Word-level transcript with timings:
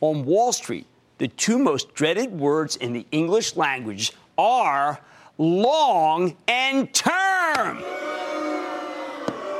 On 0.00 0.24
Wall 0.24 0.52
Street, 0.52 0.86
the 1.18 1.28
two 1.28 1.58
most 1.58 1.94
dreaded 1.94 2.32
words 2.38 2.76
in 2.76 2.92
the 2.92 3.06
English 3.12 3.56
language 3.56 4.12
are 4.36 5.00
long 5.38 6.36
and 6.46 6.92
term. 6.92 7.78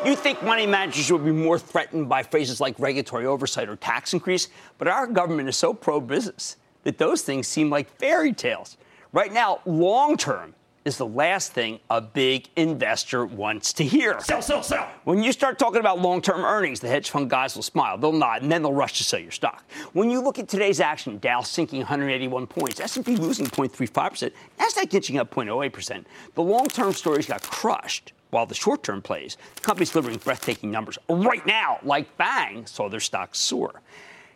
You 0.05 0.15
think 0.15 0.43
money 0.43 0.67
managers 0.67 1.11
would 1.11 1.25
be 1.25 1.33
more 1.33 1.59
threatened 1.59 2.09
by 2.09 2.23
phrases 2.23 2.61
like 2.61 2.79
regulatory 2.79 3.27
oversight 3.27 3.69
or 3.69 3.77
tax 3.77 4.13
increase, 4.13 4.49
but 4.79 4.87
our 4.87 5.07
government 5.07 5.49
is 5.49 5.57
so 5.57 5.75
pro 5.75 6.01
business 6.01 6.57
that 6.85 6.99
those 6.99 7.23
things 7.23 7.49
seem 7.49 7.71
like 7.71 7.91
fairy 7.99 8.33
tales. 8.33 8.77
Right 9.13 9.33
now, 9.33 9.61
long 9.65 10.17
term 10.17 10.55
is 10.87 10.97
the 10.97 11.07
last 11.07 11.53
thing 11.53 11.81
a 11.91 12.01
big 12.01 12.49
investor 12.55 13.27
wants 13.27 13.73
to 13.73 13.85
hear. 13.85 14.21
Sell, 14.21 14.41
sell, 14.41 14.63
sell. 14.63 14.89
When 15.03 15.21
you 15.21 15.33
start 15.33 15.59
talking 15.59 15.81
about 15.81 16.01
long-term 16.01 16.43
earnings, 16.43 16.79
the 16.79 16.87
hedge 16.87 17.11
fund 17.11 17.29
guys 17.29 17.57
will 17.57 17.65
smile. 17.65 17.99
They'll 17.99 18.13
nod, 18.13 18.43
and 18.43 18.53
then 18.53 18.63
they'll 18.63 18.73
rush 18.73 18.97
to 18.99 19.05
sell 19.05 19.19
your 19.19 19.33
stock. 19.33 19.69
When 19.95 20.11
you 20.11 20.23
look 20.23 20.39
at 20.39 20.49
today's 20.49 20.79
action, 20.79 21.19
Dow 21.19 21.41
sinking 21.41 21.81
181 21.81 22.47
points, 22.47 22.79
S&P 22.79 23.17
losing 23.17 23.47
0.35%, 23.47 24.31
Nasdaq 24.61 24.95
inching 24.95 25.19
up 25.19 25.31
0.08%. 25.35 26.05
The 26.35 26.43
long-term 26.43 26.93
stories 26.93 27.27
got 27.27 27.43
crushed. 27.43 28.13
While 28.31 28.47
the 28.47 28.55
short-term 28.55 29.03
plays, 29.03 29.37
the 29.57 29.63
company's 29.63 29.91
delivering 29.91 30.19
breathtaking 30.19 30.71
numbers 30.71 30.99
right 31.09 31.45
now, 31.47 31.79
like 31.83 32.15
FANG, 32.17 32.67
saw 32.67 32.89
their 32.89 33.01
stocks 33.01 33.39
soar. 33.39 33.81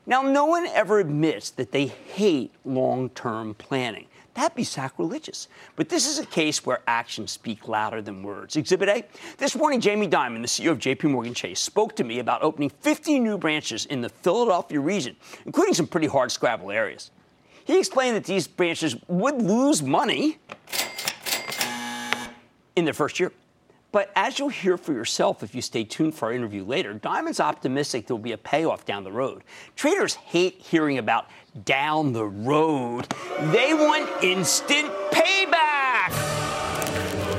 Now, 0.06 0.22
no 0.22 0.46
one 0.46 0.66
ever 0.66 0.98
admits 0.98 1.50
that 1.50 1.70
they 1.70 1.86
hate 1.86 2.52
long-term 2.64 3.54
planning. 3.54 4.06
That'd 4.34 4.56
be 4.56 4.64
sacrilegious. 4.64 5.48
But 5.77 5.89
this 5.89 6.06
is 6.06 6.19
a 6.19 6.27
case 6.27 6.64
where 6.64 6.81
actions 6.86 7.33
speak 7.33 7.67
louder 7.68 8.01
than 8.01 8.23
words. 8.23 8.57
Exhibit 8.57 8.89
A. 8.89 9.05
This 9.39 9.57
morning, 9.57 9.80
Jamie 9.80 10.08
Dimon, 10.08 10.41
the 10.41 10.46
CEO 10.46 10.70
of 10.70 10.79
JP 10.79 11.11
Morgan 11.11 11.35
Chase, 11.35 11.61
spoke 11.61 11.96
to 11.96 12.05
me 12.05 12.20
about 12.20 12.42
opening 12.42 12.70
50 12.70 13.19
new 13.19 13.36
branches 13.36 13.86
in 13.86 14.01
the 14.01 14.08
Philadelphia 14.08 14.80
region, 14.80 15.17
including 15.46 15.74
some 15.74 15.86
pretty 15.86 16.07
hard 16.07 16.30
scrabble 16.30 16.70
areas. 16.70 17.11
He 17.64 17.79
explained 17.79 18.17
that 18.17 18.24
these 18.24 18.46
branches 18.46 18.96
would 19.08 19.42
lose 19.42 19.83
money 19.83 20.39
in 22.77 22.85
their 22.85 22.95
first 22.95 23.20
year. 23.20 23.33
But 23.92 24.13
as 24.14 24.39
you'll 24.39 24.51
hear 24.51 24.77
for 24.77 24.92
yourself 24.92 25.42
if 25.42 25.55
you 25.55 25.63
stay 25.63 25.83
tuned 25.83 26.14
for 26.14 26.27
our 26.27 26.33
interview 26.33 26.64
later, 26.64 26.95
Dimon's 26.95 27.40
optimistic 27.40 28.07
there 28.07 28.14
will 28.14 28.23
be 28.23 28.33
a 28.33 28.39
payoff 28.39 28.85
down 28.85 29.02
the 29.02 29.11
road. 29.11 29.42
Traders 29.74 30.14
hate 30.14 30.61
hearing 30.61 30.98
about 30.98 31.27
down 31.64 32.12
the 32.12 32.24
road. 32.24 33.06
They 33.52 33.74
want 33.74 34.11
instant 34.22 34.88
payback. 35.11 36.11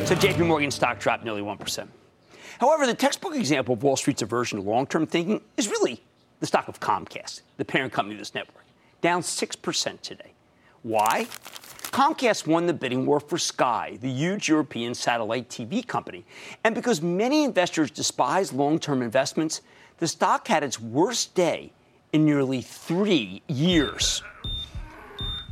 So 0.06 0.16
JP 0.16 0.48
Morgan 0.48 0.72
stock 0.72 1.00
dropped 1.00 1.24
nearly 1.24 1.42
1%. 1.42 1.88
However, 2.60 2.86
the 2.86 2.94
textbook 2.94 3.36
example 3.36 3.74
of 3.74 3.84
Wall 3.84 3.96
Street's 3.96 4.22
aversion 4.22 4.62
to 4.62 4.70
long 4.70 4.86
term 4.86 5.08
thinking 5.08 5.42
is 5.58 5.68
really 5.68 6.04
the 6.40 6.46
stock 6.46 6.68
of 6.68 6.80
Comcast, 6.80 7.42
the 7.58 7.66
parent 7.66 7.94
company 7.94 8.16
of 8.16 8.20
this 8.20 8.36
network, 8.36 8.66
down 9.02 9.22
6% 9.22 10.02
today. 10.02 10.34
Why? 10.84 11.26
Comcast 11.92 12.48
won 12.48 12.68
the 12.68 12.74
bidding 12.74 13.06
war 13.06 13.20
for 13.20 13.38
Sky, 13.38 13.98
the 14.02 14.10
huge 14.10 14.48
European 14.48 14.94
satellite 14.94 15.50
TV 15.50 15.86
company. 15.86 16.26
And 16.64 16.74
because 16.74 17.02
many 17.02 17.44
investors 17.44 17.92
despise 17.92 18.54
long 18.54 18.80
term 18.80 19.02
investments, 19.02 19.62
the 19.98 20.08
stock 20.08 20.48
had 20.48 20.64
its 20.64 20.80
worst 20.80 21.36
day 21.36 21.74
in 22.14 22.26
nearly 22.26 22.62
three 22.62 23.42
years. 23.48 24.24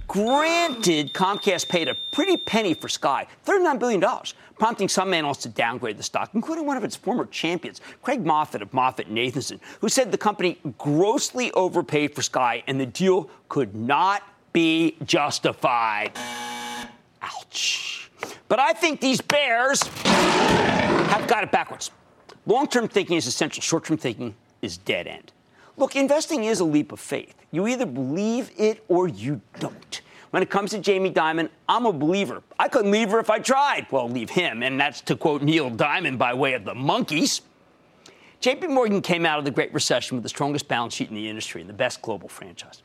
Granted, 0.08 1.14
Comcast 1.14 1.70
paid 1.70 1.88
a 1.88 1.94
pretty 1.94 2.36
penny 2.36 2.74
for 2.74 2.90
Sky, 2.90 3.28
$39 3.46 3.78
billion, 3.78 4.04
prompting 4.58 4.90
some 4.90 5.14
analysts 5.14 5.44
to 5.44 5.50
downgrade 5.50 5.98
the 5.98 6.04
stock, 6.04 6.32
including 6.34 6.66
one 6.66 6.78
of 6.78 6.84
its 6.84 6.96
former 6.96 7.28
champions, 7.28 7.80
Craig 8.02 8.24
Moffett 8.24 8.62
of 8.62 8.72
MoffettNathanson, 8.72 9.60
who 9.80 9.88
said 9.88 10.12
the 10.12 10.18
company 10.18 10.58
grossly 10.80 11.52
overpaid 11.52 12.16
for 12.16 12.24
Sky 12.24 12.64
and 12.66 12.80
the 12.82 12.88
deal 12.88 13.30
could 13.50 13.76
not 13.76 14.24
be 14.52 14.98
justified. 15.06 16.12
Ouch. 17.22 18.10
But 18.48 18.60
I 18.60 18.74
think 18.74 19.02
these 19.02 19.22
bears 19.22 19.84
have 19.84 21.28
got 21.28 21.44
it 21.44 21.52
backwards. 21.52 21.92
Long 22.48 22.68
term 22.68 22.88
thinking 22.88 23.16
is 23.16 23.28
essential, 23.28 23.62
short 23.62 23.86
term 23.86 23.98
thinking 23.98 24.34
is 24.64 24.78
dead 24.78 25.06
end. 25.06 25.32
Look, 25.80 25.96
investing 25.96 26.44
is 26.44 26.60
a 26.60 26.66
leap 26.66 26.92
of 26.92 27.00
faith. 27.00 27.34
You 27.52 27.66
either 27.66 27.86
believe 27.86 28.52
it 28.58 28.84
or 28.90 29.08
you 29.08 29.40
don't. 29.60 30.02
When 30.32 30.44
it 30.44 30.50
comes 30.50 30.72
to 30.72 30.80
Jamie 30.80 31.10
Dimon, 31.10 31.50
I'm 31.70 31.86
a 31.86 31.94
believer. 31.94 32.44
I 32.60 32.68
couldn't 32.68 32.92
leave 32.92 33.10
her 33.12 33.20
if 33.20 33.30
I 33.30 33.40
tried. 33.40 33.88
Well, 33.90 34.10
leave 34.10 34.30
him, 34.30 34.62
and 34.62 34.78
that's 34.78 35.00
to 35.02 35.16
quote 35.16 35.42
Neil 35.42 35.70
Diamond 35.70 36.20
by 36.20 36.34
way 36.34 36.54
of 36.54 36.66
the 36.66 36.74
Monkees. 36.74 37.42
JP 38.42 38.70
Morgan 38.72 39.02
came 39.02 39.26
out 39.26 39.40
of 39.40 39.46
the 39.46 39.52
Great 39.52 39.74
Recession 39.74 40.18
with 40.18 40.24
the 40.24 40.30
strongest 40.30 40.68
balance 40.68 40.94
sheet 40.94 41.08
in 41.08 41.16
the 41.16 41.30
industry 41.30 41.62
and 41.62 41.70
the 41.70 41.74
best 41.74 42.02
global 42.02 42.28
franchise. 42.28 42.84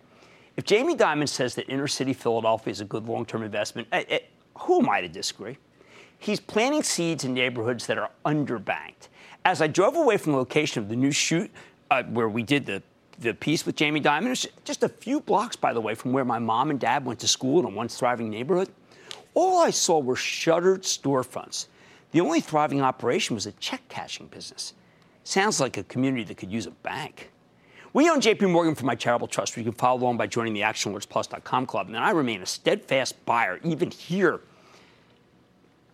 If 0.56 0.64
Jamie 0.64 0.94
Dimon 0.94 1.28
says 1.28 1.56
that 1.56 1.68
inner 1.68 1.88
city 1.88 2.12
Philadelphia 2.12 2.70
is 2.70 2.80
a 2.80 2.84
good 2.84 3.08
long 3.08 3.26
term 3.26 3.42
investment, 3.42 3.88
eh, 3.90 4.04
eh, 4.08 4.18
who 4.60 4.80
am 4.80 4.88
I 4.88 5.00
to 5.00 5.08
disagree? 5.08 5.58
He's 6.16 6.38
planting 6.38 6.84
seeds 6.84 7.24
in 7.24 7.34
neighborhoods 7.34 7.88
that 7.88 7.98
are 7.98 8.10
underbanked. 8.24 9.08
As 9.44 9.60
I 9.60 9.66
drove 9.66 9.96
away 9.96 10.16
from 10.16 10.32
the 10.32 10.38
location 10.38 10.80
of 10.80 10.88
the 10.88 10.96
new 10.96 11.10
shoot 11.10 11.50
uh, 11.94 12.02
where 12.04 12.28
we 12.28 12.42
did 12.42 12.66
the, 12.66 12.82
the 13.20 13.34
piece 13.34 13.64
with 13.64 13.76
Jamie 13.76 14.00
Dimon, 14.00 14.46
just 14.64 14.82
a 14.82 14.88
few 14.88 15.20
blocks, 15.20 15.56
by 15.56 15.72
the 15.72 15.80
way, 15.80 15.94
from 15.94 16.12
where 16.12 16.24
my 16.24 16.38
mom 16.38 16.70
and 16.70 16.80
dad 16.80 17.04
went 17.04 17.20
to 17.20 17.28
school 17.28 17.60
in 17.60 17.64
a 17.64 17.68
once 17.68 17.98
thriving 17.98 18.30
neighborhood, 18.30 18.68
all 19.34 19.62
I 19.62 19.70
saw 19.70 19.98
were 19.98 20.16
shuttered 20.16 20.82
storefronts. 20.82 21.66
The 22.12 22.20
only 22.20 22.40
thriving 22.40 22.80
operation 22.80 23.34
was 23.34 23.46
a 23.46 23.52
check 23.52 23.88
cashing 23.88 24.26
business. 24.28 24.74
Sounds 25.24 25.60
like 25.60 25.76
a 25.76 25.82
community 25.84 26.24
that 26.24 26.36
could 26.36 26.52
use 26.52 26.66
a 26.66 26.70
bank. 26.70 27.30
We 27.92 28.10
own 28.10 28.20
JP 28.20 28.50
Morgan 28.50 28.74
for 28.74 28.84
my 28.84 28.94
charitable 28.94 29.28
trust. 29.28 29.56
You 29.56 29.62
can 29.62 29.72
follow 29.72 30.00
along 30.00 30.16
by 30.16 30.26
joining 30.26 30.52
the 30.52 30.60
ActionAlertsPlus.com 30.62 31.66
club. 31.66 31.88
And 31.88 31.96
I 31.96 32.10
remain 32.10 32.42
a 32.42 32.46
steadfast 32.46 33.24
buyer, 33.24 33.60
even 33.62 33.90
here. 33.90 34.40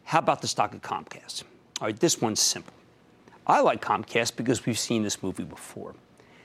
How 0.04 0.18
about 0.18 0.40
the 0.40 0.48
stock 0.48 0.74
of 0.74 0.80
Comcast? 0.80 1.44
All 1.80 1.86
right, 1.86 1.98
this 1.98 2.20
one's 2.20 2.40
simple. 2.40 2.72
I 3.46 3.60
like 3.60 3.82
Comcast 3.82 4.36
because 4.36 4.66
we've 4.66 4.78
seen 4.78 5.02
this 5.02 5.22
movie 5.22 5.44
before. 5.44 5.94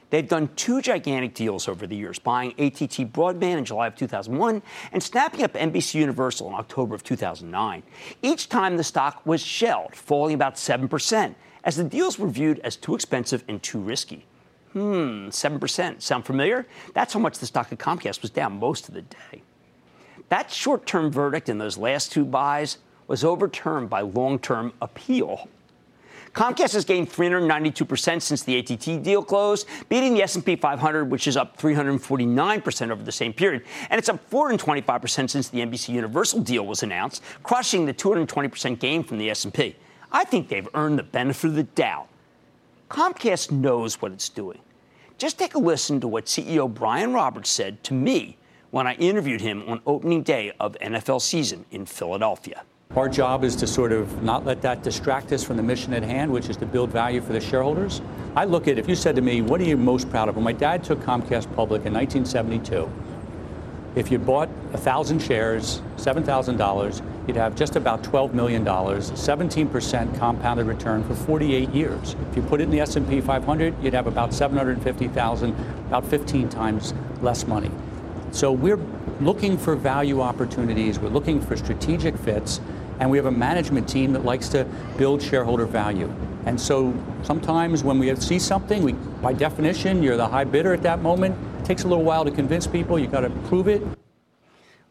They've 0.10 0.28
done 0.28 0.50
two 0.56 0.82
gigantic 0.82 1.34
deals 1.34 1.68
over 1.68 1.88
the 1.88 1.96
years, 1.96 2.20
buying 2.20 2.52
AT&T 2.60 3.06
Broadband 3.06 3.58
in 3.58 3.66
July 3.66 3.88
of 3.88 3.96
2001 3.96 4.62
and 4.92 5.04
snapping 5.04 5.44
up 5.44 5.54
NBC 5.54 5.96
Universal 5.96 6.48
in 6.48 6.54
October 6.54 6.96
of 6.96 7.04
2009. 7.04 7.84
Each 8.22 8.48
time 8.48 8.78
the 8.78 8.84
stock 8.84 9.26
was 9.26 9.42
shelled, 9.42 9.96
falling 9.96 10.36
about 10.36 10.56
7%, 10.56 11.36
as 11.64 11.76
the 11.76 11.84
deals 11.84 12.20
were 12.20 12.28
viewed 12.28 12.60
as 12.60 12.76
too 12.76 12.96
expensive 12.96 13.44
and 13.48 13.62
too 13.62 13.80
risky. 13.80 14.26
Hmm, 14.74 15.30
7%. 15.30 16.02
Sound 16.02 16.26
familiar? 16.26 16.68
That's 16.94 17.14
how 17.14 17.20
much 17.20 17.40
the 17.40 17.46
stock 17.46 17.72
of 17.72 17.78
Comcast 17.78 18.22
was 18.22 18.30
down 18.30 18.60
most 18.60 18.88
of 18.88 18.94
the 18.94 19.02
day. 19.02 19.42
That 20.30 20.52
short 20.52 20.86
term 20.86 21.12
verdict 21.12 21.50
in 21.50 21.58
those 21.58 21.78
last 21.78 22.12
two 22.12 22.26
buys 22.26 22.78
was 23.08 23.24
overturned 23.24 23.90
by 23.90 24.02
long 24.02 24.40
term 24.40 24.74
appeal. 24.82 25.48
Comcast 26.36 26.74
has 26.74 26.84
gained 26.84 27.10
392% 27.10 28.22
since 28.22 28.44
the 28.44 28.60
AT&T 28.60 28.98
deal 28.98 29.24
closed, 29.24 29.68
beating 29.88 30.14
the 30.14 30.22
S&P 30.22 30.58
500, 30.58 31.10
which 31.10 31.28
is 31.28 31.38
up 31.38 31.58
349% 31.58 32.92
over 32.92 33.02
the 33.02 33.12
same 33.12 33.32
period. 33.32 33.64
And 33.90 33.98
it's 33.98 34.10
up 34.10 34.30
425% 34.30 35.30
since 35.30 35.48
the 35.48 35.60
NBC 35.60 35.94
Universal 35.94 36.42
deal 36.42 36.66
was 36.66 36.84
announced, 36.84 37.24
crushing 37.44 37.86
the 37.86 37.94
220% 37.94 38.78
gain 38.80 39.02
from 39.02 39.18
the 39.18 39.30
S&P. 39.30 39.78
I 40.12 40.26
think 40.26 40.50
they've 40.50 40.68
earned 40.74 41.00
the 41.00 41.04
benefit 41.04 41.48
of 41.48 41.56
the 41.56 41.64
doubt. 41.64 42.10
Comcast 42.90 43.52
knows 43.52 44.02
what 44.02 44.12
it's 44.12 44.28
doing. 44.28 44.60
Just 45.18 45.40
take 45.40 45.56
a 45.56 45.60
listen 45.60 46.02
to 46.02 46.08
what 46.10 46.26
CEO 46.26 46.72
Brian 46.72 47.14
Roberts 47.14 47.50
said 47.50 47.82
to 47.86 47.94
me 47.94 48.36
when 48.72 48.86
I 48.88 48.96
interviewed 48.96 49.40
him 49.40 49.64
on 49.68 49.80
opening 49.88 50.22
day 50.22 50.52
of 50.60 50.78
NFL 50.82 51.22
season 51.22 51.64
in 51.72 51.86
Philadelphia. 51.86 52.64
Our 52.96 53.10
job 53.10 53.44
is 53.44 53.58
to 53.58 53.68
sort 53.68 53.92
of 53.92 54.24
not 54.24 54.46
let 54.46 54.62
that 54.62 54.82
distract 54.82 55.34
us 55.34 55.44
from 55.44 55.58
the 55.58 55.64
mission 55.64 55.94
at 55.94 56.02
hand, 56.02 56.32
which 56.32 56.48
is 56.48 56.56
to 56.58 56.66
build 56.66 56.92
value 56.92 57.20
for 57.20 57.34
the 57.34 57.42
shareholders. 57.42 58.02
I 58.38 58.46
look 58.46 58.70
at 58.70 58.80
if 58.80 58.88
you 58.88 58.96
said 58.96 59.18
to 59.18 59.22
me, 59.22 59.42
what 59.42 59.60
are 59.60 59.66
you 59.66 59.76
most 59.76 60.10
proud 60.10 60.30
of? 60.30 60.36
When 60.36 60.46
my 60.46 60.54
dad 60.54 60.82
took 60.82 61.02
Comcast 61.02 61.54
public 61.56 61.86
in 61.86 61.94
1972, 61.94 62.90
if 63.98 64.12
you 64.12 64.18
bought 64.18 64.48
1,000 64.72 65.22
shares, 65.22 65.82
$7,000, 65.98 67.28
you'd 67.28 67.36
have 67.36 67.54
just 67.54 67.76
about 67.76 68.02
$12 68.02 68.34
million, 68.34 68.64
17% 68.64 70.18
compounded 70.18 70.66
return 70.66 71.04
for 71.04 71.16
48 71.16 71.70
years. 71.72 72.16
If 72.30 72.38
you 72.38 72.44
put 72.44 72.62
it 72.62 72.66
in 72.66 72.70
the 72.70 72.80
S&P 72.80 73.20
500, 73.20 73.84
you'd 73.84 73.94
have 73.94 74.08
about 74.08 74.34
750,000, 74.34 75.50
about 75.88 76.06
15 76.06 76.48
times 76.48 76.94
less 77.22 77.46
money. 77.46 77.72
So 78.32 78.52
we're 78.52 78.80
looking 79.22 79.58
for 79.58 79.76
value 79.76 80.22
opportunities, 80.22 81.00
we're 81.00 81.08
looking 81.08 81.40
for 81.40 81.56
strategic 81.56 82.18
fits, 82.18 82.60
and 83.00 83.10
we 83.10 83.18
have 83.18 83.26
a 83.26 83.32
management 83.32 83.88
team 83.88 84.14
that 84.14 84.26
likes 84.26 84.50
to 84.50 84.66
build 84.98 85.22
shareholder 85.22 85.66
value. 85.66 86.14
And 86.46 86.60
so 86.60 86.94
sometimes 87.24 87.84
when 87.84 88.00
we 88.00 88.16
see 88.18 88.40
something, 88.40 88.84
we, 88.84 88.94
by 88.94 89.34
definition, 89.34 90.04
you're 90.04 90.18
the 90.18 90.28
high 90.28 90.44
bidder 90.44 90.74
at 90.74 90.84
that 90.84 91.02
moment. 91.02 91.36
It 91.60 91.66
takes 91.66 91.84
a 91.84 91.88
little 91.88 92.04
while 92.04 92.24
to 92.24 92.32
convince 92.32 92.68
people. 92.68 93.00
You've 93.00 93.12
got 93.12 93.22
to 93.22 93.30
prove 93.48 93.68
it. 93.68 93.82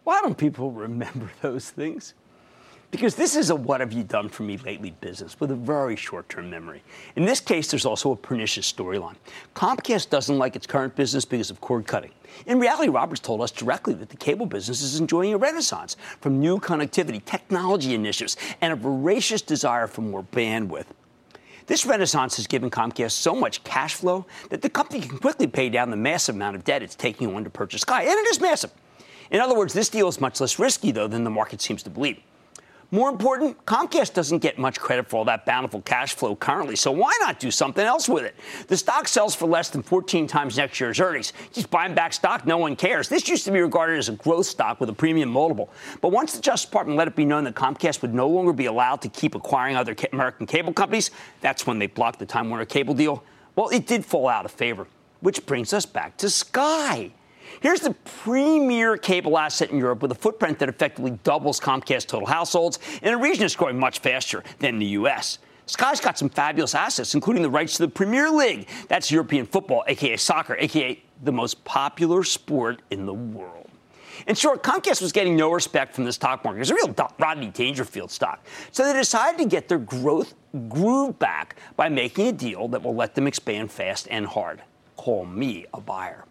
Why 0.03 0.21
don't 0.21 0.37
people 0.37 0.71
remember 0.87 1.31
those 1.41 1.71
things? 1.71 2.15
Because 2.95 3.17
this 3.17 3.35
is 3.35 3.51
a 3.51 3.57
what 3.57 3.81
have 3.81 3.93
you 3.93 4.05
done 4.05 4.29
for 4.29 4.45
me 4.45 4.57
lately 4.57 4.93
business 4.93 5.41
with 5.41 5.51
a 5.51 5.57
very 5.57 5.97
short 5.97 6.29
term 6.29 6.49
memory. 6.49 6.81
In 7.17 7.25
this 7.25 7.41
case, 7.41 7.69
there's 7.69 7.85
also 7.85 8.13
a 8.13 8.17
pernicious 8.17 8.73
storyline. 8.73 9.17
Comcast 9.57 10.11
doesn't 10.11 10.39
like 10.39 10.55
its 10.55 10.65
current 10.65 10.95
business 10.95 11.25
because 11.25 11.51
of 11.51 11.61
cord 11.61 11.89
cutting. 11.89 12.13
In 12.47 12.61
reality, 12.61 12.89
Roberts 12.89 13.21
told 13.21 13.41
us 13.41 13.51
directly 13.51 13.95
that 13.95 14.11
the 14.11 14.17
cable 14.17 14.47
business 14.47 14.81
is 14.81 15.01
enjoying 15.01 15.35
a 15.35 15.37
renaissance 15.37 15.97
from 16.21 16.39
new 16.39 16.61
connectivity, 16.61 17.25
technology 17.25 17.95
initiatives, 17.95 18.37
and 18.61 18.73
a 18.73 18.77
voracious 18.77 19.43
desire 19.43 19.89
for 19.89 20.03
more 20.03 20.23
bandwidth. 20.23 20.87
This 21.67 21.85
renaissance 21.85 22.37
has 22.37 22.47
given 22.47 22.71
Comcast 22.71 23.11
so 23.11 23.35
much 23.35 23.65
cash 23.65 23.95
flow 23.95 24.25
that 24.51 24.63
the 24.63 24.71
company 24.71 25.01
can 25.01 25.19
quickly 25.19 25.49
pay 25.49 25.69
down 25.69 25.91
the 25.91 25.97
massive 25.97 26.37
amount 26.37 26.55
of 26.55 26.63
debt 26.63 26.81
it's 26.81 26.95
taking 26.95 27.35
on 27.35 27.43
to 27.43 27.51
purchase 27.51 27.81
Sky, 27.81 28.03
and 28.03 28.13
it 28.13 28.29
is 28.29 28.41
massive. 28.41 28.71
In 29.33 29.41
other 29.41 29.57
words, 29.57 29.75
this 29.75 29.89
deal 29.89 30.07
is 30.07 30.21
much 30.21 30.41
less 30.41 30.61
risky, 30.61 30.93
though, 30.93 31.09
than 31.09 31.25
the 31.25 31.31
market 31.31 31.61
seems 31.61 31.83
to 31.83 31.91
believe. 31.91 32.21
More 32.95 33.11
important, 33.11 33.67
Comcast 33.67 34.15
doesn't 34.15 34.39
get 34.39 34.57
much 34.57 34.79
credit 34.79 35.09
for 35.09 35.17
all 35.17 35.25
that 35.25 35.45
bountiful 35.45 35.83
cash 35.83 36.15
flow 36.15 36.37
currently, 36.37 36.77
so 36.77 36.93
why 36.93 37.13
not 37.19 37.41
do 37.41 37.51
something 37.51 37.85
else 37.85 38.09
with 38.09 38.23
it? 38.23 38.37
The 38.69 38.77
stock 38.77 39.09
sells 39.09 39.35
for 39.35 39.47
less 39.47 39.69
than 39.69 39.83
14 39.83 40.29
times 40.29 40.57
next 40.59 40.79
year's 40.79 41.01
earnings. 41.01 41.33
Just 41.51 41.71
buying 41.71 41.93
back 41.93 42.13
stock, 42.13 42.47
no 42.47 42.57
one 42.57 42.77
cares. 42.77 43.09
This 43.09 43.29
used 43.29 43.47
to 43.47 43.51
be 43.51 43.61
regarded 43.61 43.99
as 43.99 44.09
a 44.09 44.13
growth 44.13 44.47
stock 44.47 44.79
with 44.79 44.89
a 44.91 44.93
premium 44.93 45.29
multiple. 45.29 45.71
But 46.01 46.13
once 46.13 46.35
the 46.35 46.41
Justice 46.41 46.67
Department 46.67 46.97
let 46.97 47.09
it 47.09 47.17
be 47.17 47.25
known 47.25 47.43
that 47.43 47.57
Comcast 47.57 48.01
would 48.01 48.15
no 48.15 48.29
longer 48.29 48.53
be 48.53 48.67
allowed 48.67 49.03
to 49.03 49.09
keep 49.09 49.35
acquiring 49.35 49.75
other 49.75 49.97
American 50.13 50.47
cable 50.47 50.73
companies, 50.73 51.11
that's 51.41 51.67
when 51.67 51.81
they 51.81 51.89
blocked 51.89 52.21
the 52.21 52.27
Time 52.27 52.49
Warner 52.49 52.65
cable 52.65 52.95
deal. 52.95 53.25
Well, 53.57 53.71
it 53.71 53.89
did 53.89 54.05
fall 54.05 54.29
out 54.29 54.45
of 54.45 54.53
favor, 54.53 54.87
which 55.19 55.45
brings 55.47 55.73
us 55.73 55.85
back 55.85 56.17
to 56.19 56.31
Sky. 56.31 57.11
Here's 57.65 57.81
the 57.81 57.95
premier 58.05 58.99
cable 58.99 59.39
asset 59.39 59.71
in 59.71 59.79
Europe 59.79 60.03
with 60.03 60.13
a 60.13 60.15
footprint 60.15 60.59
that 60.59 60.69
effectively 60.69 61.13
doubles 61.25 61.59
Comcast 61.59 62.09
total 62.09 62.29
households 62.29 62.79
in 63.03 63.15
a 63.15 63.17
region 63.17 63.41
that's 63.41 63.57
growing 63.57 63.79
much 63.79 64.01
faster 64.01 64.45
than 64.59 64.79
the 64.79 64.85
U.S. 64.85 65.39
Sky's 65.65 65.99
got 65.99 66.19
some 66.19 66.29
fabulous 66.29 66.75
assets, 66.75 67.15
including 67.15 67.43
the 67.43 67.49
rights 67.49 67.79
to 67.79 67.87
the 67.87 67.89
Premier 67.89 68.29
League. 68.29 68.69
That's 68.89 69.11
European 69.11 69.47
football, 69.47 69.83
aka 69.87 70.19
soccer, 70.19 70.57
aka 70.59 71.03
the 71.23 71.33
most 71.33 71.65
popular 71.65 72.23
sport 72.23 72.83
in 72.91 73.07
the 73.07 73.15
world. 73.15 73.71
In 74.27 74.35
short, 74.35 74.63
Comcast 74.63 75.01
was 75.01 75.13
getting 75.13 75.35
no 75.35 75.51
respect 75.51 75.95
from 75.95 76.05
the 76.05 76.13
stock 76.13 76.45
market. 76.45 76.59
It 76.59 76.69
was 76.69 76.71
a 76.71 76.75
real 76.75 76.95
Rodney 77.19 77.49
Dangerfield 77.49 78.11
stock. 78.11 78.45
So 78.73 78.85
they 78.85 78.93
decided 78.93 79.39
to 79.39 79.49
get 79.49 79.71
their 79.71 79.79
growth 79.79 80.35
groove 80.69 81.19
back 81.19 81.57
by 81.77 81.89
making 81.89 82.27
a 82.27 82.33
deal 82.33 82.69
that 82.69 82.83
will 82.83 82.95
let 82.95 83.15
them 83.15 83.27
expand 83.27 83.73
fast 83.73 84.07
and 84.11 84.27
hard. 84.27 84.61
Call 84.99 85.25
me 85.25 85.65
a 85.73 85.81
buyer. 85.81 86.27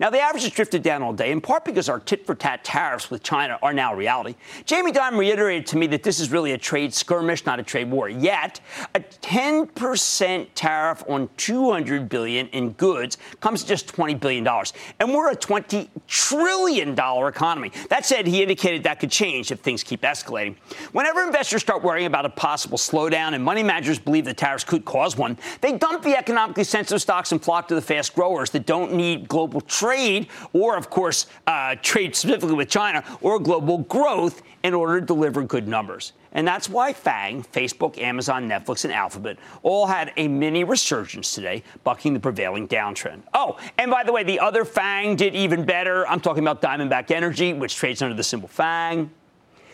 Now, 0.00 0.10
the 0.10 0.20
average 0.20 0.44
has 0.44 0.52
drifted 0.52 0.84
down 0.84 1.02
all 1.02 1.12
day, 1.12 1.32
in 1.32 1.40
part 1.40 1.64
because 1.64 1.88
our 1.88 1.98
tit 1.98 2.24
for 2.24 2.36
tat 2.36 2.62
tariffs 2.62 3.10
with 3.10 3.24
China 3.24 3.58
are 3.62 3.72
now 3.72 3.94
reality. 3.94 4.36
Jamie 4.64 4.92
Dimon 4.92 5.18
reiterated 5.18 5.66
to 5.68 5.76
me 5.76 5.88
that 5.88 6.04
this 6.04 6.20
is 6.20 6.30
really 6.30 6.52
a 6.52 6.58
trade 6.58 6.94
skirmish, 6.94 7.44
not 7.44 7.58
a 7.58 7.64
trade 7.64 7.90
war. 7.90 8.08
Yet, 8.08 8.60
a 8.94 9.00
10% 9.00 10.46
tariff 10.54 11.02
on 11.08 11.28
200 11.36 12.08
billion 12.08 12.46
in 12.48 12.70
goods 12.72 13.18
comes 13.40 13.62
to 13.62 13.68
just 13.68 13.88
20 13.88 14.14
billion 14.14 14.44
dollars, 14.44 14.72
and 15.00 15.12
we're 15.12 15.32
a 15.32 15.36
20 15.36 15.90
trillion 16.06 16.94
dollar 16.94 17.26
economy. 17.26 17.72
That 17.88 18.06
said, 18.06 18.28
he 18.28 18.40
indicated 18.40 18.84
that 18.84 19.00
could 19.00 19.10
change 19.10 19.50
if 19.50 19.58
things 19.58 19.82
keep 19.82 20.02
escalating. 20.02 20.54
Whenever 20.92 21.24
investors 21.24 21.62
start 21.62 21.82
worrying 21.82 22.06
about 22.06 22.24
a 22.24 22.30
possible 22.30 22.78
slowdown 22.78 23.34
and 23.34 23.42
money 23.42 23.64
managers 23.64 23.98
believe 23.98 24.26
the 24.26 24.34
tariffs 24.34 24.62
could 24.62 24.84
cause 24.84 25.16
one, 25.16 25.36
they 25.60 25.76
dump 25.76 26.04
the 26.04 26.16
economically 26.16 26.62
sensitive 26.62 27.02
stocks 27.02 27.32
and 27.32 27.42
flock 27.42 27.66
to 27.66 27.74
the 27.74 27.82
fast 27.82 28.14
growers 28.14 28.50
that 28.50 28.64
don't 28.64 28.92
need 28.92 29.26
global 29.26 29.60
trade 29.60 29.87
trade, 29.88 30.28
or 30.52 30.76
of 30.76 30.90
course, 30.90 31.26
uh, 31.46 31.74
trade 31.80 32.14
specifically 32.14 32.54
with 32.54 32.68
China, 32.68 33.02
or 33.22 33.38
global 33.38 33.78
growth 33.78 34.42
in 34.62 34.74
order 34.74 35.00
to 35.00 35.06
deliver 35.06 35.42
good 35.42 35.66
numbers. 35.66 36.12
And 36.32 36.46
that's 36.46 36.68
why 36.68 36.92
FANG, 36.92 37.42
Facebook, 37.42 37.96
Amazon, 37.98 38.46
Netflix, 38.46 38.84
and 38.84 38.92
Alphabet 38.92 39.38
all 39.62 39.86
had 39.86 40.12
a 40.18 40.28
mini 40.28 40.62
resurgence 40.62 41.34
today, 41.34 41.62
bucking 41.84 42.12
the 42.12 42.20
prevailing 42.20 42.68
downtrend. 42.68 43.22
Oh, 43.32 43.58
and 43.78 43.90
by 43.90 44.04
the 44.04 44.12
way, 44.12 44.24
the 44.24 44.38
other 44.40 44.66
FANG 44.66 45.16
did 45.16 45.34
even 45.34 45.64
better. 45.64 46.06
I'm 46.06 46.20
talking 46.20 46.42
about 46.42 46.60
Diamondback 46.60 47.10
Energy, 47.10 47.54
which 47.54 47.74
trades 47.76 48.02
under 48.02 48.14
the 48.14 48.22
symbol 48.22 48.48
FANG. 48.48 49.10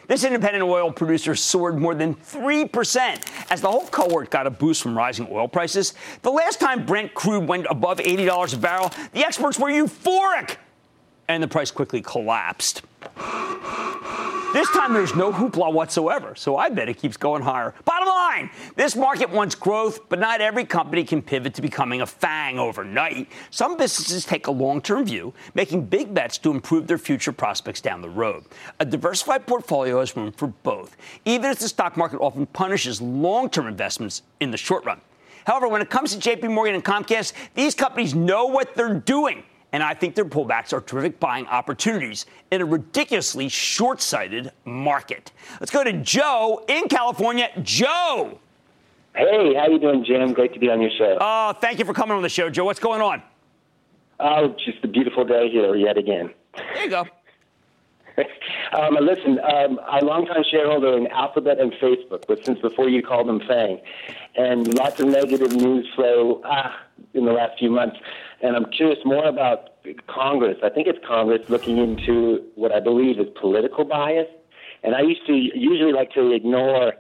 This 0.06 0.24
independent 0.24 0.64
oil 0.64 0.92
producer 0.92 1.34
soared 1.34 1.78
more 1.78 1.94
than 1.94 2.14
3% 2.14 3.50
as 3.50 3.60
the 3.60 3.70
whole 3.70 3.86
cohort 3.86 4.30
got 4.30 4.46
a 4.46 4.50
boost 4.50 4.82
from 4.82 4.96
rising 4.96 5.26
oil 5.30 5.48
prices. 5.48 5.94
The 6.22 6.30
last 6.30 6.60
time 6.60 6.84
Brent 6.84 7.14
crude 7.14 7.48
went 7.48 7.66
above 7.70 7.98
$80 7.98 8.54
a 8.54 8.56
barrel, 8.58 8.90
the 9.12 9.24
experts 9.24 9.58
were 9.58 9.70
euphoric, 9.70 10.56
and 11.28 11.42
the 11.42 11.48
price 11.48 11.70
quickly 11.70 12.02
collapsed. 12.02 12.82
This 14.54 14.70
time 14.70 14.92
there's 14.92 15.16
no 15.16 15.32
hoopla 15.32 15.72
whatsoever, 15.72 16.36
so 16.36 16.56
I 16.56 16.68
bet 16.68 16.88
it 16.88 16.96
keeps 16.96 17.16
going 17.16 17.42
higher. 17.42 17.74
Bottom 17.84 18.06
line, 18.06 18.50
this 18.76 18.94
market 18.94 19.28
wants 19.28 19.56
growth, 19.56 20.08
but 20.08 20.20
not 20.20 20.40
every 20.40 20.64
company 20.64 21.02
can 21.02 21.22
pivot 21.22 21.54
to 21.54 21.62
becoming 21.62 22.02
a 22.02 22.06
FANG 22.06 22.60
overnight. 22.60 23.28
Some 23.50 23.76
businesses 23.76 24.24
take 24.24 24.46
a 24.46 24.52
long 24.52 24.80
term 24.80 25.06
view, 25.06 25.34
making 25.54 25.86
big 25.86 26.14
bets 26.14 26.38
to 26.38 26.52
improve 26.52 26.86
their 26.86 26.98
future 26.98 27.32
prospects 27.32 27.80
down 27.80 28.00
the 28.00 28.08
road. 28.08 28.44
A 28.78 28.84
diversified 28.84 29.44
portfolio 29.44 29.98
has 29.98 30.16
room 30.16 30.30
for 30.30 30.46
both, 30.46 30.96
even 31.24 31.50
as 31.50 31.58
the 31.58 31.66
stock 31.66 31.96
market 31.96 32.20
often 32.20 32.46
punishes 32.46 33.02
long 33.02 33.50
term 33.50 33.66
investments 33.66 34.22
in 34.38 34.52
the 34.52 34.56
short 34.56 34.84
run. 34.84 35.00
However, 35.46 35.66
when 35.66 35.82
it 35.82 35.90
comes 35.90 36.14
to 36.14 36.30
JP 36.30 36.52
Morgan 36.52 36.76
and 36.76 36.84
Comcast, 36.84 37.32
these 37.54 37.74
companies 37.74 38.14
know 38.14 38.46
what 38.46 38.76
they're 38.76 38.94
doing 38.94 39.42
and 39.74 39.82
I 39.82 39.92
think 39.92 40.14
their 40.14 40.24
pullbacks 40.24 40.72
are 40.72 40.80
terrific 40.80 41.18
buying 41.18 41.48
opportunities 41.48 42.26
in 42.52 42.62
a 42.62 42.64
ridiculously 42.64 43.48
short 43.48 44.00
sighted 44.00 44.52
market. 44.64 45.32
Let's 45.58 45.72
go 45.72 45.82
to 45.82 45.92
Joe 45.92 46.64
in 46.68 46.86
California. 46.86 47.50
Joe! 47.60 48.38
Hey, 49.16 49.52
how 49.54 49.66
you 49.66 49.80
doing, 49.80 50.04
Jim? 50.04 50.32
Great 50.32 50.54
to 50.54 50.60
be 50.60 50.70
on 50.70 50.80
your 50.80 50.92
show. 50.96 51.18
Oh, 51.20 51.54
thank 51.54 51.80
you 51.80 51.84
for 51.84 51.92
coming 51.92 52.16
on 52.16 52.22
the 52.22 52.28
show, 52.28 52.48
Joe. 52.50 52.64
What's 52.64 52.78
going 52.78 53.02
on? 53.02 53.20
Oh, 54.20 54.54
just 54.64 54.78
a 54.84 54.86
beautiful 54.86 55.24
day 55.24 55.50
here 55.50 55.74
yet 55.74 55.98
again. 55.98 56.32
There 56.56 56.84
you 56.84 56.90
go. 56.90 57.04
um, 58.78 58.96
listen, 59.00 59.40
um, 59.40 59.80
I'm 59.88 60.04
a 60.04 60.06
longtime 60.06 60.44
shareholder 60.52 60.96
in 60.96 61.08
Alphabet 61.08 61.58
and 61.58 61.72
Facebook, 61.72 62.26
but 62.28 62.44
since 62.44 62.60
before 62.60 62.88
you 62.88 63.02
called 63.02 63.26
them 63.26 63.40
FANG, 63.40 63.80
and 64.36 64.72
lots 64.74 65.00
of 65.00 65.08
negative 65.08 65.52
news 65.52 65.88
flow 65.96 66.40
ah, 66.44 66.80
in 67.12 67.24
the 67.24 67.32
last 67.32 67.58
few 67.58 67.70
months. 67.70 67.96
And 68.44 68.54
I'm 68.56 68.66
curious 68.66 68.98
more 69.06 69.24
about 69.24 69.70
Congress. 70.06 70.58
I 70.62 70.68
think 70.68 70.86
it's 70.86 70.98
Congress 71.06 71.48
looking 71.48 71.78
into 71.78 72.44
what 72.56 72.72
I 72.72 72.78
believe 72.78 73.18
is 73.18 73.26
political 73.40 73.86
bias. 73.86 74.28
And 74.82 74.94
I 74.94 75.00
used 75.00 75.26
to 75.28 75.32
usually 75.32 75.94
like 75.94 76.12
to 76.12 76.30
ignore 76.30 76.92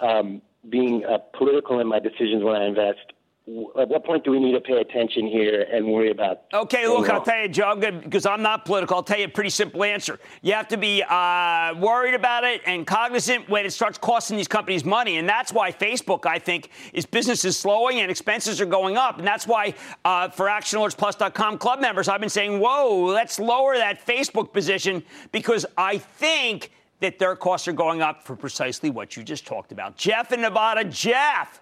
um, 0.00 0.42
being 0.68 1.06
uh, 1.06 1.16
political 1.32 1.80
in 1.80 1.86
my 1.86 1.98
decisions 1.98 2.44
when 2.44 2.56
I 2.56 2.66
invest. 2.66 3.14
At 3.48 3.88
what 3.88 4.04
point 4.04 4.22
do 4.22 4.30
we 4.30 4.38
need 4.38 4.52
to 4.52 4.60
pay 4.60 4.80
attention 4.80 5.26
here 5.26 5.62
and 5.62 5.84
worry 5.86 6.10
about? 6.12 6.42
Okay, 6.54 6.86
look, 6.86 7.08
I'll 7.10 7.22
tell 7.22 7.40
you, 7.40 7.48
Joe, 7.48 7.74
because 7.76 8.24
I'm 8.24 8.40
not 8.40 8.64
political. 8.64 8.96
I'll 8.96 9.02
tell 9.02 9.18
you 9.18 9.24
a 9.24 9.28
pretty 9.28 9.50
simple 9.50 9.82
answer. 9.82 10.20
You 10.42 10.52
have 10.52 10.68
to 10.68 10.76
be 10.76 11.02
uh, 11.02 11.74
worried 11.76 12.14
about 12.14 12.44
it 12.44 12.60
and 12.66 12.86
cognizant 12.86 13.48
when 13.48 13.66
it 13.66 13.72
starts 13.72 13.98
costing 13.98 14.36
these 14.36 14.46
companies 14.46 14.84
money, 14.84 15.16
and 15.16 15.28
that's 15.28 15.52
why 15.52 15.72
Facebook, 15.72 16.24
I 16.24 16.38
think, 16.38 16.70
is 16.92 17.04
business 17.04 17.44
is 17.44 17.58
slowing 17.58 18.00
and 18.00 18.10
expenses 18.12 18.60
are 18.60 18.66
going 18.66 18.96
up, 18.96 19.18
and 19.18 19.26
that's 19.26 19.46
why 19.46 19.74
uh, 20.04 20.28
for 20.28 20.46
ActionAlertsPlus.com 20.46 21.58
club 21.58 21.80
members, 21.80 22.06
I've 22.08 22.20
been 22.20 22.28
saying, 22.28 22.60
whoa, 22.60 23.06
let's 23.06 23.40
lower 23.40 23.76
that 23.76 24.06
Facebook 24.06 24.52
position 24.52 25.02
because 25.32 25.66
I 25.76 25.98
think 25.98 26.70
that 27.00 27.18
their 27.18 27.34
costs 27.34 27.66
are 27.66 27.72
going 27.72 28.02
up 28.02 28.24
for 28.24 28.36
precisely 28.36 28.88
what 28.88 29.16
you 29.16 29.24
just 29.24 29.44
talked 29.44 29.72
about. 29.72 29.96
Jeff 29.96 30.32
in 30.32 30.42
Nevada, 30.42 30.84
Jeff. 30.84 31.61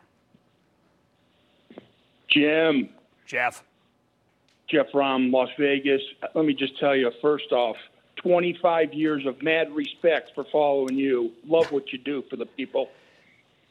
Jim. 2.31 2.89
Jeff. 3.27 3.63
Jeff 4.69 4.87
Rom, 4.95 5.33
Las 5.33 5.49
Vegas. 5.59 6.01
Let 6.35 6.45
me 6.45 6.55
just 6.55 6.79
tell 6.79 6.95
you, 6.95 7.11
first 7.21 7.53
off, 7.53 7.77
25 8.17 8.93
years 8.95 9.27
of 9.27 9.43
mad 9.43 9.73
respect 9.75 10.31
for 10.35 10.45
following 10.53 10.97
you. 10.97 11.33
Love 11.47 11.73
what 11.73 11.93
you 11.93 11.99
do 11.99 12.23
for 12.31 12.37
the 12.37 12.47
people. 12.47 12.89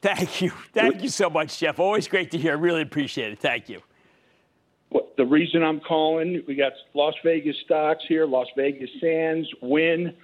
Thank 0.01 0.41
you. 0.41 0.51
Thank 0.73 1.03
you 1.03 1.09
so 1.09 1.29
much, 1.29 1.59
Jeff. 1.59 1.79
Always 1.79 2.07
great 2.07 2.31
to 2.31 2.37
hear. 2.37 2.57
Really 2.57 2.81
appreciate 2.81 3.33
it. 3.33 3.39
Thank 3.39 3.69
you. 3.69 3.81
The 5.17 5.25
reason 5.25 5.63
I'm 5.63 5.81
calling, 5.81 6.41
we 6.47 6.55
got 6.55 6.71
Las 6.93 7.13
Vegas 7.23 7.55
stocks 7.65 8.03
here, 8.07 8.25
Las 8.25 8.47
Vegas 8.55 8.89
Sands, 9.01 9.47
Wynn. 9.61 10.15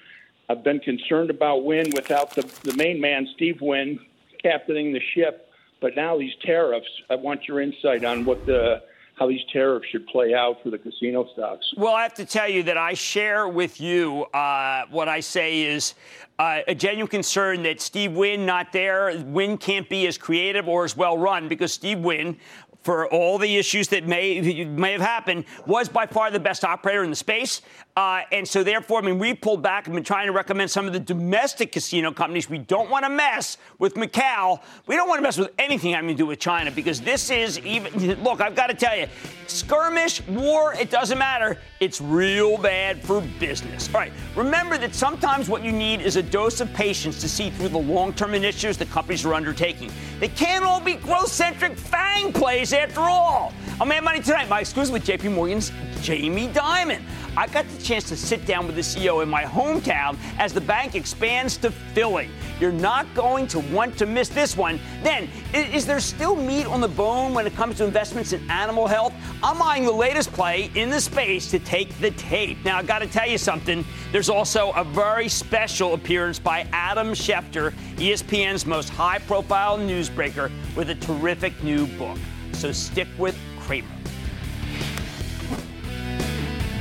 I've 0.50 0.63
been 0.63 0.80
concerned 0.80 1.30
about 1.30 1.65
Wynn 1.65 1.92
without 1.94 2.34
the, 2.34 2.44
the 2.63 2.74
main 2.75 3.01
man, 3.01 3.27
Steve 3.36 3.60
Wynn, 3.62 4.00
captaining 4.42 4.94
the 4.94 5.01
ship. 5.13 5.45
But 5.86 5.96
now 5.96 6.18
these 6.18 6.34
tariffs, 6.44 6.88
I 7.12 7.15
want 7.15 7.48
your 7.48 7.62
insight 7.62 8.04
on 8.04 8.25
what 8.25 8.44
the 8.48 8.82
how 9.20 9.27
these 9.27 9.44
tariffs 9.54 9.86
should 9.92 10.08
play 10.08 10.34
out 10.34 10.58
for 10.63 10.72
the 10.72 10.80
casino 10.80 11.30
stocks. 11.34 11.63
Well, 11.77 11.94
I 11.94 12.01
have 12.01 12.15
to 12.15 12.25
tell 12.25 12.50
you 12.50 12.63
that 12.63 12.75
I 12.75 12.96
share 12.96 13.48
with 13.48 13.80
you 13.80 14.24
uh, 14.34 14.86
what 14.89 15.08
I 15.08 15.20
say 15.20 15.62
is 15.62 15.94
uh, 16.39 16.62
a 16.68 16.74
genuine 16.74 17.08
concern 17.08 17.62
that 17.63 17.82
Steve 17.82 18.13
Wynn 18.13 18.48
not 18.48 18.74
there. 18.74 19.15
Wynn 19.27 19.60
can't 19.60 19.88
be 19.88 20.08
as 20.08 20.18
creative 20.18 20.68
or 20.68 20.86
as 20.86 20.98
well 20.98 21.20
run 21.20 21.48
because 21.48 21.72
Steve 21.72 22.00
Wynn 22.00 22.38
for 22.86 23.08
all 23.08 23.38
the 23.39 23.58
issues 23.58 23.88
that 23.88 24.08
may 24.08 24.63
may 24.65 24.92
have 24.92 25.01
happened, 25.01 25.46
was 25.65 25.89
by 25.89 26.06
far 26.06 26.30
the 26.30 26.39
best 26.39 26.63
operator 26.63 27.04
in 27.04 27.10
the 27.10 27.15
space. 27.15 27.62
Uh, 27.98 28.24
and 28.34 28.46
so, 28.46 28.62
therefore, 28.62 29.00
I 29.00 29.04
mean, 29.04 29.20
we 29.20 29.34
pulled 29.34 29.62
back 29.62 29.88
and 29.88 29.96
been 29.96 30.04
trying 30.04 30.25
to 30.25 30.34
recommend 30.34 30.70
some 30.70 30.86
of 30.86 30.92
the 30.92 31.00
domestic 31.00 31.72
casino 31.72 32.12
companies. 32.12 32.50
We 32.50 32.58
don't 32.58 32.90
want 32.90 33.06
to 33.06 33.10
mess 33.10 33.58
with 33.80 33.94
Macau. 33.94 34.62
We 34.86 34.98
don't 34.98 35.08
want 35.08 35.20
to 35.20 35.22
mess 35.22 35.38
with 35.38 35.52
anything 35.58 35.94
having 35.94 36.10
to 36.10 36.14
do 36.14 36.25
with 36.25 36.40
China 36.40 36.72
because 36.72 37.00
this 37.00 37.30
is 37.30 37.58
even. 37.60 38.22
Look, 38.24 38.42
I've 38.42 38.54
got 38.54 38.68
to 38.68 38.74
tell 38.74 38.98
you, 38.98 39.08
skirmish, 39.48 40.22
war, 40.28 40.74
it 40.74 40.92
doesn't 40.92 41.18
matter. 41.18 41.58
It's 41.80 42.02
real 42.02 42.58
bad 42.58 43.02
for 43.02 43.22
business. 43.40 43.88
All 43.94 44.02
right. 44.02 44.12
Remember 44.36 44.78
that 44.78 44.94
sometimes 44.94 45.48
what 45.48 45.64
you 45.64 45.72
need 45.72 46.02
is 46.02 46.18
a 46.18 46.24
dose 46.24 46.60
of 46.60 46.74
patience 46.74 47.22
to 47.22 47.30
see 47.30 47.50
through 47.50 47.70
the 47.70 47.78
long-term 47.78 48.34
initiatives 48.34 48.78
that 48.80 48.90
companies 48.90 49.24
are 49.24 49.34
undertaking. 49.34 49.90
They 50.20 50.28
can't 50.28 50.66
all 50.66 50.82
be 50.82 50.96
growth-centric 50.96 51.78
fang 51.78 52.34
plays 52.34 52.74
after 52.74 53.00
all. 53.00 53.54
I'm 53.80 53.88
Mad 53.88 54.04
Money 54.04 54.20
tonight. 54.20 54.50
My 54.50 54.60
exclusive 54.60 54.92
with 54.92 55.06
JP 55.06 55.34
Morgan's 55.34 55.72
Jamie 56.02 56.50
Dimon. 56.50 57.02
I 57.38 57.48
got 57.48 57.68
the 57.68 57.84
chance 57.84 58.08
to 58.10 58.15
sit 58.15 58.46
down 58.46 58.65
with 58.65 58.75
the 58.75 58.82
CEO 58.82 59.22
in 59.22 59.27
my 59.27 59.44
hometown 59.44 60.18
as 60.38 60.54
the 60.54 60.62
bank 60.62 60.96
expands 60.96 61.58
to 61.58 61.72
Philly. 61.72 62.30
You're 62.62 62.72
not 62.72 63.13
going 63.13 63.48
to 63.48 63.60
want 63.60 63.98
to 63.98 64.06
miss 64.06 64.30
this 64.30 64.56
one. 64.56 64.80
Then, 65.04 65.27
is 65.54 65.86
there 65.86 66.00
still 66.00 66.36
meat 66.36 66.65
on 66.65 66.80
the 66.80 66.88
bone 66.88 67.34
when 67.34 67.46
it 67.46 67.54
comes 67.56 67.77
to 67.77 67.86
investments 67.86 68.32
in 68.32 68.50
animal 68.50 68.88
health? 68.88 69.13
I'm 69.44 69.62
eyeing 69.62 69.84
the 69.84 69.92
latest 69.92 70.32
play 70.32 70.72
in 70.75 70.89
the 70.89 71.01
space 71.01 71.51
to 71.51 71.60
take 71.60 71.98
the 72.00 72.12
tape. 72.12 72.58
Now, 72.63 72.77
I 72.77 72.84
got 72.84 73.00
to 73.00 73.08
tell 73.08 73.27
you 73.27 73.38
something. 73.38 73.84
There's 74.13 74.30
also 74.30 74.72
a 74.72 74.86
very 74.86 75.27
special 75.27 75.94
appearance 75.94 76.39
by 76.39 76.68
Adam 76.72 77.10
Schefter, 77.10 77.74
ESPN's 77.98 78.65
most 78.65 78.89
high 78.89 79.20
profile 79.20 79.77
newsbreaker, 79.77 80.50
with 80.75 80.89
a 80.89 80.96
terrific 80.96 81.62
new 81.63 81.86
book. 81.98 82.18
So 82.54 82.72
stick 82.72 83.10
with 83.18 83.38
Cramer. 83.60 83.88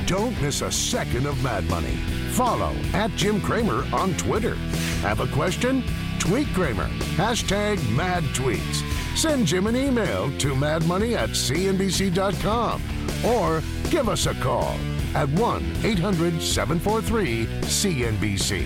Don't 0.05 0.39
miss 0.41 0.61
a 0.61 0.71
second 0.71 1.25
of 1.25 1.41
Mad 1.43 1.67
Money. 1.69 1.95
Follow 2.31 2.73
at 2.93 3.11
Jim 3.11 3.41
Cramer 3.41 3.85
on 3.93 4.15
Twitter. 4.17 4.55
Have 5.01 5.19
a 5.19 5.27
question? 5.27 5.83
Tweet 6.19 6.47
Cramer. 6.49 6.87
Hashtag 7.15 7.77
mad 7.95 8.23
tweets. 8.35 8.83
Send 9.17 9.47
Jim 9.47 9.67
an 9.67 9.75
email 9.75 10.31
to 10.37 10.53
madmoney 10.53 11.15
at 11.15 11.29
cnbc.com 11.29 12.81
or 13.25 13.63
give 13.89 14.09
us 14.09 14.25
a 14.25 14.33
call 14.35 14.77
at 15.15 15.29
1 15.29 15.73
800 15.83 16.41
743 16.41 17.45
CNBC. 17.61 18.65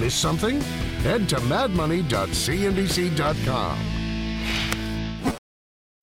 Miss 0.00 0.14
something? 0.14 0.60
Head 1.02 1.28
to 1.28 1.36
madmoney.cnbc.com. 1.36 3.78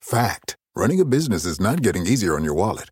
Fact 0.01 0.55
Running 0.73 1.01
a 1.01 1.05
business 1.05 1.43
is 1.43 1.59
not 1.59 1.81
getting 1.81 2.07
easier 2.07 2.35
on 2.35 2.45
your 2.45 2.53
wallet. 2.53 2.91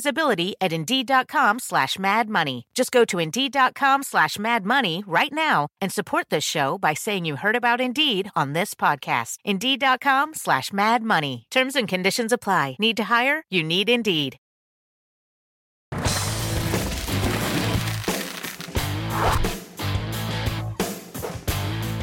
visibility 0.01 0.55
at 0.59 0.73
Indeed.com 0.73 1.59
slash 1.59 1.99
Mad 1.99 2.27
Money. 2.27 2.65
Just 2.73 2.91
go 2.91 3.05
to 3.05 3.19
Indeed.com 3.19 4.03
slash 4.03 4.39
Mad 4.39 4.65
Money 4.65 5.03
right 5.07 5.31
now 5.31 5.67
and 5.79 5.91
support 5.91 6.25
this 6.29 6.43
show 6.43 6.77
by 6.77 6.95
saying 6.95 7.25
you 7.25 7.35
heard 7.35 7.55
about 7.55 7.79
Indeed 7.81 8.31
on 8.35 8.53
this 8.53 8.73
podcast. 8.73 9.37
Indeed.com 9.45 10.33
slash 10.33 10.73
Mad 10.73 11.03
Money. 11.03 11.45
Terms 11.51 11.75
and 11.75 11.87
conditions 11.87 12.33
apply. 12.33 12.77
Need 12.79 12.97
to 12.97 13.03
hire? 13.03 13.43
You 13.51 13.63
need 13.63 13.89
Indeed. 13.89 14.37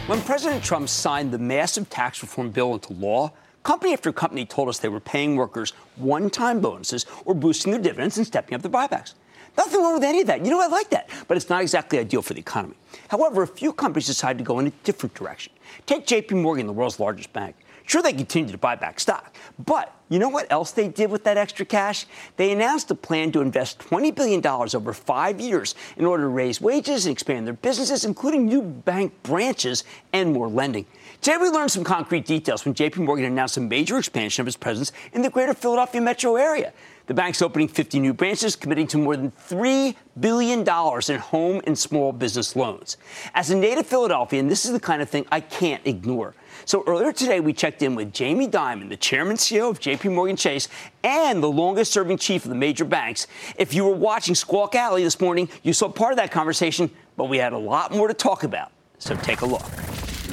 When 0.07 0.23
President 0.23 0.65
Trump 0.65 0.89
signed 0.89 1.33
the 1.33 1.39
massive 1.39 1.91
tax 1.91 2.23
reform 2.23 2.51
bill 2.51 2.75
into 2.75 2.93
law, 2.95 3.33
Company 3.69 3.93
after 3.93 4.15
company 4.15 4.47
told 4.47 4.71
us 4.71 4.79
they 4.79 4.89
were 4.89 4.99
paying 4.99 5.37
workers 5.37 5.75
one 5.97 6.31
time 6.31 6.59
bonuses 6.59 7.05
or 7.27 7.35
boosting 7.35 7.71
their 7.71 7.83
dividends 7.83 8.17
and 8.17 8.27
stepping 8.27 8.55
up 8.55 8.63
their 8.63 8.71
buybacks. 8.71 9.13
Nothing 9.59 9.83
wrong 9.83 9.93
with 9.93 10.05
any 10.05 10.23
of 10.23 10.27
that. 10.29 10.43
You 10.43 10.51
know, 10.51 10.59
I 10.59 10.69
like 10.69 10.89
that. 10.89 11.11
But 11.29 11.37
it's 11.37 11.51
not 11.51 11.61
exactly 11.61 11.99
ideal 11.99 12.23
for 12.23 12.33
the 12.33 12.41
economy. 12.41 12.77
However, 13.09 13.43
a 13.43 13.47
few 13.47 13.75
companies 13.75 14.07
decided 14.07 14.39
to 14.39 14.45
go 14.45 14.59
in 14.59 14.69
a 14.69 14.71
different 14.85 15.15
direction. 15.15 15.53
Take 15.85 16.07
JP 16.07 16.41
Morgan, 16.41 16.67
the 16.67 16.73
world's 16.73 16.99
largest 16.99 17.31
bank. 17.35 17.57
Sure, 17.85 18.01
they 18.01 18.15
continued 18.15 18.53
to 18.53 18.59
buy 18.59 18.75
back 18.75 19.01
stock. 19.01 19.37
But 19.59 19.95
you 20.09 20.19
know 20.19 20.31
what 20.31 20.51
else 20.51 20.73
they 20.73 20.89
did 20.89 21.11
with 21.11 21.25
that 21.25 21.37
extra 21.37 21.67
cash? 21.67 22.07
They 22.37 22.53
announced 22.53 22.91
a 22.91 22.95
plan 22.95 23.33
to 23.33 23.43
invest 23.43 23.81
$20 23.81 24.15
billion 24.15 24.47
over 24.47 24.95
five 24.95 25.43
years 25.43 25.75
in 25.99 26.07
order 26.07 26.23
to 26.23 26.29
raise 26.29 26.59
wages 26.59 27.05
and 27.05 27.13
expand 27.13 27.47
their 27.47 27.53
businesses, 27.53 28.07
including 28.07 28.47
new 28.47 28.63
bank 28.63 29.13
branches 29.23 29.85
and 30.15 30.33
more 30.33 30.49
lending. 30.49 30.87
Today, 31.21 31.37
we 31.39 31.49
learned 31.49 31.73
some 31.73 31.83
concrete 31.83 32.27
details 32.27 32.65
when 32.65 32.75
JP 32.75 32.99
Morgan 32.99 33.25
announced 33.25 33.57
a 33.57 33.61
major 33.61 33.99
expansion 33.99 34.41
of 34.41 34.47
its 34.47 34.57
presence 34.57 34.93
in 35.13 35.21
the 35.21 35.29
greater 35.29 35.53
Philadelphia 35.53 36.01
metro 36.01 36.37
area. 36.37 36.73
The 37.07 37.15
bank's 37.15 37.43
opening 37.43 37.67
50 37.67 37.99
new 37.99 38.15
branches, 38.15 38.55
committing 38.55 38.87
to 38.89 38.99
more 38.99 39.17
than 39.17 39.33
$3 39.33 39.97
billion 40.21 40.61
in 40.61 41.21
home 41.21 41.61
and 41.67 41.77
small 41.77 42.13
business 42.13 42.55
loans. 42.55 42.99
As 43.35 43.51
a 43.51 43.57
native 43.57 43.85
Philadelphian, 43.85 44.47
this 44.47 44.65
is 44.65 44.71
the 44.71 44.79
kind 44.79 45.03
of 45.03 45.11
thing 45.11 45.27
I 45.33 45.41
can't 45.41 45.85
ignore. 45.85 46.35
So 46.65 46.85
earlier 46.87 47.13
today, 47.13 47.41
we 47.41 47.53
checked 47.53 47.83
in 47.83 47.97
with 47.97 48.13
Jamie 48.13 48.47
Dimon, 48.47 48.89
the 48.89 48.97
chairman 48.97 49.39
CEO 49.39 49.71
of 49.71 49.81
JP 49.81 50.15
Morgan 50.15 50.37
Chase 50.37 50.69
and 51.03 51.43
the 51.43 51.51
longest 51.51 51.93
serving 51.93 52.19
chief 52.19 52.45
of 52.45 52.51
the 52.51 52.55
major 52.55 52.85
banks. 52.85 53.27
If 53.57 53.75
you 53.75 53.85
were 53.85 53.97
watching 53.97 54.37
Squawk 54.37 54.77
Alley 54.77 55.03
this 55.03 55.21
morning, 55.21 55.49
you 55.65 55.73
saw 55.73 55.89
part 55.89 56.13
of 56.13 56.19
that 56.19 56.31
conversation, 56.31 56.91
but 57.17 57.25
we 57.25 57.39
had 57.39 57.53
a 57.53 57.59
lot 57.59 57.91
more 57.91 58.07
to 58.07 58.15
talk 58.15 58.45
about. 58.45 58.71
So 58.99 59.17
take 59.17 59.41
a 59.41 59.47
look. 59.47 59.65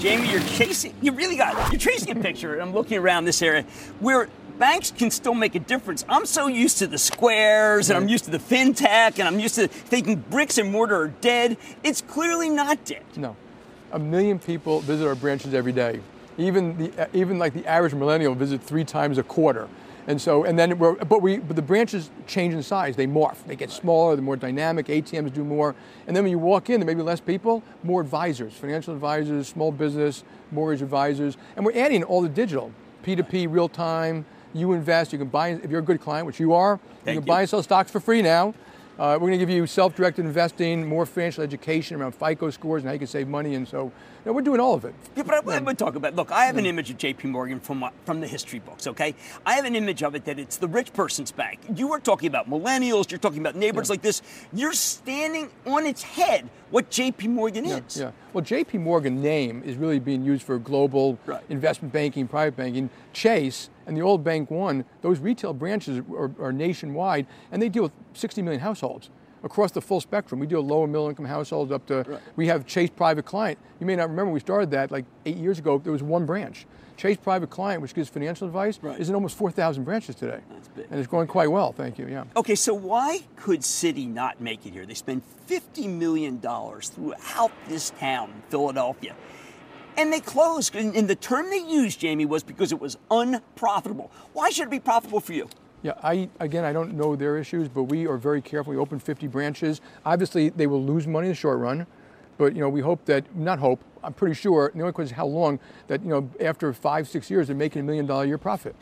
Jamie, 0.06 0.32
you're 0.32 0.40
chasing, 0.42 0.94
you 1.02 1.14
really 1.14 1.36
got, 1.36 1.72
you're 1.72 1.80
chasing 1.80 2.16
a 2.16 2.22
picture, 2.22 2.54
and 2.54 2.62
I'm 2.62 2.74
looking 2.74 3.00
around 3.00 3.26
this 3.26 3.42
area 3.42 3.64
where 4.00 4.30
banks 4.60 4.92
can 4.92 5.10
still 5.10 5.34
make 5.34 5.56
a 5.56 5.60
difference. 5.60 6.06
I'm 6.08 6.28
so 6.28 6.46
used 6.46 6.78
to 6.78 6.86
the 6.86 7.00
squares 7.00 7.90
and 7.90 7.98
I'm 7.98 8.08
used 8.08 8.26
to 8.26 8.30
the 8.30 8.38
fintech 8.38 9.18
and 9.18 9.28
I'm 9.28 9.40
used 9.40 9.56
to 9.56 9.68
thinking 9.68 10.18
bricks 10.18 10.60
and 10.60 10.72
mortar 10.72 10.96
are 10.96 11.08
dead. 11.08 11.58
It's 11.82 12.02
clearly 12.02 12.52
not 12.52 12.86
dead. 12.86 13.02
No. 13.16 13.36
A 13.94 13.98
million 13.98 14.38
people 14.38 14.80
visit 14.82 15.08
our 15.08 15.16
branches 15.16 15.56
every 15.56 15.72
day. 15.72 16.00
Even 16.38 16.78
the 16.78 17.10
even 17.18 17.40
like 17.40 17.54
the 17.54 17.66
average 17.66 17.96
millennial 17.96 18.36
visit 18.36 18.62
three 18.62 18.84
times 18.84 19.18
a 19.18 19.24
quarter. 19.24 19.68
And 20.08 20.22
so, 20.22 20.44
and 20.44 20.58
then 20.58 20.78
we're, 20.78 20.94
but 20.94 21.22
we, 21.22 21.38
but 21.38 21.56
the 21.56 21.62
branches 21.62 22.12
change 22.28 22.54
in 22.54 22.62
size. 22.62 22.96
They 22.96 23.08
morph. 23.08 23.44
They 23.46 23.56
get 23.56 23.72
smaller. 23.72 24.16
They're 24.16 24.24
more 24.24 24.36
dynamic. 24.36 24.86
ATMs 24.88 25.34
do 25.34 25.44
more. 25.44 25.76
And 26.06 26.16
then 26.16 26.24
when 26.24 26.32
you 26.32 26.40
walk 26.40 26.70
in, 26.70 26.80
there 26.80 26.86
may 26.86 26.94
be 26.94 27.02
less 27.02 27.20
people, 27.20 27.64
more 27.84 28.02
advisors, 28.02 28.54
financial 28.54 28.94
advisors, 28.94 29.48
small 29.48 29.72
business, 29.72 30.24
mortgage 30.52 30.84
advisors, 30.84 31.38
and 31.56 31.66
we're 31.66 31.78
adding 31.78 32.04
all 32.04 32.22
the 32.22 32.30
digital, 32.30 32.72
P2P, 33.04 33.52
real 33.52 33.70
time. 33.70 34.26
You 34.54 34.74
invest. 34.74 35.12
You 35.12 35.20
can 35.20 35.28
buy 35.28 35.50
if 35.50 35.70
you're 35.70 35.82
a 35.82 35.84
good 35.84 36.00
client, 36.00 36.26
which 36.26 36.40
you 36.40 36.54
are. 36.54 36.78
Thank 37.04 37.16
you 37.16 37.22
can 37.22 37.28
you. 37.28 37.34
buy 37.34 37.42
and 37.42 37.50
sell 37.50 37.62
stocks 37.62 37.92
for 37.92 38.00
free 38.00 38.22
now. 38.22 38.54
Uh, 38.98 39.20
we're 39.20 39.28
going 39.28 39.32
to 39.32 39.38
give 39.38 39.50
you 39.50 39.68
self-directed 39.68 40.24
investing, 40.24 40.88
more 40.88 41.06
financial 41.06 41.44
education 41.44 42.00
around 42.00 42.14
FICO 42.14 42.50
scores 42.50 42.84
and 42.84 42.88
how 42.88 42.94
you 42.94 43.00
can 43.00 43.08
save 43.10 43.28
money. 43.28 43.56
And 43.56 43.68
so, 43.68 43.92
know, 44.26 44.34
we're 44.34 44.42
doing 44.42 44.60
all 44.60 44.74
of 44.74 44.86
it. 44.86 44.94
Yeah, 45.16 45.24
but 45.24 45.48
I, 45.48 45.56
I 45.56 45.60
would 45.60 45.78
talk 45.78 45.96
about. 45.96 46.16
Look, 46.16 46.32
I 46.32 46.46
have 46.46 46.58
an 46.58 46.66
image 46.66 46.90
of 46.90 46.98
J.P. 46.98 47.28
Morgan 47.28 47.60
from 47.60 47.80
my- 47.80 47.92
from 48.06 48.20
the 48.22 48.28
history 48.28 48.60
books. 48.60 48.88
Okay, 48.88 49.16
I 49.46 49.54
have 49.54 49.66
an 49.66 49.76
image 49.76 50.04
of 50.04 50.16
it 50.16 50.26
that 50.26 50.40
it's 50.40 50.58
the 50.58 50.68
rich 50.68 50.94
person's 50.94 51.32
bank. 51.32 51.60
You 51.76 51.88
were 51.88 52.00
talking 52.00 52.28
about 52.28 52.50
millennials. 52.50 53.12
You're 53.12 53.20
talking 53.20 53.40
about 53.40 53.56
neighborhoods 53.56 53.90
like 53.90 54.02
this. 54.02 54.22
You're 54.54 54.74
standing 54.74 55.50
on 55.66 55.86
its 55.86 56.02
head. 56.04 56.50
What 56.72 56.90
J.P. 56.90 57.28
Morgan 57.30 57.66
Yeah, 57.66 57.80
is. 57.88 57.98
yeah. 57.98 58.12
Well, 58.34 58.44
J.P. 58.44 58.80
Morgan 58.80 59.22
name 59.22 59.62
is 59.64 59.78
really 59.78 60.00
being 60.00 60.26
used 60.26 60.44
for 60.44 60.58
global 60.58 61.18
Right. 61.26 61.44
investment 61.50 61.94
banking, 61.94 62.28
private 62.28 62.58
banking. 62.58 62.90
Chase 63.14 63.70
and 63.88 63.96
the 63.96 64.02
old 64.02 64.24
Bank 64.24 64.50
One, 64.52 64.84
those 65.02 65.20
retail 65.20 65.54
branches 65.54 66.02
are, 66.12 66.32
are 66.40 66.52
nationwide, 66.52 67.28
and 67.52 67.62
they 67.62 67.70
deal 67.70 67.84
with 67.84 67.92
60 68.14 68.42
million 68.42 68.60
households 68.62 69.10
across 69.46 69.72
the 69.72 69.82
full 69.82 70.02
spectrum. 70.02 70.40
We 70.42 70.48
do 70.48 70.58
with 70.58 70.66
low 70.66 70.84
and 70.84 70.92
middle 70.92 71.08
income 71.08 71.26
households 71.26 71.72
up 71.72 71.86
to. 71.86 72.20
We 72.36 72.48
have 72.48 72.66
Chase 72.66 72.90
Private 72.90 73.24
Client. 73.26 73.58
You 73.80 73.86
may 73.86 73.96
not 73.96 74.10
remember 74.10 74.32
we 74.32 74.40
started 74.42 74.72
that 74.72 74.92
like 74.92 75.06
eight 75.26 75.38
years 75.38 75.60
ago. 75.60 75.78
There 75.78 75.94
was 75.94 76.04
one 76.04 76.26
branch. 76.26 76.66
Chase 76.98 77.18
Private 77.18 77.50
Client, 77.50 77.82
which 77.82 77.94
gives 77.94 78.10
financial 78.10 78.48
advice, 78.48 78.80
Right. 78.82 79.00
is 79.00 79.10
in 79.10 79.16
almost 79.16 79.38
4,000 79.38 79.84
branches 79.84 80.16
today. 80.16 80.40
That's 80.50 80.68
big. 80.70 80.88
And 80.90 80.98
it's 81.00 81.10
going 81.10 81.28
quite 81.28 81.52
well. 81.52 81.74
Thank 81.74 82.00
you. 82.00 82.08
Yeah. 82.08 82.24
Okay, 82.38 82.56
so 82.56 82.74
why 82.74 83.20
could 83.36 83.60
Citi 83.62 84.08
not 84.12 84.40
make 84.42 84.66
it 84.66 84.72
here? 84.72 84.86
They 84.86 84.94
spend 84.94 85.22
$50 85.48 85.90
million 85.90 86.40
throughout 86.40 87.52
this 87.68 87.90
town, 87.92 88.32
Philadelphia. 88.50 89.14
And 89.98 90.12
they 90.12 90.22
closed. 90.22 90.74
And 90.76 91.08
the 91.10 91.16
term 91.16 91.50
they 91.50 91.60
used, 91.60 92.00
Jamie, 92.00 92.26
was 92.26 92.44
because 92.44 92.72
it 92.72 92.80
was 92.80 92.98
unprofitable. 93.12 94.10
Why 94.34 94.50
should 94.50 94.68
it 94.68 94.72
be 94.72 94.80
profitable 94.80 95.20
for 95.20 95.34
you? 95.34 95.50
Yeah, 95.86 95.94
I 96.02 96.30
again, 96.40 96.64
I 96.66 96.74
don't 96.74 96.96
know 96.96 97.16
their 97.16 97.38
issues, 97.38 97.70
but 97.70 97.84
we 97.84 98.08
are 98.08 98.18
very 98.18 98.42
careful. 98.42 98.74
We 98.74 98.80
open 98.80 98.98
50 98.98 99.28
branches. 99.28 99.82
Obviously, 100.04 100.50
they 100.50 100.66
will 100.66 100.84
lose 100.84 101.06
money 101.06 101.28
in 101.28 101.34
the 101.34 101.36
short 101.36 101.60
run, 101.60 101.86
but 102.40 102.56
you 102.56 102.62
know, 102.62 102.70
we 102.70 102.82
hope 102.82 103.06
that 103.06 103.36
not 103.36 103.60
hope. 103.60 103.84
I'm 104.04 104.14
pretty 104.14 104.34
sure. 104.34 104.72
The 104.74 104.82
only 104.82 104.94
question 104.94 105.14
is 105.14 105.16
how 105.16 105.28
long. 105.28 105.60
That 105.86 106.02
you 106.02 106.10
know, 106.10 106.28
after 106.42 106.74
five, 106.74 107.08
six 107.08 107.30
years, 107.30 107.46
they're 107.46 107.56
making 107.56 107.82
a 107.82 107.84
million 107.84 108.08
dollar 108.08 108.24
a 108.24 108.28
year 108.28 108.40
profit. 108.40 108.76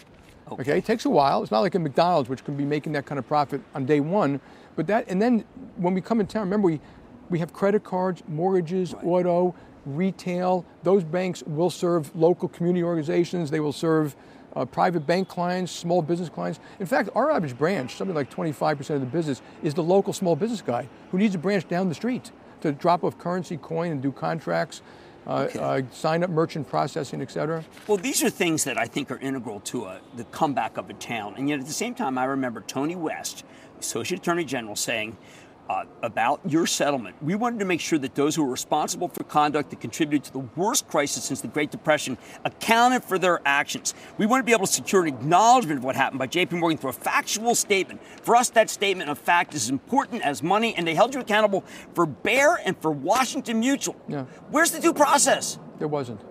Okay. 0.49 0.77
it 0.77 0.85
takes 0.85 1.03
a 1.03 1.09
while. 1.09 1.43
It's 1.43 1.51
not 1.51 1.59
like 1.59 1.75
a 1.75 1.79
McDonald's, 1.79 2.29
which 2.29 2.45
can 2.45 2.55
be 2.55 2.63
making 2.63 2.93
that 2.93 3.05
kind 3.05 3.19
of 3.19 3.27
profit 3.27 3.59
on 3.75 3.85
day 3.85 3.99
one. 3.99 4.39
But 4.77 4.87
that, 4.87 5.09
and 5.09 5.21
then 5.21 5.43
when 5.75 5.93
we 5.93 5.99
come 5.99 6.21
in 6.21 6.27
town, 6.27 6.43
remember 6.43 6.67
we 6.67 6.79
we 7.29 7.39
have 7.39 7.51
credit 7.51 7.83
cards, 7.83 8.23
mortgages, 8.29 8.95
auto, 9.03 9.53
retail. 9.85 10.65
Those 10.83 11.03
banks 11.03 11.43
will 11.43 11.69
serve 11.69 12.15
local 12.15 12.47
community 12.47 12.81
organizations. 12.81 13.51
They 13.51 13.59
will 13.59 13.73
serve 13.73 14.15
uh, 14.55 14.65
private 14.65 15.05
bank 15.05 15.27
clients, 15.27 15.71
small 15.71 16.01
business 16.01 16.29
clients. 16.29 16.59
In 16.79 16.85
fact, 16.85 17.09
our 17.15 17.31
average 17.31 17.57
branch, 17.57 17.95
something 17.95 18.15
like 18.15 18.29
25% 18.29 18.89
of 18.91 18.99
the 19.01 19.07
business, 19.07 19.41
is 19.61 19.73
the 19.73 19.83
local 19.83 20.13
small 20.13 20.35
business 20.35 20.61
guy 20.61 20.87
who 21.11 21.17
needs 21.17 21.35
a 21.35 21.37
branch 21.37 21.67
down 21.67 21.89
the 21.89 21.95
street 21.95 22.31
to 22.61 22.71
drop 22.71 23.03
off 23.03 23.17
currency, 23.17 23.57
coin, 23.57 23.91
and 23.91 24.01
do 24.01 24.11
contracts, 24.11 24.81
uh, 25.25 25.47
uh, 25.59 25.81
sign 25.91 26.23
up 26.23 26.29
merchant 26.29 26.67
processing, 26.67 27.21
et 27.21 27.31
cetera. 27.31 27.63
Well, 27.87 27.97
these 27.97 28.23
are 28.23 28.29
things 28.29 28.63
that 28.65 28.77
I 28.77 28.85
think 28.85 29.09
are 29.11 29.17
integral 29.19 29.61
to 29.61 29.85
a, 29.85 30.01
the 30.15 30.25
comeback 30.25 30.77
of 30.77 30.89
a 30.89 30.93
town. 30.93 31.35
And 31.37 31.49
yet 31.49 31.59
at 31.59 31.65
the 31.65 31.73
same 31.73 31.95
time, 31.95 32.17
I 32.17 32.25
remember 32.25 32.61
Tony 32.61 32.95
West, 32.95 33.45
Associate 33.79 34.19
Attorney 34.19 34.45
General, 34.45 34.75
saying 34.75 35.17
uh, 35.69 35.85
about 36.01 36.41
your 36.47 36.67
settlement, 36.67 37.15
we 37.21 37.35
wanted 37.35 37.59
to 37.59 37.65
make 37.65 37.79
sure 37.79 37.97
that 37.99 38.15
those 38.15 38.35
who 38.35 38.43
were 38.43 38.51
responsible 38.51 39.07
for 39.07 39.23
conduct 39.23 39.69
that 39.69 39.79
contributed 39.79 40.25
to 40.25 40.33
the 40.33 40.45
worst 40.55 40.87
crisis 40.87 41.23
since 41.23 41.41
the 41.41 41.47
Great 41.47 41.71
Depression 41.71 42.17
accounted 42.43 43.03
for 43.03 43.17
their 43.17 43.41
actions. 43.45 43.93
We 44.17 44.25
want 44.25 44.41
to 44.41 44.45
be 44.45 44.51
able 44.51 44.65
to 44.65 44.71
secure 44.71 45.03
an 45.03 45.07
acknowledgement 45.07 45.79
of 45.79 45.83
what 45.83 45.95
happened 45.95 46.19
by 46.19 46.27
JP 46.27 46.53
Morgan 46.53 46.77
through 46.77 46.91
a 46.91 46.93
factual 46.93 47.55
statement. 47.55 48.01
For 48.23 48.35
us, 48.35 48.49
that 48.51 48.69
statement 48.69 49.09
of 49.09 49.17
fact 49.17 49.53
is 49.53 49.63
as 49.63 49.69
important 49.69 50.21
as 50.23 50.43
money, 50.43 50.75
and 50.75 50.85
they 50.85 50.95
held 50.95 51.13
you 51.13 51.21
accountable 51.21 51.63
for 51.93 52.05
Bear 52.05 52.59
and 52.65 52.77
for 52.77 52.91
Washington 52.91 53.59
Mutual. 53.59 53.95
Yeah. 54.07 54.25
Where's 54.49 54.71
the 54.71 54.79
due 54.79 54.93
process? 54.93 55.57
There 55.79 55.87
wasn't. 55.87 56.21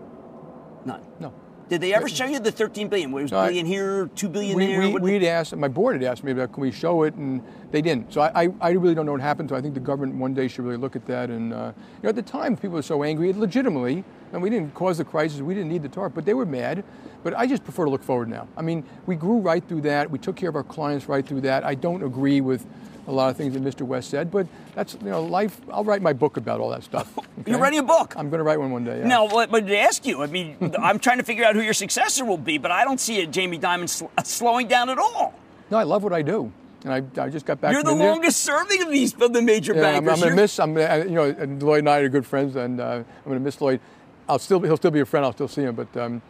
None. 0.85 1.03
No. 1.21 1.33
Did 1.69 1.81
they 1.81 1.95
ever 1.95 2.09
show 2.09 2.27
you 2.27 2.39
the 2.39 2.53
13 2.53 2.89
billion? 2.89 3.13
Was 3.13 3.31
No, 3.31 3.45
billion 3.47 3.65
here, 3.65 4.11
two 4.15 4.29
billion 4.29 4.57
we, 4.57 4.67
there? 4.67 4.81
We, 4.81 4.99
we'd 4.99 5.25
asked, 5.25 5.57
my 5.57 5.69
board 5.69 5.95
had 6.01 6.11
asked 6.11 6.25
me 6.25 6.33
about 6.33 6.53
can 6.53 6.61
we 6.61 6.71
show 6.71 7.05
it, 7.05 7.15
and 7.15 7.43
they 7.71 7.81
didn't. 7.81 8.13
So 8.13 8.21
I, 8.21 8.45
I, 8.45 8.49
I 8.61 8.71
really 8.73 8.95
don't 8.95 9.07
know 9.07 9.13
what 9.13 9.21
happened. 9.21 9.49
So 9.49 9.57
I 9.57 9.61
think 9.61 9.75
the 9.75 9.81
government 9.81 10.17
one 10.17 10.35
day 10.35 10.49
should 10.49 10.65
really 10.65 10.77
look 10.77 10.97
at 10.97 11.07
that. 11.07 11.31
And 11.31 11.53
uh, 11.53 11.73
you 11.77 12.03
know, 12.03 12.09
at 12.11 12.17
the 12.17 12.23
time, 12.23 12.57
people 12.57 12.77
were 12.77 12.83
so 12.83 13.03
angry, 13.03 13.33
legitimately, 13.33 14.05
and 14.33 14.43
we 14.43 14.51
didn't 14.51 14.75
cause 14.75 14.99
the 14.99 15.05
crisis. 15.05 15.41
We 15.41 15.55
didn't 15.55 15.71
need 15.71 15.83
the 15.83 15.89
TARP, 15.89 16.15
but 16.15 16.25
they 16.25 16.35
were 16.35 16.47
mad. 16.47 16.85
But 17.23 17.35
I 17.35 17.47
just 17.47 17.65
prefer 17.65 17.85
to 17.85 17.91
look 17.91 18.03
forward 18.03 18.29
now. 18.29 18.49
I 18.57 18.63
mean, 18.63 18.85
we 19.07 19.15
grew 19.15 19.39
right 19.39 19.67
through 19.67 19.83
that. 19.83 20.11
We 20.11 20.19
took 20.19 20.37
care 20.37 20.49
of 20.49 20.57
our 20.57 20.65
clients 20.65 21.09
right 21.09 21.25
through 21.25 21.43
that. 21.43 21.65
I 21.65 21.75
don't 21.75 22.03
agree 22.03 22.41
with 22.41 22.67
a 23.07 23.13
lot 23.13 23.31
of 23.31 23.37
things 23.37 23.55
that 23.55 23.63
Mr. 23.65 23.83
West 23.83 24.11
said, 24.11 24.31
but 24.31 24.47
that's 24.75 24.95
you 24.95 25.11
know 25.11 25.23
life. 25.25 25.61
I'll 25.73 25.85
write 25.85 26.03
my 26.03 26.13
book 26.13 26.37
about 26.37 26.61
all 26.61 26.71
that 26.71 26.85
stuff. 26.85 27.13
You're 27.47 27.59
writing 27.59 27.81
a 27.81 27.83
book. 27.83 28.15
I'm 28.17 28.31
going 28.31 28.39
to 28.39 28.45
write 28.45 28.61
one 28.61 28.71
one 28.71 28.85
day. 28.85 28.99
Yeah. 29.01 29.07
Now, 29.09 29.27
what 29.29 29.51
did 29.51 29.71
I 29.73 29.77
ask 29.77 30.07
you? 30.07 30.23
I 30.23 30.27
mean, 30.27 30.57
I'm 30.81 30.99
trying 30.99 31.19
to 31.19 31.25
figure 31.25 31.45
out 31.45 31.55
who 31.57 31.63
your 31.63 31.75
successor 31.75 32.25
will 32.25 32.39
be, 32.39 32.59
but 32.59 32.71
I 32.71 32.85
don't 32.85 33.01
see 33.01 33.21
a 33.23 33.27
Jamie 33.27 33.59
Dimon 33.59 33.89
sl- 33.89 34.07
uh, 34.17 34.23
slowing 34.23 34.69
down 34.69 34.89
at 34.89 34.99
all. 34.99 35.35
No, 35.71 35.79
I 35.79 35.83
love 35.83 36.03
what 36.05 36.13
I 36.13 36.23
do, 36.23 36.53
and 36.85 36.93
I, 36.93 37.23
I 37.23 37.29
just 37.29 37.45
got 37.47 37.61
back. 37.61 37.73
You're 37.73 37.83
the 37.83 37.95
longest 37.95 38.41
serving 38.43 38.83
of 38.83 38.91
these 38.91 39.15
of 39.21 39.33
the 39.33 39.43
major 39.43 39.75
Yeah, 39.75 39.81
I'm, 39.97 40.05
bankers. 40.05 40.13
I'm 40.13 40.21
going 40.21 40.37
to 40.37 40.43
miss. 40.43 40.59
I'm, 40.61 40.77
uh, 40.77 40.97
you 40.99 41.11
know, 41.17 41.25
and 41.25 41.63
Lloyd 41.63 41.81
and 41.81 41.89
I 41.89 41.99
are 41.99 42.09
good 42.09 42.27
friends, 42.27 42.55
and 42.57 42.81
uh, 42.81 42.85
I'm 42.85 43.05
going 43.25 43.39
to 43.39 43.41
miss 43.45 43.61
Lloyd. 43.61 43.81
I'll 44.29 44.39
still, 44.39 44.61
he'll 44.61 44.77
still 44.77 44.91
be 44.93 45.01
a 45.01 45.05
friend. 45.07 45.27
I'll 45.27 45.33
still 45.33 45.49
see 45.49 45.63
him, 45.63 45.75
but 45.75 45.95
um, 45.97 46.23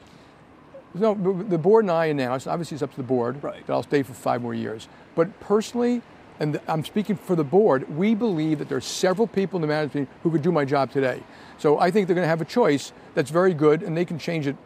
no. 0.95 1.15
The 1.15 1.59
board 1.59 1.85
and 1.85 1.91
I 1.91 2.07
announced. 2.07 2.49
Obviously, 2.49 2.77
it's 2.77 2.83
up 2.83 2.91
to 2.91 2.97
the 2.97 3.03
board 3.03 3.43
Right. 3.43 3.67
that 3.67 3.73
I'll 3.73 3.83
stay 3.83 4.03
for 4.03 4.15
five 4.15 4.41
more 4.43 4.55
years. 4.55 4.89
But 5.15 5.39
personally, 5.41 6.03
and 6.43 6.61
I'm 6.67 6.85
speaking 6.85 7.15
for 7.15 7.37
the 7.37 7.45
board, 7.45 7.89
we 7.97 8.17
believe 8.17 8.59
that 8.59 8.69
there 8.69 8.77
are 8.77 8.81
several 8.81 9.29
people 9.29 9.59
in 9.59 9.61
the 9.63 9.69
management 9.69 10.09
who 10.25 10.31
could 10.33 10.43
do 10.43 10.51
my 10.51 10.65
job 10.65 10.91
today. 10.91 11.23
So 11.57 11.79
I 11.79 11.93
think 11.93 12.09
they're 12.09 12.17
going 12.17 12.25
to 12.25 12.29
have 12.29 12.41
a 12.41 12.45
choice 12.45 12.93
that's 13.15 13.31
very 13.31 13.55
good, 13.55 13.85
and 13.85 13.97
they 13.97 14.05
can 14.05 14.19
change 14.19 14.49
it 14.49 14.57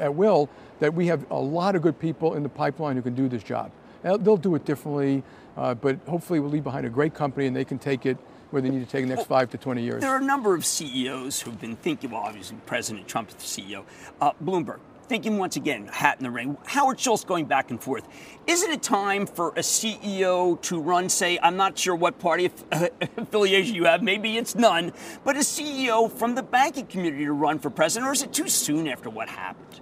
at 0.00 0.12
will. 0.12 0.48
That 0.80 0.92
we 0.92 1.06
have 1.06 1.30
a 1.30 1.38
lot 1.38 1.76
of 1.76 1.82
good 1.82 2.00
people 2.00 2.34
in 2.34 2.42
the 2.42 2.48
pipeline 2.48 2.96
who 2.96 3.02
can 3.02 3.14
do 3.14 3.28
this 3.28 3.44
job. 3.44 3.70
They'll, 4.02 4.18
they'll 4.18 4.36
do 4.36 4.56
it 4.56 4.64
differently, 4.64 5.22
uh, 5.56 5.74
but 5.74 6.00
hopefully 6.08 6.40
we'll 6.40 6.50
leave 6.50 6.64
behind 6.64 6.84
a 6.84 6.90
great 6.90 7.14
company, 7.14 7.46
and 7.46 7.54
they 7.54 7.64
can 7.64 7.78
take 7.78 8.06
it 8.06 8.18
where 8.50 8.60
they 8.60 8.68
need 8.68 8.84
to 8.84 8.90
take 8.90 9.06
the 9.06 9.14
next 9.14 9.28
five 9.28 9.50
to 9.50 9.58
20 9.58 9.82
years. 9.84 10.00
There 10.00 10.10
are 10.10 10.20
a 10.20 10.24
number 10.24 10.54
of 10.54 10.66
CEOs 10.66 11.42
who've 11.42 11.60
been 11.60 11.76
thinking, 11.76 12.10
well, 12.10 12.22
obviously 12.22 12.56
President 12.66 13.06
Trump 13.06 13.28
is 13.28 13.34
the 13.36 13.62
CEO. 13.62 13.84
Uh, 14.20 14.32
Bloomberg, 14.42 14.80
thinking 15.10 15.38
once 15.38 15.56
again, 15.56 15.88
hat 15.88 16.18
in 16.18 16.22
the 16.22 16.30
ring. 16.30 16.56
Howard 16.66 17.00
Schultz 17.00 17.24
going 17.24 17.44
back 17.44 17.72
and 17.72 17.82
forth. 17.82 18.06
Isn't 18.46 18.70
it 18.70 18.80
time 18.80 19.26
for 19.26 19.48
a 19.48 19.60
CEO 19.60 20.62
to 20.62 20.80
run, 20.80 21.08
say, 21.08 21.36
I'm 21.42 21.56
not 21.56 21.76
sure 21.76 21.96
what 21.96 22.20
party 22.20 22.48
affiliation 23.16 23.74
you 23.74 23.86
have, 23.86 24.04
maybe 24.04 24.38
it's 24.38 24.54
none, 24.54 24.92
but 25.24 25.34
a 25.34 25.40
CEO 25.40 26.08
from 26.12 26.36
the 26.36 26.44
banking 26.44 26.86
community 26.86 27.24
to 27.24 27.32
run 27.32 27.58
for 27.58 27.70
president, 27.70 28.08
or 28.08 28.12
is 28.12 28.22
it 28.22 28.32
too 28.32 28.48
soon 28.48 28.86
after 28.86 29.10
what 29.10 29.28
happened? 29.28 29.80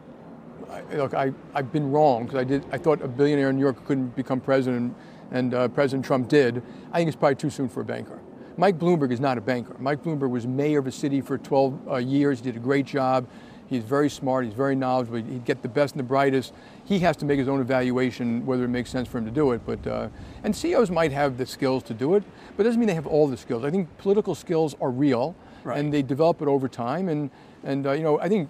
I, 0.71 0.95
look, 0.95 1.13
I, 1.13 1.35
I've 1.55 1.71
been 1.73 1.93
wrong 1.93 2.25
because 2.25 2.41
I 2.41 2.45
did. 2.45 2.65
I 2.73 2.79
thought 2.79 3.03
a 3.03 3.09
billionaire 3.09 3.51
in 3.51 3.57
New 3.57 3.63
York 3.63 3.85
couldn't 3.85 4.17
become 4.17 4.41
president, 4.41 4.97
and 5.31 5.53
uh, 5.53 5.69
President 5.69 6.07
Trump 6.07 6.29
did. 6.29 6.63
I 6.91 6.97
think 6.97 7.09
it's 7.09 7.17
probably 7.17 7.37
too 7.37 7.51
soon 7.51 7.69
for 7.69 7.83
a 7.83 7.85
banker. 7.85 8.19
Mike 8.57 8.79
Bloomberg 8.79 9.13
is 9.13 9.21
not 9.21 9.37
a 9.37 9.43
banker. 9.43 9.77
Mike 9.79 10.03
Bloomberg 10.03 10.31
was 10.31 10.47
mayor 10.47 10.79
of 10.79 10.87
a 10.87 10.93
city 10.93 11.21
for 11.21 11.37
12 11.37 11.87
uh, 11.87 11.97
years. 11.97 12.41
Did 12.41 12.57
a 12.57 12.61
great 12.61 12.87
job. 12.87 13.29
He's 13.69 13.85
very 13.85 14.09
smart. 14.09 14.47
He's 14.47 14.55
very 14.55 14.75
knowledgeable. 14.75 15.19
He'd 15.19 15.45
get 15.45 15.63
the 15.63 15.69
best 15.69 15.95
and 15.95 16.01
the 16.01 16.05
brightest. 16.05 16.55
He 16.85 16.99
has 17.01 17.17
to 17.19 17.27
make 17.27 17.39
his 17.39 17.49
own 17.49 17.61
evaluation 17.61 18.47
whether 18.47 18.65
it 18.65 18.69
makes 18.69 18.89
sense 18.89 19.07
for 19.09 19.19
him 19.19 19.27
to 19.27 19.31
do 19.31 19.53
it. 19.53 19.61
But 19.67 19.87
uh, 19.87 20.09
and 20.43 20.57
CEOs 20.57 20.91
might 20.91 21.13
have 21.13 21.37
the 21.37 21.45
skills 21.45 21.83
to 21.85 21.95
do 21.95 22.15
it, 22.15 22.25
but 22.57 22.65
it 22.65 22.69
doesn't 22.69 22.81
mean 22.81 22.87
they 22.87 22.95
have 22.95 23.07
all 23.07 23.29
the 23.29 23.37
skills. 23.37 23.65
I 23.65 23.71
think 23.71 23.95
political 23.99 24.35
skills 24.35 24.75
are 24.81 24.91
real, 24.91 25.37
right. 25.65 25.79
and 25.79 25.93
they 25.93 26.03
develop 26.03 26.41
it 26.41 26.49
over 26.49 26.67
time. 26.67 27.09
And 27.09 27.31
and 27.63 27.87
uh, 27.87 27.93
you 27.93 28.03
know 28.03 28.19
I 28.19 28.29
think 28.29 28.49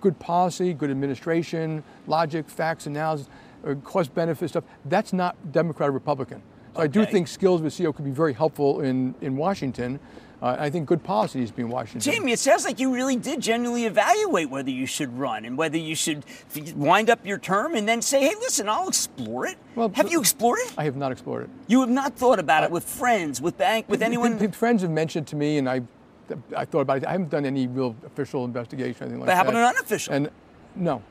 good 0.00 0.18
policy, 0.20 0.72
good 0.72 0.90
administration, 0.90 1.82
logic, 2.06 2.48
facts, 2.48 2.86
analysis, 2.86 3.28
uh, 3.66 3.74
cost 3.82 4.14
benefit 4.14 4.50
stuff. 4.50 4.64
That's 4.84 5.12
not 5.12 5.52
Democrat 5.52 5.88
or 5.88 5.92
Republican. 5.92 6.42
So 6.74 6.82
okay. 6.82 6.84
I 6.84 6.86
do 6.86 7.04
think 7.04 7.26
skills 7.26 7.60
with 7.60 7.74
CEO 7.74 7.94
could 7.94 8.04
be 8.04 8.12
very 8.12 8.34
helpful 8.34 8.82
in 8.82 9.16
in 9.20 9.36
Washington. 9.36 9.98
Uh, 10.42 10.56
I 10.58 10.70
think 10.70 10.86
good 10.86 11.02
policy 11.02 11.42
is 11.42 11.50
being 11.50 11.68
Washington. 11.68 12.00
Jamie, 12.12 12.32
it 12.32 12.38
sounds 12.38 12.64
like 12.64 12.80
you 12.80 12.94
really 12.94 13.16
did 13.16 13.40
genuinely 13.40 13.84
evaluate 13.84 14.48
whether 14.48 14.70
you 14.70 14.86
should 14.86 15.16
run 15.18 15.44
and 15.44 15.58
whether 15.58 15.76
you 15.76 15.94
should 15.94 16.24
wind 16.74 17.10
up 17.10 17.26
your 17.26 17.36
term 17.36 17.74
and 17.74 17.86
then 17.86 18.00
say, 18.00 18.20
hey, 18.20 18.34
listen, 18.40 18.66
I'll 18.66 18.88
explore 18.88 19.46
it. 19.46 19.58
Well, 19.74 19.90
have 19.94 20.10
you 20.10 20.18
explored 20.18 20.58
it? 20.60 20.72
I 20.78 20.84
have 20.84 20.96
not 20.96 21.12
explored 21.12 21.44
it. 21.44 21.50
You 21.66 21.80
have 21.80 21.90
not 21.90 22.14
thought 22.14 22.38
about 22.38 22.62
uh, 22.62 22.66
it 22.66 22.72
with 22.72 22.84
friends, 22.84 23.42
with 23.42 23.58
bank, 23.58 23.86
with 23.88 24.02
anyone? 24.02 24.38
Friends 24.52 24.80
have 24.80 24.90
mentioned 24.90 25.26
to 25.28 25.36
me, 25.36 25.58
and 25.58 25.68
I, 25.68 25.82
I 26.56 26.64
thought 26.64 26.80
about 26.80 26.98
it. 26.98 27.06
I 27.06 27.12
haven't 27.12 27.28
done 27.28 27.44
any 27.44 27.66
real 27.66 27.94
official 28.06 28.46
investigation 28.46 29.02
or 29.02 29.04
anything 29.04 29.20
like 29.20 29.26
that. 29.26 29.32
But 29.32 29.36
how 29.36 29.42
about 29.42 29.56
an 29.56 29.76
unofficial? 29.76 30.14
And 30.14 30.30
no. 30.74 31.02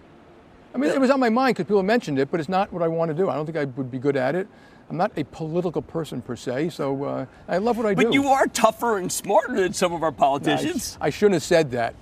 I 0.73 0.77
mean, 0.77 0.91
it 0.91 0.99
was 0.99 1.11
on 1.11 1.19
my 1.19 1.29
mind 1.29 1.55
because 1.55 1.67
people 1.67 1.83
mentioned 1.83 2.17
it, 2.17 2.31
but 2.31 2.39
it's 2.39 2.49
not 2.49 2.71
what 2.73 2.81
I 2.81 2.87
want 2.87 3.09
to 3.09 3.15
do. 3.15 3.29
I 3.29 3.35
don't 3.35 3.45
think 3.45 3.57
I 3.57 3.65
would 3.65 3.91
be 3.91 3.99
good 3.99 4.15
at 4.15 4.33
it. 4.35 4.47
I'm 4.89 4.97
not 4.97 5.11
a 5.17 5.23
political 5.23 5.83
person 5.83 6.21
per 6.21 6.35
se, 6.35 6.69
so 6.69 7.03
uh, 7.03 7.25
I 7.47 7.57
love 7.57 7.77
what 7.77 7.85
I 7.85 7.93
but 7.93 8.01
do. 8.01 8.07
But 8.07 8.13
you 8.13 8.27
are 8.27 8.47
tougher 8.47 8.97
and 8.97 9.11
smarter 9.11 9.55
than 9.55 9.73
some 9.73 9.93
of 9.93 10.01
our 10.01 10.11
politicians. 10.11 10.97
I, 10.99 11.07
I 11.07 11.09
shouldn't 11.11 11.35
have 11.35 11.43
said 11.43 11.71
that. 11.71 11.93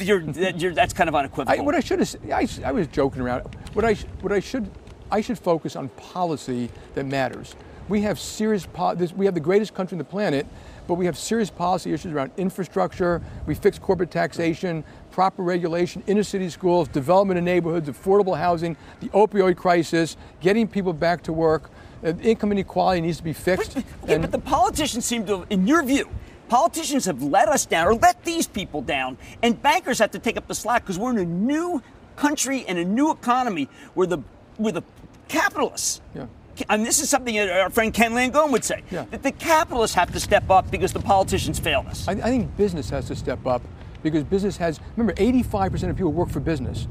You're, 0.00 0.20
you're, 0.22 0.74
that's 0.74 0.92
kind 0.92 1.08
of 1.08 1.14
unequivocal. 1.14 1.60
I, 1.60 1.62
what 1.62 1.76
I 1.76 1.80
should 1.80 2.00
have, 2.00 2.16
I, 2.32 2.48
I 2.64 2.72
was 2.72 2.88
joking 2.88 3.22
around. 3.22 3.42
What 3.74 3.84
I, 3.84 3.94
what 4.22 4.32
I 4.32 4.40
should, 4.40 4.68
I 5.12 5.20
should 5.20 5.38
focus 5.38 5.76
on 5.76 5.88
policy 5.90 6.68
that 6.94 7.06
matters. 7.06 7.54
We 7.88 8.00
have 8.00 8.18
serious, 8.18 8.66
po- 8.66 8.96
this, 8.96 9.12
we 9.12 9.26
have 9.26 9.34
the 9.34 9.40
greatest 9.40 9.74
country 9.74 9.94
on 9.94 9.98
the 9.98 10.04
planet, 10.04 10.46
but 10.88 10.94
we 10.94 11.06
have 11.06 11.16
serious 11.16 11.50
policy 11.50 11.92
issues 11.92 12.12
around 12.12 12.32
infrastructure. 12.36 13.22
We 13.46 13.54
fix 13.54 13.78
corporate 13.78 14.10
taxation, 14.10 14.82
proper 15.12 15.42
regulation, 15.42 16.02
inner 16.06 16.24
city 16.24 16.48
schools, 16.48 16.88
development 16.88 17.38
in 17.38 17.44
neighborhoods, 17.44 17.88
affordable 17.88 18.36
housing, 18.36 18.76
the 19.00 19.08
opioid 19.10 19.56
crisis, 19.56 20.16
getting 20.40 20.66
people 20.66 20.92
back 20.92 21.22
to 21.22 21.32
work. 21.32 21.70
Uh, 22.04 22.14
income 22.22 22.50
inequality 22.50 23.00
needs 23.00 23.18
to 23.18 23.22
be 23.22 23.32
fixed. 23.32 23.74
But, 23.74 23.84
okay, 24.04 24.18
but 24.18 24.32
the 24.32 24.38
politicians 24.38 25.04
seem 25.04 25.24
to, 25.26 25.46
in 25.50 25.66
your 25.68 25.84
view, 25.84 26.10
politicians 26.48 27.04
have 27.04 27.22
let 27.22 27.48
us 27.48 27.64
down 27.64 27.86
or 27.86 27.94
let 27.94 28.24
these 28.24 28.48
people 28.48 28.82
down, 28.82 29.16
and 29.42 29.60
bankers 29.62 30.00
have 30.00 30.10
to 30.12 30.18
take 30.18 30.36
up 30.36 30.48
the 30.48 30.54
slack 30.54 30.82
because 30.82 30.98
we're 30.98 31.10
in 31.10 31.18
a 31.18 31.24
new 31.24 31.80
country 32.16 32.64
and 32.66 32.78
a 32.78 32.84
new 32.84 33.12
economy 33.12 33.68
where 33.94 34.06
the 34.06 34.18
where 34.58 34.72
the 34.72 34.82
capitalists 35.28 36.02
yeah 36.14 36.26
and 36.68 36.84
this 36.84 37.00
is 37.00 37.08
something 37.08 37.38
our 37.38 37.70
friend 37.70 37.94
Ken 37.94 38.12
Langone 38.12 38.52
would 38.52 38.64
say, 38.64 38.82
yeah. 38.90 39.06
that 39.10 39.22
the 39.22 39.32
capitalists 39.32 39.94
have 39.96 40.12
to 40.12 40.20
step 40.20 40.50
up 40.50 40.70
because 40.70 40.92
the 40.92 41.00
politicians 41.00 41.58
failed 41.58 41.86
us. 41.86 42.06
I, 42.06 42.12
I 42.12 42.14
think 42.14 42.56
business 42.56 42.90
has 42.90 43.06
to 43.08 43.16
step 43.16 43.46
up 43.46 43.62
because 44.02 44.24
business 44.24 44.56
has, 44.56 44.80
remember, 44.96 45.14
85% 45.20 45.90
of 45.90 45.96
people 45.96 46.12
work 46.12 46.28
for 46.28 46.40
business. 46.40 46.88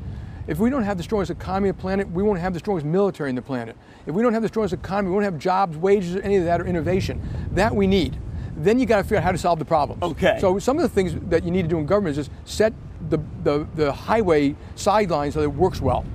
If 0.47 0.59
we 0.59 0.69
don't 0.69 0.83
have 0.83 0.97
the 0.97 1.03
strongest 1.03 1.31
economy 1.31 1.69
on 1.69 1.75
the 1.75 1.81
planet, 1.81 2.09
we 2.09 2.23
won't 2.23 2.39
have 2.39 2.53
the 2.53 2.59
strongest 2.59 2.85
military 2.85 3.29
in 3.29 3.35
the 3.35 3.41
planet. 3.41 3.75
If 4.05 4.15
we 4.15 4.23
don't 4.23 4.33
have 4.33 4.41
the 4.41 4.47
strongest 4.47 4.73
economy, 4.73 5.09
we 5.09 5.13
won't 5.13 5.25
have 5.25 5.37
jobs, 5.37 5.77
wages, 5.77 6.15
or 6.15 6.21
any 6.21 6.37
of 6.37 6.45
that, 6.45 6.59
or 6.59 6.65
innovation. 6.65 7.21
That 7.51 7.75
we 7.75 7.87
need. 7.87 8.17
Then 8.57 8.79
you 8.79 8.85
got 8.85 8.97
to 8.97 9.03
figure 9.03 9.17
out 9.17 9.23
how 9.23 9.31
to 9.31 9.37
solve 9.37 9.59
the 9.59 9.65
problems. 9.65 10.01
Okay. 10.01 10.37
So 10.41 10.59
some 10.59 10.77
of 10.77 10.83
the 10.83 10.89
things 10.89 11.15
that 11.29 11.43
you 11.43 11.51
need 11.51 11.63
to 11.63 11.67
do 11.67 11.77
in 11.77 11.85
government 11.85 12.17
is 12.17 12.27
just 12.27 12.49
set 12.49 12.73
the, 13.09 13.19
the, 13.43 13.67
the 13.75 13.91
highway 13.91 14.55
sidelines 14.75 15.35
so 15.35 15.41
that 15.41 15.45
it 15.45 15.53
works 15.53 15.79
well. 15.79 16.05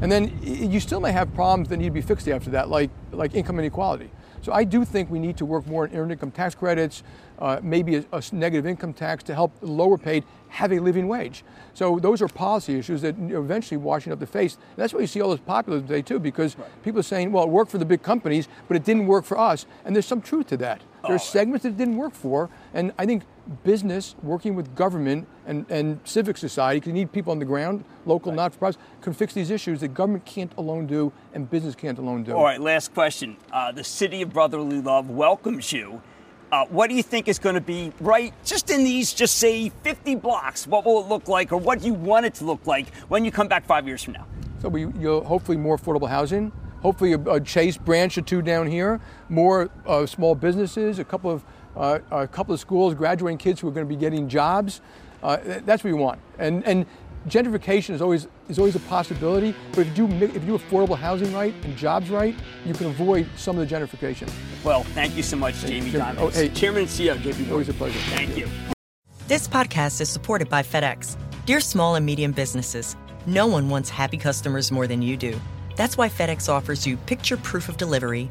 And 0.00 0.12
then 0.12 0.38
you 0.42 0.78
still 0.80 1.00
may 1.00 1.12
have 1.12 1.32
problems 1.34 1.68
that 1.70 1.78
need 1.78 1.86
to 1.86 1.90
be 1.90 2.02
fixed 2.02 2.28
after 2.28 2.50
that, 2.50 2.68
like, 2.68 2.90
like 3.12 3.34
income 3.34 3.58
inequality. 3.58 4.10
So 4.46 4.52
I 4.52 4.62
do 4.62 4.84
think 4.84 5.10
we 5.10 5.18
need 5.18 5.36
to 5.38 5.44
work 5.44 5.66
more 5.66 5.88
on 5.88 5.92
earned 5.92 6.12
income 6.12 6.30
tax 6.30 6.54
credits, 6.54 7.02
uh, 7.40 7.58
maybe 7.64 7.96
a, 7.96 8.04
a, 8.12 8.22
negative 8.30 8.64
income 8.64 8.92
tax 8.92 9.24
to 9.24 9.34
help 9.34 9.52
lower 9.60 9.98
paid 9.98 10.22
have 10.50 10.70
a 10.70 10.78
living 10.78 11.08
wage. 11.08 11.42
So 11.74 11.98
those 11.98 12.22
are 12.22 12.28
policy 12.28 12.78
issues 12.78 13.02
that 13.02 13.16
eventually 13.18 13.76
washing 13.76 14.12
up 14.12 14.20
the 14.20 14.26
face. 14.28 14.54
And 14.54 14.76
that's 14.76 14.94
why 14.94 15.00
you 15.00 15.08
see 15.08 15.20
all 15.20 15.30
this 15.30 15.40
populism 15.40 15.88
today 15.88 16.00
too, 16.00 16.20
because 16.20 16.56
right. 16.56 16.68
people 16.84 17.00
are 17.00 17.02
saying, 17.02 17.32
well, 17.32 17.42
it 17.42 17.50
worked 17.50 17.72
for 17.72 17.78
the 17.78 17.84
big 17.84 18.04
companies, 18.04 18.46
but 18.68 18.76
it 18.76 18.84
didn't 18.84 19.08
work 19.08 19.24
for 19.24 19.36
us. 19.36 19.66
And 19.84 19.96
there's 19.96 20.06
some 20.06 20.22
truth 20.22 20.46
to 20.50 20.56
that. 20.58 20.80
Oh, 21.02 21.08
there's 21.08 21.24
segments 21.24 21.64
that 21.64 21.70
it 21.70 21.76
didn't 21.76 21.96
work 21.96 22.14
for, 22.14 22.48
and 22.72 22.92
I 22.98 23.04
think 23.04 23.24
business 23.64 24.14
working 24.22 24.54
with 24.54 24.74
government 24.74 25.26
and, 25.46 25.66
and 25.70 26.00
civic 26.04 26.36
society, 26.36 26.78
because 26.78 26.88
you 26.88 26.94
need 26.94 27.12
people 27.12 27.32
on 27.32 27.38
the 27.38 27.44
ground, 27.44 27.84
local 28.04 28.32
right. 28.32 28.36
not-for-profits, 28.36 28.82
can 29.00 29.12
fix 29.12 29.34
these 29.34 29.50
issues 29.50 29.80
that 29.80 29.88
government 29.88 30.24
can't 30.24 30.52
alone 30.56 30.86
do 30.86 31.12
and 31.34 31.48
business 31.50 31.74
can't 31.74 31.98
alone 31.98 32.22
do. 32.22 32.32
All 32.32 32.44
right, 32.44 32.60
last 32.60 32.92
question. 32.94 33.36
Uh, 33.52 33.72
the 33.72 33.84
city 33.84 34.22
of 34.22 34.32
brotherly 34.32 34.80
love 34.80 35.10
welcomes 35.10 35.72
you. 35.72 36.02
Uh, 36.52 36.64
what 36.66 36.88
do 36.88 36.94
you 36.94 37.02
think 37.02 37.26
is 37.26 37.38
going 37.38 37.56
to 37.56 37.60
be 37.60 37.92
right 38.00 38.32
just 38.44 38.70
in 38.70 38.84
these, 38.84 39.12
just 39.12 39.36
say, 39.36 39.68
50 39.68 40.14
blocks? 40.16 40.66
What 40.66 40.84
will 40.84 41.00
it 41.00 41.08
look 41.08 41.28
like, 41.28 41.52
or 41.52 41.56
what 41.56 41.80
do 41.80 41.86
you 41.86 41.94
want 41.94 42.26
it 42.26 42.34
to 42.34 42.44
look 42.44 42.66
like 42.66 42.94
when 43.08 43.24
you 43.24 43.32
come 43.32 43.48
back 43.48 43.64
five 43.66 43.86
years 43.86 44.02
from 44.02 44.14
now? 44.14 44.26
So 44.60 44.68
we, 44.68 44.86
you'll 44.98 45.24
hopefully 45.24 45.58
more 45.58 45.76
affordable 45.76 46.08
housing, 46.08 46.52
hopefully 46.82 47.12
a, 47.12 47.18
a 47.18 47.40
Chase 47.40 47.76
branch 47.76 48.16
or 48.16 48.22
two 48.22 48.42
down 48.42 48.68
here, 48.68 49.00
more 49.28 49.70
uh, 49.86 50.06
small 50.06 50.34
businesses, 50.34 50.98
a 51.00 51.04
couple 51.04 51.30
of 51.30 51.44
uh, 51.76 51.98
a 52.10 52.26
couple 52.26 52.54
of 52.54 52.60
schools, 52.60 52.94
graduating 52.94 53.38
kids 53.38 53.60
who 53.60 53.68
are 53.68 53.72
going 53.72 53.86
to 53.86 53.94
be 53.94 53.98
getting 53.98 54.28
jobs. 54.28 54.80
Uh, 55.22 55.38
that's 55.64 55.82
what 55.84 55.92
we 55.92 55.98
want. 55.98 56.20
And 56.38 56.64
and 56.64 56.86
gentrification 57.28 57.90
is 57.90 58.02
always 58.02 58.28
is 58.48 58.58
always 58.58 58.76
a 58.76 58.80
possibility. 58.80 59.54
But 59.72 59.80
if 59.80 59.98
you 59.98 60.08
do 60.08 60.24
if 60.24 60.34
you 60.34 60.40
do 60.40 60.58
affordable 60.58 60.96
housing 60.96 61.32
right 61.32 61.54
and 61.64 61.76
jobs 61.76 62.10
right, 62.10 62.34
you 62.64 62.74
can 62.74 62.86
avoid 62.86 63.26
some 63.36 63.58
of 63.58 63.68
the 63.68 63.74
gentrification. 63.74 64.30
Well, 64.64 64.82
thank 64.82 65.16
you 65.16 65.22
so 65.22 65.36
much, 65.36 65.56
Jamie 65.56 65.90
Dimon. 65.90 66.16
Oh, 66.18 66.28
hey, 66.28 66.48
Chairman 66.48 66.82
and 66.82 66.90
CEO, 66.90 67.16
JP. 67.16 67.50
Always 67.50 67.68
a 67.68 67.74
pleasure. 67.74 67.98
Thank 68.10 68.36
you. 68.36 68.48
This 69.28 69.48
podcast 69.48 70.00
is 70.00 70.08
supported 70.08 70.48
by 70.48 70.62
FedEx. 70.62 71.16
Dear 71.46 71.60
small 71.60 71.96
and 71.96 72.06
medium 72.06 72.32
businesses, 72.32 72.96
no 73.26 73.46
one 73.46 73.68
wants 73.68 73.90
happy 73.90 74.16
customers 74.16 74.70
more 74.70 74.86
than 74.86 75.02
you 75.02 75.16
do. 75.16 75.38
That's 75.76 75.96
why 75.96 76.08
FedEx 76.08 76.48
offers 76.48 76.86
you 76.86 76.96
picture 76.96 77.36
proof 77.36 77.68
of 77.68 77.76
delivery 77.76 78.30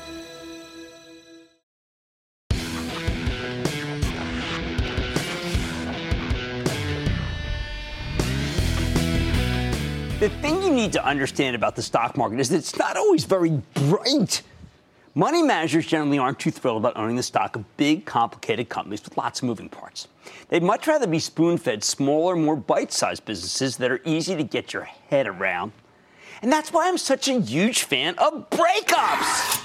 The 10.21 10.29
thing 10.29 10.61
you 10.61 10.71
need 10.71 10.93
to 10.93 11.03
understand 11.03 11.55
about 11.55 11.75
the 11.75 11.81
stock 11.81 12.15
market 12.15 12.39
is 12.39 12.49
that 12.49 12.57
it's 12.57 12.77
not 12.77 12.95
always 12.95 13.25
very 13.25 13.59
bright. 13.73 14.43
Money 15.15 15.41
managers 15.41 15.87
generally 15.87 16.19
aren't 16.19 16.37
too 16.37 16.51
thrilled 16.51 16.77
about 16.77 16.95
owning 16.95 17.15
the 17.15 17.23
stock 17.23 17.55
of 17.55 17.65
big, 17.75 18.05
complicated 18.05 18.69
companies 18.69 19.03
with 19.03 19.17
lots 19.17 19.39
of 19.39 19.47
moving 19.47 19.67
parts. 19.67 20.09
They'd 20.49 20.61
much 20.61 20.85
rather 20.85 21.07
be 21.07 21.17
spoon 21.17 21.57
fed 21.57 21.83
smaller, 21.83 22.35
more 22.35 22.55
bite 22.55 22.91
sized 22.91 23.25
businesses 23.25 23.77
that 23.77 23.89
are 23.89 23.99
easy 24.05 24.35
to 24.35 24.43
get 24.43 24.73
your 24.73 24.83
head 24.83 25.25
around. 25.25 25.71
And 26.43 26.51
that's 26.51 26.71
why 26.71 26.87
I'm 26.87 26.99
such 26.99 27.27
a 27.27 27.41
huge 27.41 27.81
fan 27.81 28.13
of 28.19 28.47
breakups. 28.51 29.60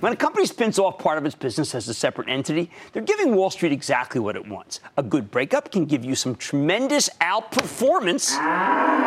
When 0.00 0.12
a 0.12 0.16
company 0.16 0.46
spins 0.46 0.78
off 0.78 0.98
part 0.98 1.18
of 1.18 1.26
its 1.26 1.34
business 1.34 1.74
as 1.74 1.88
a 1.88 1.94
separate 1.94 2.28
entity, 2.28 2.70
they're 2.92 3.02
giving 3.02 3.34
Wall 3.34 3.50
Street 3.50 3.72
exactly 3.72 4.20
what 4.20 4.36
it 4.36 4.46
wants. 4.46 4.78
A 4.96 5.02
good 5.02 5.28
breakup 5.28 5.72
can 5.72 5.86
give 5.86 6.04
you 6.04 6.14
some 6.14 6.36
tremendous 6.36 7.10
outperformance 7.20 8.32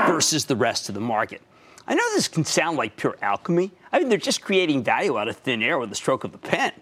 versus 0.05 0.43
the 0.43 0.55
rest 0.55 0.89
of 0.89 0.95
the 0.95 1.01
market. 1.01 1.41
I 1.87 1.93
know 1.93 2.03
this 2.13 2.27
can 2.27 2.43
sound 2.43 2.75
like 2.75 2.97
pure 2.97 3.15
alchemy. 3.21 3.71
I 3.93 3.99
mean, 3.99 4.09
they're 4.09 4.17
just 4.17 4.41
creating 4.41 4.83
value 4.83 5.17
out 5.17 5.29
of 5.29 5.37
thin 5.37 5.63
air 5.63 5.79
with 5.79 5.93
a 5.93 5.95
stroke 5.95 6.25
of 6.25 6.33
the 6.33 6.37
pen. 6.37 6.73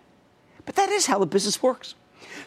But 0.65 0.75
that 0.75 0.89
is 0.89 1.05
how 1.05 1.19
the 1.19 1.27
business 1.27 1.61
works. 1.61 1.93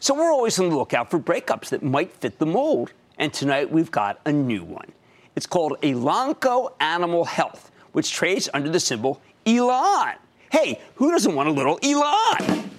So 0.00 0.14
we're 0.14 0.32
always 0.32 0.58
on 0.58 0.68
the 0.68 0.76
lookout 0.76 1.12
for 1.12 1.20
breakups 1.20 1.68
that 1.68 1.84
might 1.84 2.12
fit 2.12 2.40
the 2.40 2.46
mold. 2.46 2.92
And 3.18 3.32
tonight 3.32 3.70
we've 3.70 3.90
got 3.90 4.20
a 4.26 4.32
new 4.32 4.64
one. 4.64 4.90
It's 5.36 5.46
called 5.46 5.80
Elanco 5.82 6.72
Animal 6.80 7.24
Health, 7.24 7.70
which 7.92 8.10
trades 8.10 8.48
under 8.52 8.68
the 8.68 8.80
symbol 8.80 9.22
Elon. 9.46 10.16
Hey, 10.52 10.78
who 10.96 11.10
doesn't 11.10 11.34
want 11.34 11.48
a 11.48 11.52
little 11.52 11.78
Elon? 11.82 12.70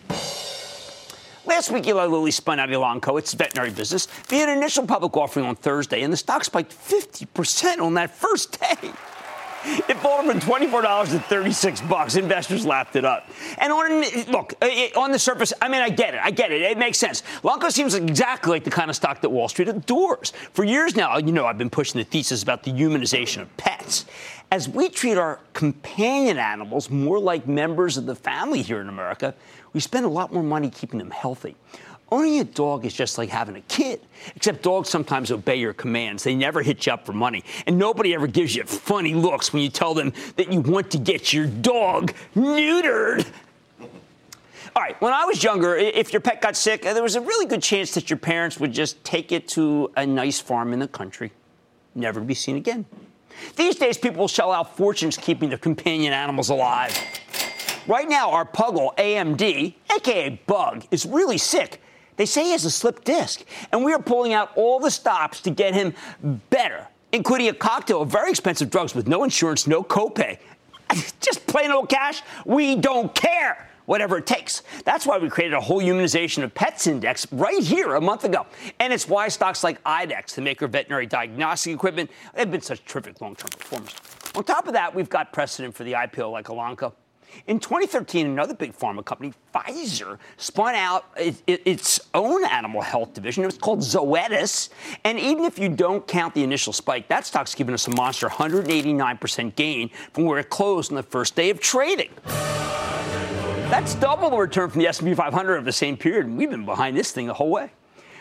Last 1.43 1.71
week, 1.71 1.87
Eli 1.87 2.05
Lilly 2.05 2.29
spun 2.29 2.59
out 2.59 2.69
Elanco, 2.69 3.17
its 3.17 3.33
veterinary 3.33 3.71
business, 3.71 4.05
via 4.27 4.43
an 4.43 4.49
initial 4.49 4.85
public 4.85 5.17
offering 5.17 5.47
on 5.47 5.55
Thursday, 5.55 6.03
and 6.03 6.13
the 6.13 6.17
stock 6.17 6.43
spiked 6.43 6.71
50% 6.71 7.79
on 7.79 7.95
that 7.95 8.11
first 8.11 8.59
day. 8.59 8.91
It 9.65 10.03
bought 10.03 10.25
from 10.25 10.39
$24 10.39 11.11
to 11.11 11.19
36 11.19 11.81
bucks. 11.81 12.15
Investors 12.15 12.65
lapped 12.65 12.95
it 12.95 13.05
up. 13.05 13.27
And 13.57 13.71
on 13.71 14.01
look, 14.31 14.53
on 14.95 15.11
the 15.11 15.17
surface, 15.17 15.53
I 15.61 15.67
mean, 15.67 15.81
I 15.81 15.89
get 15.89 16.13
it. 16.13 16.19
I 16.21 16.31
get 16.31 16.51
it. 16.51 16.61
It 16.61 16.77
makes 16.77 16.97
sense. 16.99 17.23
Elanco 17.43 17.71
seems 17.71 17.95
exactly 17.95 18.51
like 18.51 18.65
the 18.65 18.71
kind 18.71 18.89
of 18.89 18.95
stock 18.95 19.21
that 19.21 19.29
Wall 19.29 19.47
Street 19.47 19.69
adores. 19.69 20.31
For 20.51 20.63
years 20.63 20.95
now, 20.95 21.17
you 21.17 21.31
know, 21.31 21.45
I've 21.45 21.57
been 21.57 21.69
pushing 21.69 21.97
the 21.97 22.05
thesis 22.05 22.43
about 22.43 22.63
the 22.63 22.71
humanization 22.71 23.41
of 23.41 23.57
pets. 23.57 24.05
As 24.53 24.69
we 24.69 24.87
treat 24.87 25.17
our 25.17 25.39
companion 25.53 26.37
animals 26.37 26.91
more 26.91 27.17
like 27.17 27.47
members 27.47 27.97
of 27.97 28.05
the 28.05 28.13
family 28.13 28.61
here 28.61 28.79
in 28.79 28.87
America, 28.87 29.33
we 29.73 29.79
spend 29.79 30.05
a 30.05 30.09
lot 30.09 30.31
more 30.31 30.43
money 30.43 30.69
keeping 30.69 30.99
them 30.99 31.09
healthy. 31.09 31.55
Owning 32.11 32.39
a 32.39 32.43
dog 32.43 32.85
is 32.85 32.93
just 32.93 33.17
like 33.17 33.29
having 33.29 33.55
a 33.55 33.61
kid, 33.61 33.99
except 34.35 34.61
dogs 34.61 34.89
sometimes 34.89 35.31
obey 35.31 35.55
your 35.55 35.73
commands. 35.73 36.23
They 36.23 36.35
never 36.35 36.61
hit 36.61 36.85
you 36.85 36.93
up 36.93 37.03
for 37.03 37.13
money. 37.13 37.43
And 37.65 37.79
nobody 37.79 38.13
ever 38.13 38.27
gives 38.27 38.55
you 38.55 38.63
funny 38.63 39.15
looks 39.15 39.51
when 39.53 39.63
you 39.63 39.69
tell 39.69 39.95
them 39.95 40.13
that 40.35 40.53
you 40.53 40.61
want 40.61 40.91
to 40.91 40.99
get 40.99 41.33
your 41.33 41.47
dog 41.47 42.13
neutered. 42.35 43.25
All 43.81 44.83
right, 44.83 45.01
when 45.01 45.13
I 45.13 45.25
was 45.25 45.43
younger, 45.43 45.75
if 45.75 46.13
your 46.13 46.19
pet 46.19 46.41
got 46.41 46.55
sick, 46.55 46.83
there 46.83 47.01
was 47.01 47.15
a 47.15 47.21
really 47.21 47.47
good 47.47 47.63
chance 47.63 47.95
that 47.95 48.11
your 48.11 48.17
parents 48.17 48.59
would 48.59 48.71
just 48.71 49.03
take 49.03 49.31
it 49.31 49.47
to 49.47 49.91
a 49.97 50.05
nice 50.05 50.39
farm 50.39 50.73
in 50.73 50.77
the 50.77 50.87
country, 50.87 51.31
never 51.95 52.21
be 52.21 52.35
seen 52.35 52.55
again. 52.55 52.85
These 53.55 53.75
days, 53.75 53.97
people 53.97 54.27
shell 54.27 54.51
out 54.51 54.75
fortunes 54.77 55.17
keeping 55.17 55.49
their 55.49 55.57
companion 55.57 56.13
animals 56.13 56.49
alive. 56.49 56.97
Right 57.87 58.07
now, 58.07 58.31
our 58.31 58.45
puggle, 58.45 58.95
AMD, 58.97 59.73
aka 59.95 60.29
Bug, 60.47 60.85
is 60.91 61.05
really 61.05 61.37
sick 61.37 61.81
they 62.15 62.25
say 62.25 62.45
he 62.45 62.51
has 62.51 62.65
a 62.65 62.71
slipped 62.71 63.05
disc, 63.05 63.43
and 63.71 63.83
we 63.83 63.93
are 63.93 64.01
pulling 64.01 64.33
out 64.33 64.51
all 64.55 64.79
the 64.79 64.91
stops 64.91 65.41
to 65.41 65.49
get 65.49 65.73
him 65.73 65.93
better, 66.49 66.87
including 67.11 67.47
a 67.47 67.53
cocktail 67.53 68.01
of 68.03 68.09
very 68.09 68.29
expensive 68.29 68.69
drugs 68.69 68.93
with 68.93 69.07
no 69.07 69.23
insurance, 69.23 69.65
no 69.65 69.83
copay. 69.83 70.37
Just 71.21 71.45
plain 71.47 71.71
old 71.71 71.89
cash, 71.89 72.21
we 72.45 72.75
don't 72.75 73.13
care 73.15 73.69
whatever 73.85 74.17
it 74.17 74.25
takes. 74.25 74.63
That's 74.85 75.05
why 75.05 75.17
we 75.17 75.29
created 75.29 75.53
a 75.53 75.61
whole 75.61 75.81
humanization 75.81 76.43
of 76.43 76.53
pets 76.53 76.87
index 76.87 77.31
right 77.31 77.61
here 77.61 77.95
a 77.95 78.01
month 78.01 78.23
ago. 78.23 78.45
And 78.79 78.93
it's 78.93 79.07
why 79.07 79.27
stocks 79.27 79.63
like 79.63 79.83
IDEXX, 79.83 80.35
the 80.35 80.41
maker 80.41 80.65
of 80.65 80.71
veterinary 80.71 81.05
diagnostic 81.05 81.73
equipment, 81.73 82.09
have 82.35 82.51
been 82.51 82.61
such 82.61 82.83
terrific 82.85 83.21
long-term 83.21 83.49
performers. 83.57 83.95
On 84.35 84.43
top 84.43 84.67
of 84.67 84.73
that, 84.73 84.93
we've 84.93 85.09
got 85.09 85.31
precedent 85.31 85.75
for 85.75 85.83
the 85.83 85.93
IPO 85.93 86.31
like 86.31 86.45
Elanco. 86.45 86.93
In 87.47 87.59
2013, 87.59 88.27
another 88.27 88.53
big 88.53 88.77
pharma 88.77 89.03
company, 89.03 89.33
Pfizer, 89.53 90.17
spun 90.37 90.75
out 90.75 91.05
it, 91.17 91.41
it, 91.47 91.61
its 91.65 91.99
own 92.13 92.45
animal 92.45 92.81
health 92.81 93.13
division. 93.13 93.43
It 93.43 93.47
was 93.47 93.57
called 93.57 93.79
Zoetis. 93.79 94.69
And 95.03 95.19
even 95.19 95.43
if 95.45 95.57
you 95.57 95.69
don't 95.69 96.05
count 96.07 96.33
the 96.33 96.43
initial 96.43 96.73
spike, 96.73 97.07
that 97.07 97.25
stock's 97.25 97.55
given 97.55 97.73
us 97.73 97.87
a 97.87 97.91
monster 97.91 98.27
189% 98.29 99.55
gain 99.55 99.89
from 100.13 100.25
where 100.25 100.39
it 100.39 100.49
closed 100.49 100.91
on 100.91 100.95
the 100.95 101.03
first 101.03 101.35
day 101.35 101.49
of 101.49 101.59
trading. 101.59 102.11
That's 103.73 103.95
double 103.95 104.29
the 104.29 104.37
return 104.37 104.69
from 104.69 104.81
the 104.81 104.87
S&P 104.87 105.15
500 105.15 105.55
of 105.55 105.65
the 105.65 105.71
same 105.71 105.97
period. 105.97 106.27
And 106.27 106.37
we've 106.37 106.51
been 106.51 106.63
behind 106.63 106.95
this 106.95 107.11
thing 107.11 107.25
the 107.25 107.33
whole 107.33 107.49
way. 107.49 107.71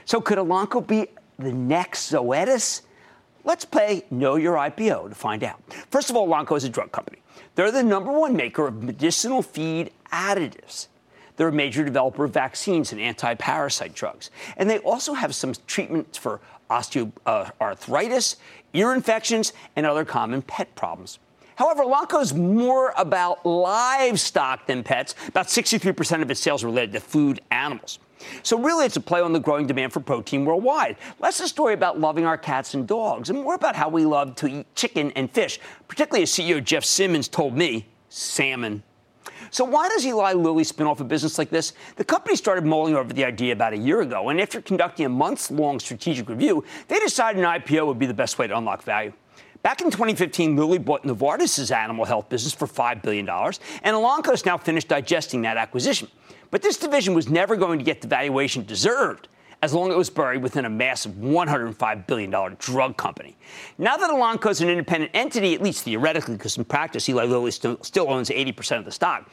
So 0.06 0.18
could 0.18 0.38
Elanco 0.38 0.80
be 0.80 1.08
the 1.38 1.52
next 1.52 2.10
Zoetis? 2.10 2.80
Let's 3.44 3.66
play 3.66 4.06
Know 4.10 4.36
Your 4.36 4.54
IPO 4.54 5.10
to 5.10 5.14
find 5.14 5.44
out. 5.44 5.60
First 5.90 6.08
of 6.08 6.16
all, 6.16 6.26
Elanco 6.26 6.56
is 6.56 6.64
a 6.64 6.70
drug 6.70 6.90
company. 6.90 7.18
They're 7.54 7.70
the 7.70 7.82
number 7.82 8.10
one 8.10 8.34
maker 8.34 8.66
of 8.66 8.82
medicinal 8.82 9.42
feed 9.42 9.90
additives. 10.10 10.86
They're 11.36 11.48
a 11.48 11.52
major 11.52 11.84
developer 11.84 12.24
of 12.24 12.32
vaccines 12.32 12.90
and 12.92 12.98
anti-parasite 12.98 13.92
drugs. 13.94 14.30
And 14.56 14.70
they 14.70 14.78
also 14.78 15.12
have 15.12 15.34
some 15.34 15.52
treatments 15.66 16.16
for 16.16 16.40
osteoarthritis, 16.70 18.36
ear 18.72 18.94
infections, 18.94 19.52
and 19.76 19.84
other 19.84 20.06
common 20.06 20.40
pet 20.40 20.74
problems. 20.74 21.18
However, 21.56 21.84
Elanco 21.84 22.20
is 22.20 22.34
more 22.34 22.92
about 22.96 23.44
livestock 23.44 24.66
than 24.66 24.82
pets. 24.82 25.14
About 25.28 25.46
63% 25.46 26.22
of 26.22 26.30
its 26.30 26.40
sales 26.40 26.64
are 26.64 26.66
related 26.66 26.92
to 26.92 27.00
food 27.00 27.40
animals. 27.50 27.98
So, 28.42 28.58
really, 28.58 28.86
it's 28.86 28.96
a 28.96 29.00
play 29.00 29.20
on 29.20 29.32
the 29.32 29.40
growing 29.40 29.66
demand 29.66 29.92
for 29.92 30.00
protein 30.00 30.44
worldwide. 30.44 30.96
Less 31.18 31.40
a 31.40 31.48
story 31.48 31.74
about 31.74 31.98
loving 31.98 32.24
our 32.24 32.38
cats 32.38 32.74
and 32.74 32.86
dogs, 32.86 33.30
and 33.30 33.42
more 33.42 33.54
about 33.54 33.74
how 33.74 33.88
we 33.88 34.04
love 34.04 34.36
to 34.36 34.46
eat 34.46 34.74
chicken 34.76 35.10
and 35.12 35.30
fish, 35.30 35.58
particularly 35.88 36.22
as 36.22 36.30
CEO 36.30 36.62
Jeff 36.62 36.84
Simmons 36.84 37.28
told 37.28 37.56
me 37.56 37.88
salmon. 38.08 38.82
So, 39.50 39.64
why 39.64 39.88
does 39.88 40.06
Eli 40.06 40.32
Lilly 40.32 40.64
spin 40.64 40.86
off 40.86 41.00
a 41.00 41.04
business 41.04 41.36
like 41.36 41.50
this? 41.50 41.72
The 41.96 42.04
company 42.04 42.36
started 42.36 42.64
mulling 42.64 42.94
over 42.94 43.12
the 43.12 43.24
idea 43.24 43.52
about 43.52 43.72
a 43.72 43.76
year 43.76 44.00
ago, 44.00 44.28
and 44.28 44.40
after 44.40 44.62
conducting 44.62 45.06
a 45.06 45.08
months 45.08 45.50
long 45.50 45.78
strategic 45.78 46.28
review, 46.28 46.64
they 46.88 46.98
decided 47.00 47.42
an 47.42 47.60
IPO 47.60 47.86
would 47.86 47.98
be 47.98 48.06
the 48.06 48.14
best 48.14 48.38
way 48.38 48.46
to 48.46 48.56
unlock 48.56 48.82
value. 48.82 49.12
Back 49.62 49.80
in 49.80 49.90
2015, 49.90 50.56
Lilly 50.56 50.78
bought 50.78 51.04
Novartis' 51.04 51.74
animal 51.74 52.04
health 52.04 52.28
business 52.28 52.52
for 52.52 52.66
$5 52.66 53.00
billion, 53.00 53.28
and 53.28 53.96
Elanco 53.96 54.30
has 54.30 54.44
now 54.44 54.58
finished 54.58 54.88
digesting 54.88 55.42
that 55.42 55.56
acquisition. 55.56 56.08
But 56.50 56.62
this 56.62 56.76
division 56.76 57.14
was 57.14 57.28
never 57.28 57.54
going 57.54 57.78
to 57.78 57.84
get 57.84 58.00
the 58.00 58.08
valuation 58.08 58.64
deserved 58.64 59.28
as 59.62 59.72
long 59.72 59.88
as 59.88 59.94
it 59.94 59.98
was 59.98 60.10
buried 60.10 60.42
within 60.42 60.64
a 60.64 60.70
massive 60.70 61.12
$105 61.12 62.06
billion 62.08 62.56
drug 62.58 62.96
company. 62.96 63.36
Now 63.78 63.96
that 63.96 64.10
Elanco 64.10 64.50
is 64.50 64.60
an 64.60 64.68
independent 64.68 65.12
entity, 65.14 65.54
at 65.54 65.62
least 65.62 65.84
theoretically, 65.84 66.34
because 66.34 66.58
in 66.58 66.64
practice 66.64 67.08
Eli 67.08 67.24
Lilly 67.24 67.52
still, 67.52 67.78
still 67.82 68.10
owns 68.10 68.30
80% 68.30 68.78
of 68.78 68.84
the 68.84 68.90
stock, 68.90 69.30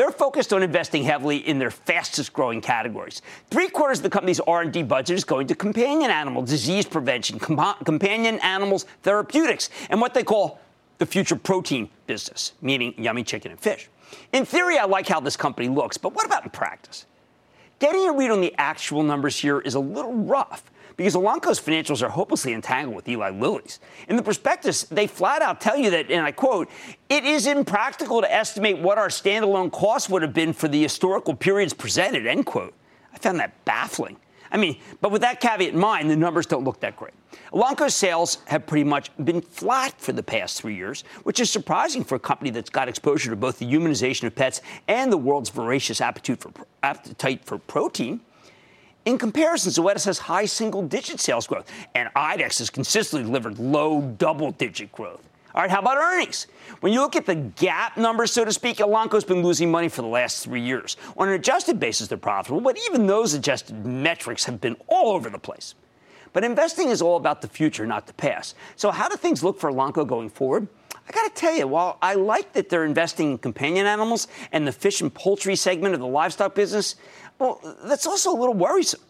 they're 0.00 0.10
focused 0.10 0.54
on 0.54 0.62
investing 0.62 1.02
heavily 1.02 1.46
in 1.46 1.58
their 1.58 1.70
fastest 1.70 2.32
growing 2.32 2.62
categories. 2.62 3.20
Three 3.50 3.68
quarters 3.68 3.98
of 3.98 4.04
the 4.04 4.08
company's 4.08 4.40
R&D 4.40 4.84
budget 4.84 5.14
is 5.14 5.24
going 5.24 5.46
to 5.48 5.54
companion 5.54 6.10
animal 6.10 6.40
disease 6.40 6.86
prevention, 6.86 7.38
com- 7.38 7.76
companion 7.84 8.38
animals 8.38 8.86
therapeutics, 9.02 9.68
and 9.90 10.00
what 10.00 10.14
they 10.14 10.24
call 10.24 10.58
the 10.96 11.04
future 11.04 11.36
protein 11.36 11.90
business, 12.06 12.54
meaning 12.62 12.94
yummy 12.96 13.22
chicken 13.22 13.50
and 13.50 13.60
fish. 13.60 13.90
In 14.32 14.46
theory, 14.46 14.78
I 14.78 14.86
like 14.86 15.06
how 15.06 15.20
this 15.20 15.36
company 15.36 15.68
looks, 15.68 15.98
but 15.98 16.14
what 16.14 16.24
about 16.24 16.44
in 16.44 16.50
practice? 16.50 17.04
Getting 17.78 18.08
a 18.08 18.12
read 18.12 18.30
on 18.30 18.40
the 18.40 18.54
actual 18.56 19.02
numbers 19.02 19.38
here 19.38 19.60
is 19.60 19.74
a 19.74 19.80
little 19.80 20.14
rough 20.14 20.62
because 21.00 21.14
Elanco's 21.14 21.58
financials 21.58 22.02
are 22.02 22.10
hopelessly 22.10 22.52
entangled 22.52 22.94
with 22.94 23.08
Eli 23.08 23.30
Lilly's. 23.30 23.80
In 24.08 24.16
the 24.16 24.22
prospectus, 24.22 24.82
they 24.82 25.06
flat 25.06 25.40
out 25.40 25.58
tell 25.58 25.78
you 25.78 25.88
that, 25.92 26.10
and 26.10 26.26
I 26.26 26.30
quote, 26.30 26.68
it 27.08 27.24
is 27.24 27.46
impractical 27.46 28.20
to 28.20 28.30
estimate 28.30 28.76
what 28.76 28.98
our 28.98 29.08
standalone 29.08 29.72
costs 29.72 30.10
would 30.10 30.20
have 30.20 30.34
been 30.34 30.52
for 30.52 30.68
the 30.68 30.82
historical 30.82 31.34
periods 31.34 31.72
presented, 31.72 32.26
end 32.26 32.44
quote. 32.44 32.74
I 33.14 33.16
found 33.16 33.40
that 33.40 33.64
baffling. 33.64 34.18
I 34.52 34.58
mean, 34.58 34.76
but 35.00 35.10
with 35.10 35.22
that 35.22 35.40
caveat 35.40 35.72
in 35.72 35.80
mind, 35.80 36.10
the 36.10 36.16
numbers 36.16 36.44
don't 36.44 36.64
look 36.64 36.80
that 36.80 36.98
great. 36.98 37.14
Elanco's 37.54 37.94
sales 37.94 38.36
have 38.44 38.66
pretty 38.66 38.84
much 38.84 39.10
been 39.24 39.40
flat 39.40 39.98
for 39.98 40.12
the 40.12 40.22
past 40.22 40.60
three 40.60 40.76
years, 40.76 41.04
which 41.22 41.40
is 41.40 41.50
surprising 41.50 42.04
for 42.04 42.16
a 42.16 42.20
company 42.20 42.50
that's 42.50 42.68
got 42.68 42.88
exposure 42.88 43.30
to 43.30 43.36
both 43.36 43.58
the 43.58 43.64
humanization 43.64 44.24
of 44.24 44.34
pets 44.34 44.60
and 44.86 45.10
the 45.10 45.16
world's 45.16 45.48
voracious 45.48 46.02
appetite 46.02 46.40
for, 46.40 46.52
appetite 46.82 47.42
for 47.46 47.56
protein. 47.56 48.20
In 49.06 49.16
comparison, 49.16 49.72
Zoetis 49.72 50.04
has 50.04 50.18
high 50.18 50.44
single 50.44 50.82
digit 50.82 51.20
sales 51.20 51.46
growth, 51.46 51.70
and 51.94 52.10
IDEXX 52.14 52.58
has 52.58 52.70
consistently 52.70 53.24
delivered 53.24 53.58
low 53.58 54.02
double 54.02 54.52
digit 54.52 54.92
growth. 54.92 55.26
All 55.54 55.62
right, 55.62 55.70
how 55.70 55.80
about 55.80 55.96
earnings? 55.96 56.46
When 56.80 56.92
you 56.92 57.00
look 57.00 57.16
at 57.16 57.26
the 57.26 57.34
GAAP 57.34 57.96
numbers, 57.96 58.30
so 58.30 58.44
to 58.44 58.52
speak, 58.52 58.76
Elanco's 58.76 59.24
been 59.24 59.42
losing 59.42 59.70
money 59.70 59.88
for 59.88 60.02
the 60.02 60.08
last 60.08 60.44
three 60.44 60.60
years. 60.60 60.96
On 61.16 61.28
an 61.28 61.34
adjusted 61.34 61.80
basis, 61.80 62.08
they're 62.08 62.18
profitable, 62.18 62.60
but 62.60 62.78
even 62.88 63.06
those 63.06 63.34
adjusted 63.34 63.84
metrics 63.84 64.44
have 64.44 64.60
been 64.60 64.76
all 64.86 65.12
over 65.12 65.28
the 65.28 65.38
place. 65.38 65.74
But 66.32 66.44
investing 66.44 66.90
is 66.90 67.02
all 67.02 67.16
about 67.16 67.40
the 67.42 67.48
future, 67.48 67.86
not 67.86 68.06
the 68.06 68.12
past. 68.12 68.54
So, 68.76 68.92
how 68.92 69.08
do 69.08 69.16
things 69.16 69.42
look 69.42 69.58
for 69.58 69.72
Elanco 69.72 70.06
going 70.06 70.28
forward? 70.28 70.68
I 70.94 71.12
got 71.12 71.34
to 71.34 71.40
tell 71.40 71.56
you, 71.56 71.66
while 71.66 71.98
I 72.00 72.14
like 72.14 72.52
that 72.52 72.68
they're 72.68 72.84
investing 72.84 73.32
in 73.32 73.38
companion 73.38 73.86
animals 73.86 74.28
and 74.52 74.64
the 74.64 74.70
fish 74.70 75.00
and 75.00 75.12
poultry 75.12 75.56
segment 75.56 75.94
of 75.94 76.00
the 76.00 76.06
livestock 76.06 76.54
business, 76.54 76.94
well, 77.40 77.76
that's 77.84 78.06
also 78.06 78.30
a 78.30 78.38
little 78.38 78.54
worrisome. 78.54 79.00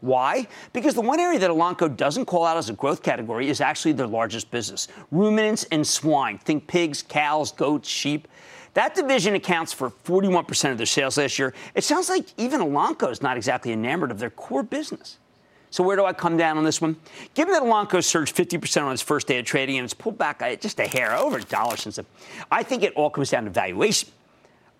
Why? 0.00 0.46
Because 0.72 0.94
the 0.94 1.00
one 1.00 1.18
area 1.18 1.38
that 1.38 1.50
Elanco 1.50 1.94
doesn't 1.96 2.26
call 2.26 2.44
out 2.44 2.56
as 2.56 2.68
a 2.68 2.72
growth 2.72 3.02
category 3.02 3.48
is 3.48 3.60
actually 3.60 3.92
their 3.92 4.06
largest 4.06 4.50
business 4.50 4.88
ruminants 5.10 5.64
and 5.72 5.86
swine. 5.86 6.38
Think 6.38 6.66
pigs, 6.66 7.02
cows, 7.02 7.50
goats, 7.52 7.88
sheep. 7.88 8.28
That 8.74 8.94
division 8.94 9.34
accounts 9.34 9.72
for 9.72 9.90
41% 9.90 10.70
of 10.70 10.76
their 10.76 10.86
sales 10.86 11.18
last 11.18 11.38
year. 11.38 11.54
It 11.74 11.82
sounds 11.82 12.08
like 12.08 12.26
even 12.36 12.60
Elanco 12.60 13.10
is 13.10 13.22
not 13.22 13.36
exactly 13.36 13.72
enamored 13.72 14.10
of 14.10 14.18
their 14.18 14.30
core 14.30 14.62
business. 14.62 15.18
So 15.70 15.82
where 15.82 15.96
do 15.96 16.04
I 16.04 16.12
come 16.12 16.36
down 16.36 16.58
on 16.58 16.64
this 16.64 16.80
one? 16.80 16.96
Given 17.34 17.52
that 17.54 17.62
Elanco 17.62 18.02
surged 18.02 18.34
50% 18.36 18.82
on 18.82 18.92
its 18.92 19.02
first 19.02 19.26
day 19.26 19.38
of 19.38 19.44
trading 19.44 19.78
and 19.78 19.84
it's 19.84 19.94
pulled 19.94 20.16
back 20.16 20.42
uh, 20.42 20.54
just 20.56 20.78
a 20.80 20.86
hair 20.86 21.16
over 21.16 21.38
a 21.38 21.42
dollar 21.42 21.76
since 21.76 21.96
then, 21.96 22.06
I 22.50 22.62
think 22.62 22.82
it 22.82 22.92
all 22.94 23.10
comes 23.10 23.30
down 23.30 23.44
to 23.44 23.50
valuation. 23.50 24.10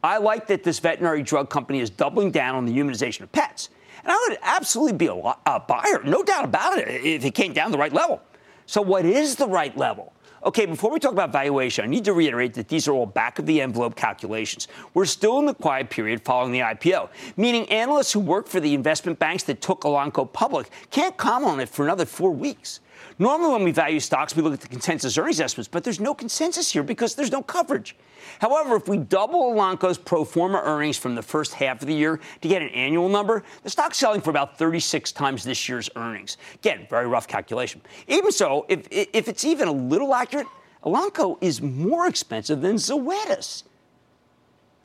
I 0.02 0.18
like 0.18 0.46
that 0.48 0.62
this 0.62 0.78
veterinary 0.78 1.22
drug 1.22 1.50
company 1.50 1.80
is 1.80 1.90
doubling 1.90 2.30
down 2.30 2.54
on 2.54 2.66
the 2.66 2.72
humanization 2.72 3.22
of 3.22 3.32
pets. 3.32 3.68
And 4.02 4.12
I 4.12 4.26
would 4.28 4.38
absolutely 4.42 4.96
be 4.96 5.06
a, 5.06 5.14
a 5.14 5.60
buyer, 5.60 6.02
no 6.04 6.22
doubt 6.22 6.44
about 6.44 6.78
it, 6.78 6.88
if 6.88 7.24
it 7.24 7.34
came 7.34 7.52
down 7.52 7.72
the 7.72 7.78
right 7.78 7.92
level. 7.92 8.22
So 8.66 8.80
what 8.80 9.04
is 9.04 9.36
the 9.36 9.48
right 9.48 9.76
level? 9.76 10.12
Okay, 10.44 10.66
before 10.66 10.92
we 10.92 11.00
talk 11.00 11.10
about 11.10 11.32
valuation, 11.32 11.84
I 11.84 11.88
need 11.88 12.04
to 12.04 12.12
reiterate 12.12 12.54
that 12.54 12.68
these 12.68 12.86
are 12.86 12.92
all 12.92 13.06
back 13.06 13.40
of 13.40 13.46
the 13.46 13.60
envelope 13.60 13.96
calculations. 13.96 14.68
We're 14.94 15.04
still 15.04 15.40
in 15.40 15.46
the 15.46 15.54
quiet 15.54 15.90
period 15.90 16.24
following 16.24 16.52
the 16.52 16.60
IPO, 16.60 17.08
meaning 17.36 17.68
analysts 17.70 18.12
who 18.12 18.20
work 18.20 18.46
for 18.46 18.60
the 18.60 18.72
investment 18.72 19.18
banks 19.18 19.42
that 19.44 19.60
took 19.60 19.80
Elanco 19.80 20.32
public 20.32 20.70
can't 20.90 21.16
comment 21.16 21.52
on 21.52 21.60
it 21.60 21.68
for 21.68 21.84
another 21.84 22.04
four 22.04 22.30
weeks. 22.30 22.80
Normally, 23.20 23.52
when 23.52 23.64
we 23.64 23.72
value 23.72 23.98
stocks, 23.98 24.36
we 24.36 24.42
look 24.42 24.54
at 24.54 24.60
the 24.60 24.68
consensus 24.68 25.18
earnings 25.18 25.40
estimates, 25.40 25.66
but 25.66 25.82
there's 25.82 25.98
no 25.98 26.14
consensus 26.14 26.70
here 26.70 26.84
because 26.84 27.16
there's 27.16 27.32
no 27.32 27.42
coverage. 27.42 27.96
However, 28.40 28.76
if 28.76 28.86
we 28.86 28.96
double 28.96 29.52
Elanco's 29.52 29.98
pro 29.98 30.24
forma 30.24 30.62
earnings 30.64 30.96
from 30.96 31.16
the 31.16 31.22
first 31.22 31.54
half 31.54 31.80
of 31.80 31.88
the 31.88 31.94
year 31.94 32.20
to 32.40 32.48
get 32.48 32.62
an 32.62 32.68
annual 32.68 33.08
number, 33.08 33.42
the 33.64 33.70
stock's 33.70 33.98
selling 33.98 34.20
for 34.20 34.30
about 34.30 34.56
36 34.56 35.10
times 35.12 35.42
this 35.42 35.68
year's 35.68 35.90
earnings. 35.96 36.36
Again, 36.54 36.86
very 36.88 37.08
rough 37.08 37.26
calculation. 37.26 37.80
Even 38.06 38.30
so, 38.30 38.66
if, 38.68 38.86
if 38.90 39.26
it's 39.26 39.44
even 39.44 39.66
a 39.66 39.72
little 39.72 40.14
accurate, 40.14 40.46
Elanco 40.84 41.38
is 41.40 41.60
more 41.60 42.06
expensive 42.06 42.60
than 42.60 42.76
Zoetis. 42.76 43.64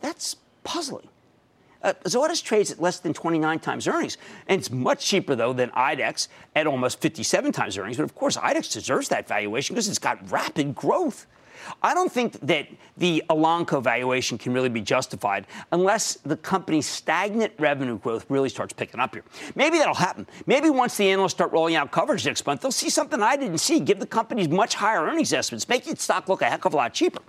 That's 0.02 0.38
puzzling. 0.64 1.08
Uh, 1.84 1.94
Zoetis 2.06 2.42
trades 2.42 2.72
at 2.72 2.82
less 2.82 3.00
than 3.00 3.14
29 3.14 3.60
times 3.60 3.88
earnings, 3.88 4.18
and 4.48 4.60
it's 4.60 4.72
much 4.72 5.06
cheaper 5.06 5.36
though 5.36 5.54
than 5.54 5.70
IDEXX 5.72 6.30
at 6.56 6.66
almost 6.66 7.02
57 7.02 7.52
times 7.52 7.78
earnings. 7.78 7.98
But 7.98 8.04
of 8.04 8.16
course, 8.16 8.38
IDEXX 8.38 8.74
deserves 8.74 9.10
that 9.10 9.28
valuation 9.28 9.74
because 9.76 9.90
it's 9.90 10.00
got 10.00 10.32
rapid 10.32 10.74
growth. 10.76 11.28
I 11.82 11.94
don't 11.94 12.12
think 12.12 12.40
that 12.42 12.68
the 12.98 13.24
Elanco 13.30 13.82
valuation 13.82 14.38
can 14.38 14.54
really 14.54 14.70
be 14.70 14.82
justified 14.82 15.48
unless 15.72 16.16
the 16.16 16.38
company's 16.38 16.86
stagnant 16.86 17.54
revenue 17.58 17.98
growth 17.98 18.26
really 18.30 18.50
starts 18.50 18.74
picking 18.74 19.00
up 19.00 19.14
here. 19.14 19.24
Maybe 19.56 19.78
that'll 19.78 19.94
happen. 19.94 20.28
Maybe 20.46 20.70
once 20.70 20.98
the 20.98 21.10
analysts 21.10 21.34
start 21.34 21.52
rolling 21.52 21.76
out 21.76 21.92
coverage 21.92 22.26
next 22.26 22.46
month, 22.46 22.62
they'll 22.62 22.72
see 22.72 22.90
something 22.90 23.22
I 23.22 23.36
didn't 23.36 23.60
see, 23.60 23.80
give 23.80 24.00
the 24.00 24.06
companies 24.06 24.50
much 24.50 24.76
higher 24.76 25.04
earnings 25.04 25.34
estimates, 25.34 25.68
make 25.70 25.88
its 25.88 26.04
stock 26.04 26.28
look 26.28 26.42
a 26.42 26.46
heck 26.46 26.66
of 26.66 26.74
a 26.74 26.78
lot 26.78 26.94
cheaper. 26.94 27.22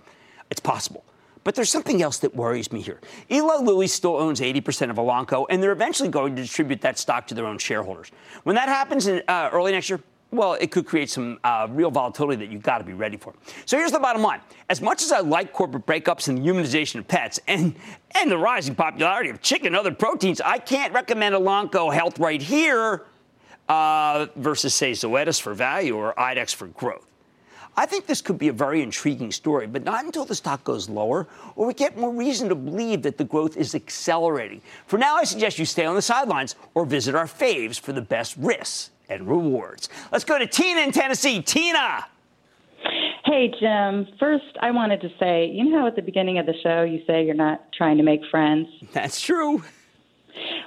It's 0.51 0.61
possible. 0.61 1.05
But 1.44 1.54
there's 1.54 1.70
something 1.70 2.02
else 2.02 2.18
that 2.18 2.35
worries 2.35 2.72
me 2.72 2.80
here. 2.80 3.00
Eli 3.30 3.57
Lilly 3.57 3.87
still 3.87 4.16
owns 4.16 4.40
80% 4.40 4.90
of 4.90 4.96
Elanco, 4.96 5.46
and 5.50 5.62
they're 5.62 5.72
eventually 5.72 6.09
going 6.09 6.35
to 6.35 6.42
distribute 6.42 6.80
that 6.80 6.98
stock 6.98 7.26
to 7.28 7.35
their 7.35 7.46
own 7.46 7.59
shareholders. 7.59 8.11
When 8.44 8.57
that 8.57 8.68
happens 8.68 9.07
in 9.07 9.22
uh, 9.28 9.50
early 9.52 9.72
next 9.72 9.90
year, 9.90 10.00
well, 10.30 10.54
it 10.54 10.72
could 10.72 10.85
create 10.85 11.11
some 11.11 11.38
uh, 11.44 11.68
real 11.70 11.90
volatility 11.90 12.44
that 12.44 12.50
you've 12.50 12.62
got 12.62 12.78
to 12.78 12.85
be 12.85 12.92
ready 12.92 13.16
for. 13.16 13.35
So 13.66 13.76
here's 13.76 13.92
the 13.92 14.00
bottom 14.00 14.22
line. 14.22 14.40
As 14.68 14.80
much 14.80 15.02
as 15.02 15.12
I 15.12 15.20
like 15.20 15.52
corporate 15.52 15.87
breakups 15.87 16.28
and 16.28 16.38
the 16.38 16.42
humanization 16.42 16.96
of 16.96 17.07
pets 17.07 17.38
and, 17.46 17.76
and 18.16 18.30
the 18.30 18.38
rising 18.38 18.74
popularity 18.74 19.30
of 19.30 19.40
chicken 19.40 19.68
and 19.68 19.76
other 19.76 19.92
proteins, 19.92 20.40
I 20.40 20.59
can't 20.59 20.92
recommend 20.92 21.37
Elanco 21.37 21.94
Health 21.94 22.18
right 22.18 22.42
here 22.42 23.04
uh, 23.68 24.26
versus, 24.35 24.74
say, 24.74 24.92
Zoetis 24.92 25.40
for 25.40 25.54
value 25.54 25.96
or 25.96 26.14
IDEXX 26.14 26.54
for 26.54 26.66
growth. 26.68 27.07
I 27.76 27.87
think 27.87 28.06
this 28.06 28.22
could 28.22 28.38
be 28.38 28.48
a 28.48 28.52
very 28.52 28.82
intriguing 28.82 29.32
story, 29.32 29.66
but 29.66 29.84
not 29.84 30.04
until 30.04 30.24
the 30.24 30.34
stock 30.34 30.62
goes 30.64 30.88
lower 30.88 31.26
or 31.56 31.66
we 31.66 31.74
get 31.74 31.96
more 31.96 32.12
reason 32.12 32.48
to 32.48 32.54
believe 32.54 33.02
that 33.02 33.18
the 33.18 33.24
growth 33.24 33.56
is 33.56 33.74
accelerating. 33.74 34.60
For 34.87 34.98
now, 34.98 35.16
I 35.16 35.24
suggest 35.24 35.58
you 35.58 35.64
stay 35.64 35.84
on 35.84 35.94
the 35.94 36.02
sidelines 36.02 36.54
or 36.74 36.84
visit 36.84 37.14
our 37.14 37.26
faves 37.26 37.78
for 37.78 37.92
the 37.92 38.02
best 38.02 38.37
risks 38.37 38.90
and 39.08 39.28
rewards. 39.28 39.88
Let's 40.12 40.24
go 40.24 40.38
to 40.38 40.46
Tina 40.46 40.80
in 40.80 40.92
Tennessee. 40.92 41.42
Tina. 41.42 42.06
Hey, 43.24 43.52
Jim. 43.58 44.06
First, 44.20 44.56
I 44.60 44.70
wanted 44.70 45.00
to 45.00 45.08
say, 45.18 45.46
you 45.46 45.64
know 45.64 45.80
how 45.80 45.87
at 45.87 45.96
the 45.96 46.02
beginning 46.02 46.38
of 46.38 46.46
the 46.46 46.54
show 46.62 46.82
you 46.82 47.02
say 47.06 47.24
you're 47.24 47.34
not 47.34 47.72
trying 47.72 47.96
to 47.96 48.02
make 48.02 48.20
friends? 48.30 48.68
That's 48.92 49.20
true. 49.20 49.64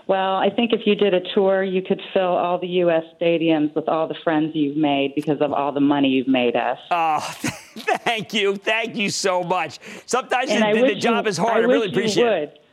Well, 0.08 0.36
I 0.36 0.50
think 0.50 0.72
if 0.74 0.82
you 0.86 0.96
did 0.96 1.14
a 1.14 1.22
tour, 1.34 1.64
you 1.64 1.82
could 1.82 2.02
fill 2.14 2.22
all 2.22 2.60
the 2.60 2.68
U.S. 2.68 3.04
stadiums 3.20 3.76
with 3.76 3.88
all 3.90 4.08
the 4.08 4.16
friends 4.24 4.56
you've 4.56 4.78
made 4.78 5.14
because 5.16 5.42
of 5.42 5.52
all 5.52 5.72
the 5.72 5.82
money 5.82 6.08
you've 6.08 6.28
made 6.28 6.56
us. 6.56 6.80
Oh, 6.92 7.20
thank 8.04 8.34
you. 8.34 8.56
Thank 8.56 8.96
you 8.96 9.10
so 9.10 9.44
much. 9.44 9.80
Sometimes 10.06 10.50
the, 10.50 10.94
the, 10.94 10.96
job 10.96 11.26
you, 11.26 11.30
is 11.30 11.38
hard. 11.38 11.58
I, 11.58 11.68
I 11.68 11.72
really 11.72 11.90
appreciate 11.90 12.24
would. 12.24 12.44
it. 12.44 12.64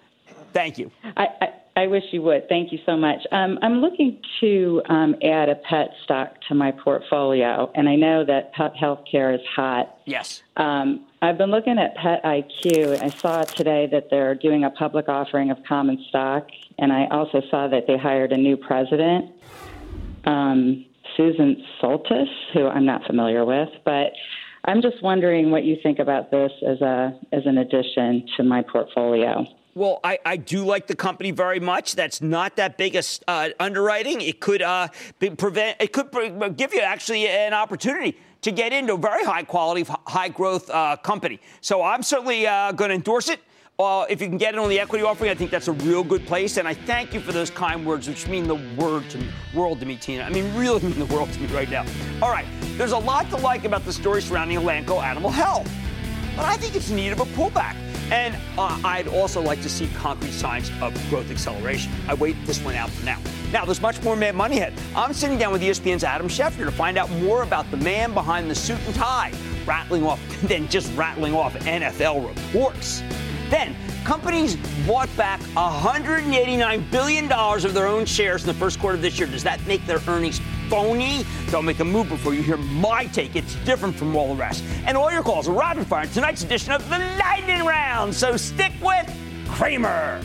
Thank 0.52 0.78
you. 0.78 0.90
I, 1.16 1.28
I, 1.40 1.48
I, 1.76 1.87
wish 1.87 2.04
you 2.12 2.22
would. 2.22 2.48
Thank 2.48 2.72
you 2.72 2.78
so 2.87 2.96
much. 2.96 3.18
Um, 3.32 3.58
I'm 3.62 3.80
looking 3.80 4.20
to 4.40 4.82
um, 4.88 5.16
add 5.22 5.48
a 5.48 5.56
pet 5.56 5.90
stock 6.04 6.34
to 6.48 6.54
my 6.54 6.70
portfolio, 6.70 7.70
and 7.74 7.88
I 7.88 7.96
know 7.96 8.24
that 8.24 8.52
pet 8.52 8.74
healthcare 8.74 9.34
is 9.34 9.40
hot. 9.54 9.98
Yes. 10.04 10.42
Um, 10.56 11.06
I've 11.22 11.38
been 11.38 11.50
looking 11.50 11.78
at 11.78 11.96
PetIQ. 11.96 13.02
I 13.02 13.08
saw 13.08 13.42
today 13.42 13.88
that 13.90 14.08
they're 14.10 14.34
doing 14.34 14.64
a 14.64 14.70
public 14.70 15.08
offering 15.08 15.50
of 15.50 15.58
common 15.66 16.04
stock, 16.08 16.48
and 16.78 16.92
I 16.92 17.06
also 17.10 17.42
saw 17.50 17.68
that 17.68 17.87
they 17.87 17.96
hired 17.96 18.32
a 18.32 18.37
new 18.37 18.56
president, 18.56 19.32
um, 20.24 20.84
Susan 21.16 21.64
Sholtis, 21.80 22.28
who 22.52 22.66
I'm 22.66 22.84
not 22.84 23.04
familiar 23.06 23.44
with, 23.44 23.68
but 23.84 24.12
I'm 24.66 24.80
just 24.80 25.02
wondering 25.02 25.50
what 25.50 25.64
you 25.64 25.76
think 25.82 25.98
about 25.98 26.30
this 26.30 26.52
as 26.66 26.80
a 26.80 27.18
as 27.32 27.42
an 27.46 27.58
addition 27.58 28.26
to 28.37 28.42
my 28.42 28.62
portfolio. 28.62 29.46
Well, 29.74 29.98
I, 30.04 30.18
I 30.24 30.37
do 30.37 30.64
like 30.64 30.87
the 30.87 30.94
company 30.94 31.32
very 31.32 31.58
much. 31.58 31.96
That's 31.96 32.22
not 32.22 32.56
that 32.56 32.78
big 32.78 32.94
a 32.94 33.02
uh, 33.26 33.48
underwriting. 33.58 34.20
It 34.20 34.40
could 34.40 34.62
uh, 34.62 34.88
prevent. 35.37 35.80
It 35.80 35.92
could 35.92 36.56
give 36.56 36.72
you 36.72 36.80
actually 36.80 37.26
an 37.26 37.52
opportunity 37.52 38.16
to 38.42 38.52
get 38.52 38.72
into 38.72 38.94
a 38.94 38.98
very 38.98 39.24
high 39.24 39.42
quality, 39.42 39.84
high 40.06 40.28
growth 40.28 40.70
uh, 40.70 40.96
company. 40.98 41.40
So 41.60 41.82
I'm 41.82 42.04
certainly 42.04 42.46
uh, 42.46 42.70
going 42.72 42.90
to 42.90 42.94
endorse 42.94 43.28
it. 43.28 43.40
Uh, 43.76 44.06
if 44.08 44.20
you 44.20 44.28
can 44.28 44.38
get 44.38 44.54
it 44.54 44.60
on 44.60 44.68
the 44.68 44.78
equity 44.78 45.02
offering, 45.02 45.30
I 45.30 45.34
think 45.34 45.50
that's 45.50 45.66
a 45.66 45.72
real 45.72 46.04
good 46.04 46.24
place. 46.26 46.58
And 46.58 46.68
I 46.68 46.74
thank 46.74 47.12
you 47.12 47.18
for 47.18 47.32
those 47.32 47.50
kind 47.50 47.84
words, 47.84 48.06
which 48.06 48.28
mean 48.28 48.46
the 48.46 48.54
word 48.76 49.10
to 49.10 49.18
me, 49.18 49.26
world 49.52 49.80
to 49.80 49.87
me, 49.87 49.96
Tina. 49.96 50.22
I 50.22 50.30
mean, 50.30 50.54
really 50.54 50.80
mean 50.80 50.96
the 50.96 51.12
world 51.12 51.32
to 51.32 51.40
me 51.40 51.46
right 51.48 51.68
now. 51.68 51.84
All 52.22 52.30
right, 52.30 52.46
there's 52.76 52.92
a 52.92 52.98
lot 52.98 53.28
to 53.30 53.37
like 53.38 53.64
about 53.64 53.84
the 53.84 53.92
story 53.92 54.22
surrounding 54.22 54.58
Elanco 54.58 55.02
Animal 55.02 55.30
Health, 55.30 55.68
but 56.37 56.44
I 56.44 56.56
think 56.56 56.76
it's 56.76 56.90
in 56.90 56.96
need 56.96 57.10
of 57.10 57.18
a 57.18 57.24
pullback. 57.24 57.74
And 58.10 58.36
uh, 58.58 58.80
I'd 58.84 59.08
also 59.08 59.40
like 59.40 59.62
to 59.62 59.68
see 59.68 59.88
concrete 59.96 60.32
signs 60.32 60.70
of 60.80 60.94
growth 61.08 61.30
acceleration. 61.30 61.92
I 62.08 62.14
wait 62.14 62.36
this 62.44 62.62
one 62.62 62.74
out 62.74 62.90
for 62.90 63.04
now. 63.04 63.18
Now, 63.52 63.64
there's 63.64 63.80
much 63.80 64.02
more 64.02 64.16
Mad 64.16 64.34
Money 64.34 64.58
ahead. 64.58 64.74
I'm 64.96 65.12
sitting 65.12 65.38
down 65.38 65.52
with 65.52 65.62
ESPN's 65.62 66.04
Adam 66.04 66.28
Schefter 66.28 66.64
to 66.64 66.72
find 66.72 66.98
out 66.98 67.10
more 67.10 67.42
about 67.42 67.70
the 67.70 67.76
man 67.78 68.12
behind 68.12 68.50
the 68.50 68.54
suit 68.54 68.78
and 68.86 68.94
tie, 68.94 69.32
rattling 69.66 70.04
off, 70.04 70.20
then 70.42 70.68
just 70.68 70.94
rattling 70.96 71.34
off 71.34 71.54
NFL 71.60 72.28
reports. 72.28 73.02
Then, 73.50 73.76
companies 74.04 74.56
bought 74.86 75.14
back 75.16 75.40
$189 75.54 76.90
billion 76.90 77.30
of 77.30 77.74
their 77.74 77.86
own 77.86 78.04
shares 78.06 78.42
in 78.42 78.48
the 78.48 78.54
first 78.54 78.80
quarter 78.80 78.96
of 78.96 79.02
this 79.02 79.18
year. 79.18 79.28
Does 79.28 79.44
that 79.44 79.64
make 79.66 79.84
their 79.86 80.00
earnings 80.08 80.40
phony? 80.68 81.24
Don't 81.50 81.64
make 81.64 81.81
a 81.81 81.85
move 81.85 82.09
before 82.09 82.35
you 82.35 82.42
hear 82.42 82.57
my 82.57 83.07
take. 83.07 83.37
It's 83.37 83.55
different 83.64 83.94
from 83.96 84.14
all 84.16 84.29
the 84.29 84.40
rest. 84.40 84.64
And 84.87 84.96
all 84.96 85.11
your 85.12 85.22
calls 85.22 85.48
are 85.48 85.53
rapid 85.53 85.87
fire 85.87 86.05
in 86.05 86.11
tonight's 86.11 86.42
edition 86.42 86.72
of 86.72 86.88
the 86.88 86.98
Lightning 86.98 87.64
Round. 87.64 88.14
So 88.14 88.37
stick 88.37 88.72
with 88.83 89.11
Cramer. 89.48 90.20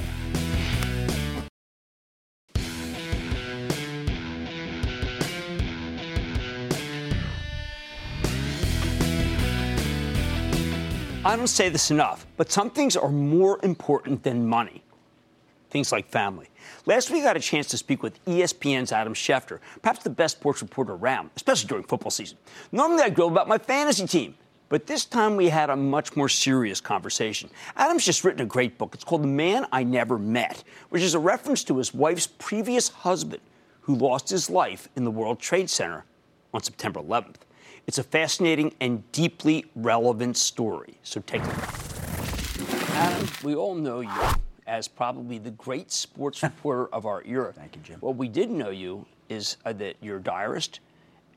I 11.26 11.36
don't 11.36 11.48
say 11.48 11.68
this 11.68 11.92
enough, 11.92 12.26
but 12.38 12.50
some 12.50 12.70
things 12.70 12.96
are 12.96 13.10
more 13.10 13.60
important 13.62 14.24
than 14.24 14.48
money. 14.48 14.84
Things 15.70 15.92
like 15.92 16.10
family. 16.10 16.50
Last 16.86 17.12
week, 17.12 17.22
I 17.22 17.28
got 17.28 17.38
a 17.38 17.40
chance 17.40 17.68
to 17.68 17.78
speak 17.78 18.02
with 18.02 18.24
ESPN's 18.26 18.92
Adam 18.92 19.14
Schefter, 19.14 19.60
perhaps 19.82 20.04
the 20.04 20.10
best 20.10 20.38
sports 20.38 20.62
reporter 20.62 20.94
around, 20.94 21.30
especially 21.36 21.68
during 21.68 21.84
football 21.84 22.10
season. 22.12 22.38
Normally, 22.72 23.04
I 23.04 23.10
grill 23.10 23.28
about 23.28 23.48
my 23.48 23.58
fantasy 23.58 24.08
team, 24.08 24.36
but 24.70 24.88
this 24.88 25.06
time 25.06 25.36
we 25.36 25.50
had 25.50 25.70
a 25.70 25.76
much 25.76 26.16
more 26.16 26.30
serious 26.30 26.82
conversation. 26.82 27.50
Adam's 27.76 28.06
just 28.06 28.24
written 28.24 28.42
a 28.42 28.46
great 28.46 28.78
book. 28.78 28.96
It's 28.96 29.04
called 29.04 29.24
The 29.24 29.28
Man 29.28 29.68
I 29.72 29.84
Never 29.84 30.18
Met, 30.18 30.64
which 30.90 31.04
is 31.04 31.14
a 31.14 31.20
reference 31.20 31.64
to 31.66 31.78
his 31.78 31.94
wife's 31.94 32.28
previous 32.28 32.90
husband 32.90 33.42
who 33.82 33.96
lost 33.96 34.30
his 34.30 34.50
life 34.50 34.88
in 34.96 35.04
the 35.04 35.12
World 35.12 35.40
Trade 35.40 35.70
Center 35.70 36.06
on 36.54 36.64
September 36.64 37.00
11th. 37.00 37.42
It's 37.86 37.98
a 37.98 38.04
fascinating 38.04 38.74
and 38.80 39.12
deeply 39.12 39.66
relevant 39.76 40.38
story. 40.38 41.00
So 41.04 41.22
take 41.22 41.44
a 41.44 41.48
look. 41.48 42.90
Adam, 42.92 43.28
we 43.44 43.56
all 43.56 43.76
know 43.76 44.02
you 44.02 44.12
as 44.70 44.88
probably 44.88 45.40
the 45.40 45.52
great 45.52 45.92
sports 45.92 46.44
reporter 46.44 46.88
of 46.94 47.06
our 47.06 47.24
era. 47.26 47.52
Thank 47.52 47.76
you, 47.76 47.82
Jim. 47.82 48.00
What 48.00 48.16
we 48.16 48.30
didn't 48.30 48.58
know 48.58 48.70
you 48.70 49.06
is 49.28 49.58
uh, 49.66 49.74
that 49.74 49.98
you're 50.02 50.18
a 50.18 50.24
diarist 50.24 50.80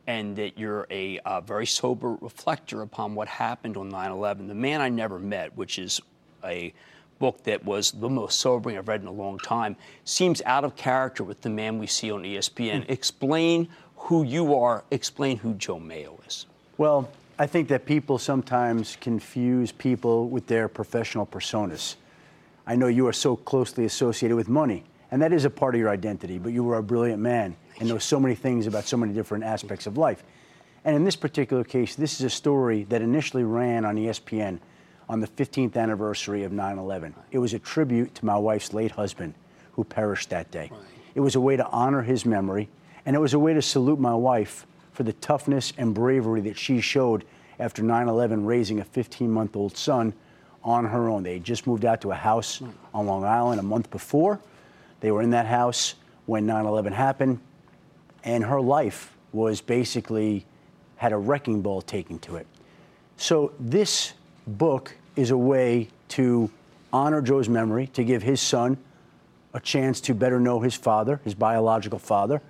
and 0.06 0.36
that 0.36 0.58
you're 0.58 0.86
a 0.90 1.18
uh, 1.20 1.40
very 1.40 1.66
sober 1.66 2.16
reflector 2.20 2.82
upon 2.82 3.14
what 3.14 3.28
happened 3.28 3.76
on 3.76 3.88
9 3.88 4.10
11. 4.10 4.46
The 4.48 4.54
man 4.54 4.80
I 4.80 4.88
never 4.88 5.18
met, 5.18 5.56
which 5.56 5.78
is 5.78 6.00
a 6.44 6.72
book 7.18 7.44
that 7.44 7.64
was 7.64 7.92
the 7.92 8.08
most 8.08 8.40
sobering 8.40 8.76
I've 8.76 8.88
read 8.88 9.00
in 9.00 9.06
a 9.06 9.12
long 9.12 9.38
time, 9.38 9.76
seems 10.04 10.42
out 10.44 10.64
of 10.64 10.74
character 10.74 11.22
with 11.22 11.40
the 11.40 11.50
man 11.50 11.78
we 11.78 11.86
see 11.86 12.10
on 12.10 12.22
ESPN. 12.22 12.84
Hmm. 12.84 12.92
Explain 12.92 13.68
who 13.96 14.24
you 14.24 14.56
are, 14.56 14.84
explain 14.90 15.38
who 15.38 15.54
Joe 15.54 15.78
Maio 15.78 16.26
is. 16.26 16.46
Well, 16.78 17.08
I 17.38 17.46
think 17.46 17.68
that 17.68 17.86
people 17.86 18.18
sometimes 18.18 18.96
confuse 19.00 19.70
people 19.70 20.28
with 20.28 20.48
their 20.48 20.68
professional 20.68 21.24
personas. 21.24 21.94
I 22.72 22.74
know 22.74 22.86
you 22.86 23.06
are 23.06 23.12
so 23.12 23.36
closely 23.36 23.84
associated 23.84 24.34
with 24.34 24.48
money, 24.48 24.82
and 25.10 25.20
that 25.20 25.30
is 25.30 25.44
a 25.44 25.50
part 25.50 25.74
of 25.74 25.78
your 25.78 25.90
identity, 25.90 26.38
but 26.38 26.54
you 26.54 26.64
were 26.64 26.78
a 26.78 26.82
brilliant 26.82 27.20
man 27.20 27.54
and 27.78 27.86
know 27.86 27.98
so 27.98 28.18
many 28.18 28.34
things 28.34 28.66
about 28.66 28.86
so 28.86 28.96
many 28.96 29.12
different 29.12 29.44
aspects 29.44 29.86
of 29.86 29.98
life. 29.98 30.24
And 30.82 30.96
in 30.96 31.04
this 31.04 31.14
particular 31.14 31.64
case, 31.64 31.96
this 31.96 32.14
is 32.14 32.22
a 32.22 32.30
story 32.30 32.84
that 32.84 33.02
initially 33.02 33.44
ran 33.44 33.84
on 33.84 33.96
ESPN 33.96 34.58
on 35.06 35.20
the 35.20 35.26
15th 35.26 35.76
anniversary 35.76 36.44
of 36.44 36.52
9 36.52 36.78
11. 36.78 37.14
It 37.30 37.40
was 37.40 37.52
a 37.52 37.58
tribute 37.58 38.14
to 38.14 38.24
my 38.24 38.38
wife's 38.38 38.72
late 38.72 38.92
husband 38.92 39.34
who 39.72 39.84
perished 39.84 40.30
that 40.30 40.50
day. 40.50 40.70
Right. 40.72 40.80
It 41.14 41.20
was 41.20 41.34
a 41.34 41.42
way 41.42 41.58
to 41.58 41.66
honor 41.66 42.00
his 42.00 42.24
memory, 42.24 42.70
and 43.04 43.14
it 43.14 43.18
was 43.18 43.34
a 43.34 43.38
way 43.38 43.52
to 43.52 43.60
salute 43.60 44.00
my 44.00 44.14
wife 44.14 44.66
for 44.92 45.02
the 45.02 45.12
toughness 45.12 45.74
and 45.76 45.92
bravery 45.92 46.40
that 46.40 46.56
she 46.56 46.80
showed 46.80 47.26
after 47.58 47.82
9 47.82 48.08
11 48.08 48.46
raising 48.46 48.80
a 48.80 48.84
15 48.84 49.30
month 49.30 49.56
old 49.56 49.76
son 49.76 50.14
on 50.64 50.84
her 50.84 51.08
own. 51.08 51.22
They 51.22 51.38
just 51.38 51.66
moved 51.66 51.84
out 51.84 52.00
to 52.02 52.12
a 52.12 52.14
house 52.14 52.62
on 52.94 53.06
Long 53.06 53.24
Island 53.24 53.60
a 53.60 53.64
month 53.64 53.90
before. 53.90 54.40
They 55.00 55.10
were 55.10 55.22
in 55.22 55.30
that 55.30 55.46
house 55.46 55.94
when 56.26 56.46
9 56.46 56.66
11 56.66 56.92
happened, 56.92 57.40
and 58.24 58.44
her 58.44 58.60
life 58.60 59.16
was 59.32 59.60
basically 59.60 60.46
had 60.96 61.12
a 61.12 61.18
wrecking 61.18 61.62
ball 61.62 61.82
taken 61.82 62.18
to 62.20 62.36
it. 62.36 62.46
So 63.16 63.52
this 63.58 64.12
book 64.46 64.94
is 65.16 65.30
a 65.30 65.36
way 65.36 65.88
to 66.08 66.50
honor 66.92 67.20
Joe's 67.22 67.48
memory, 67.48 67.88
to 67.88 68.04
give 68.04 68.22
his 68.22 68.40
son 68.40 68.78
a 69.54 69.60
chance 69.60 70.00
to 70.02 70.14
better 70.14 70.38
know 70.38 70.60
his 70.60 70.74
father, 70.74 71.20
his 71.24 71.34
biological 71.34 71.98
father, 71.98 72.40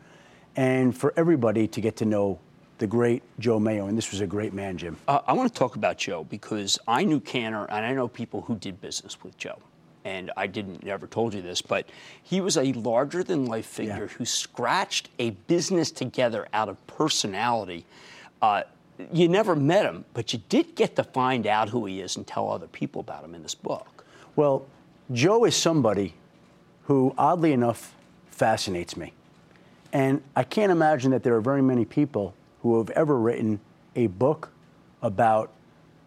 and 0.56 0.96
for 0.96 1.14
everybody 1.16 1.66
to 1.68 1.80
get 1.80 1.96
to 1.96 2.04
know 2.04 2.38
the 2.82 2.86
great 2.88 3.22
Joe 3.38 3.60
Maio. 3.60 3.88
And 3.88 3.96
this 3.96 4.10
was 4.10 4.20
a 4.22 4.26
great 4.26 4.52
man, 4.52 4.76
Jim. 4.76 4.96
Uh, 5.06 5.20
I 5.24 5.34
want 5.34 5.52
to 5.52 5.56
talk 5.56 5.76
about 5.76 5.98
Joe 5.98 6.24
because 6.24 6.80
I 6.88 7.04
knew 7.04 7.20
Cantor 7.20 7.66
and 7.70 7.86
I 7.86 7.92
know 7.92 8.08
people 8.08 8.40
who 8.40 8.56
did 8.56 8.80
business 8.80 9.22
with 9.22 9.38
Joe. 9.38 9.56
And 10.04 10.32
I 10.36 10.48
didn't 10.48 10.82
never 10.82 11.06
told 11.06 11.32
you 11.32 11.42
this, 11.42 11.62
but 11.62 11.88
he 12.24 12.40
was 12.40 12.56
a 12.56 12.72
larger 12.72 13.22
than 13.22 13.46
life 13.46 13.66
figure 13.66 14.08
yeah. 14.10 14.16
who 14.18 14.24
scratched 14.24 15.10
a 15.20 15.30
business 15.30 15.92
together 15.92 16.48
out 16.52 16.68
of 16.68 16.84
personality. 16.88 17.86
Uh, 18.42 18.64
you 19.12 19.28
never 19.28 19.54
met 19.54 19.86
him, 19.86 20.04
but 20.12 20.32
you 20.32 20.40
did 20.48 20.74
get 20.74 20.96
to 20.96 21.04
find 21.04 21.46
out 21.46 21.68
who 21.68 21.86
he 21.86 22.00
is 22.00 22.16
and 22.16 22.26
tell 22.26 22.50
other 22.50 22.66
people 22.66 23.00
about 23.00 23.22
him 23.22 23.32
in 23.32 23.44
this 23.44 23.54
book. 23.54 24.04
Well, 24.34 24.66
Joe 25.12 25.44
is 25.44 25.54
somebody 25.54 26.14
who, 26.86 27.14
oddly 27.16 27.52
enough, 27.52 27.94
fascinates 28.32 28.96
me. 28.96 29.12
And 29.92 30.20
I 30.34 30.42
can't 30.42 30.72
imagine 30.72 31.12
that 31.12 31.22
there 31.22 31.36
are 31.36 31.40
very 31.40 31.62
many 31.62 31.84
people 31.84 32.34
who 32.62 32.78
have 32.78 32.90
ever 32.90 33.18
written 33.18 33.60
a 33.94 34.06
book 34.06 34.50
about 35.02 35.52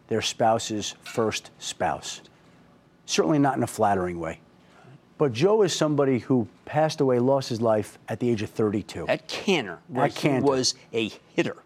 their 0.07 0.21
spouse's 0.21 0.95
first 1.03 1.51
spouse. 1.59 2.21
Certainly 3.05 3.39
not 3.39 3.57
in 3.57 3.63
a 3.63 3.67
flattering 3.67 4.19
way. 4.19 4.39
But 5.17 5.31
Joe 5.31 5.61
is 5.61 5.73
somebody 5.73 6.19
who 6.19 6.47
passed 6.65 6.99
away, 6.99 7.19
lost 7.19 7.49
his 7.49 7.61
life 7.61 7.97
at 8.09 8.19
the 8.19 8.29
age 8.29 8.41
of 8.41 8.49
32. 8.49 9.07
At 9.07 9.27
Cantor, 9.27 9.79
where 9.87 10.05
at 10.05 10.15
Cantor. 10.15 10.45
was 10.45 10.75
a 10.93 11.11
hitter 11.33 11.57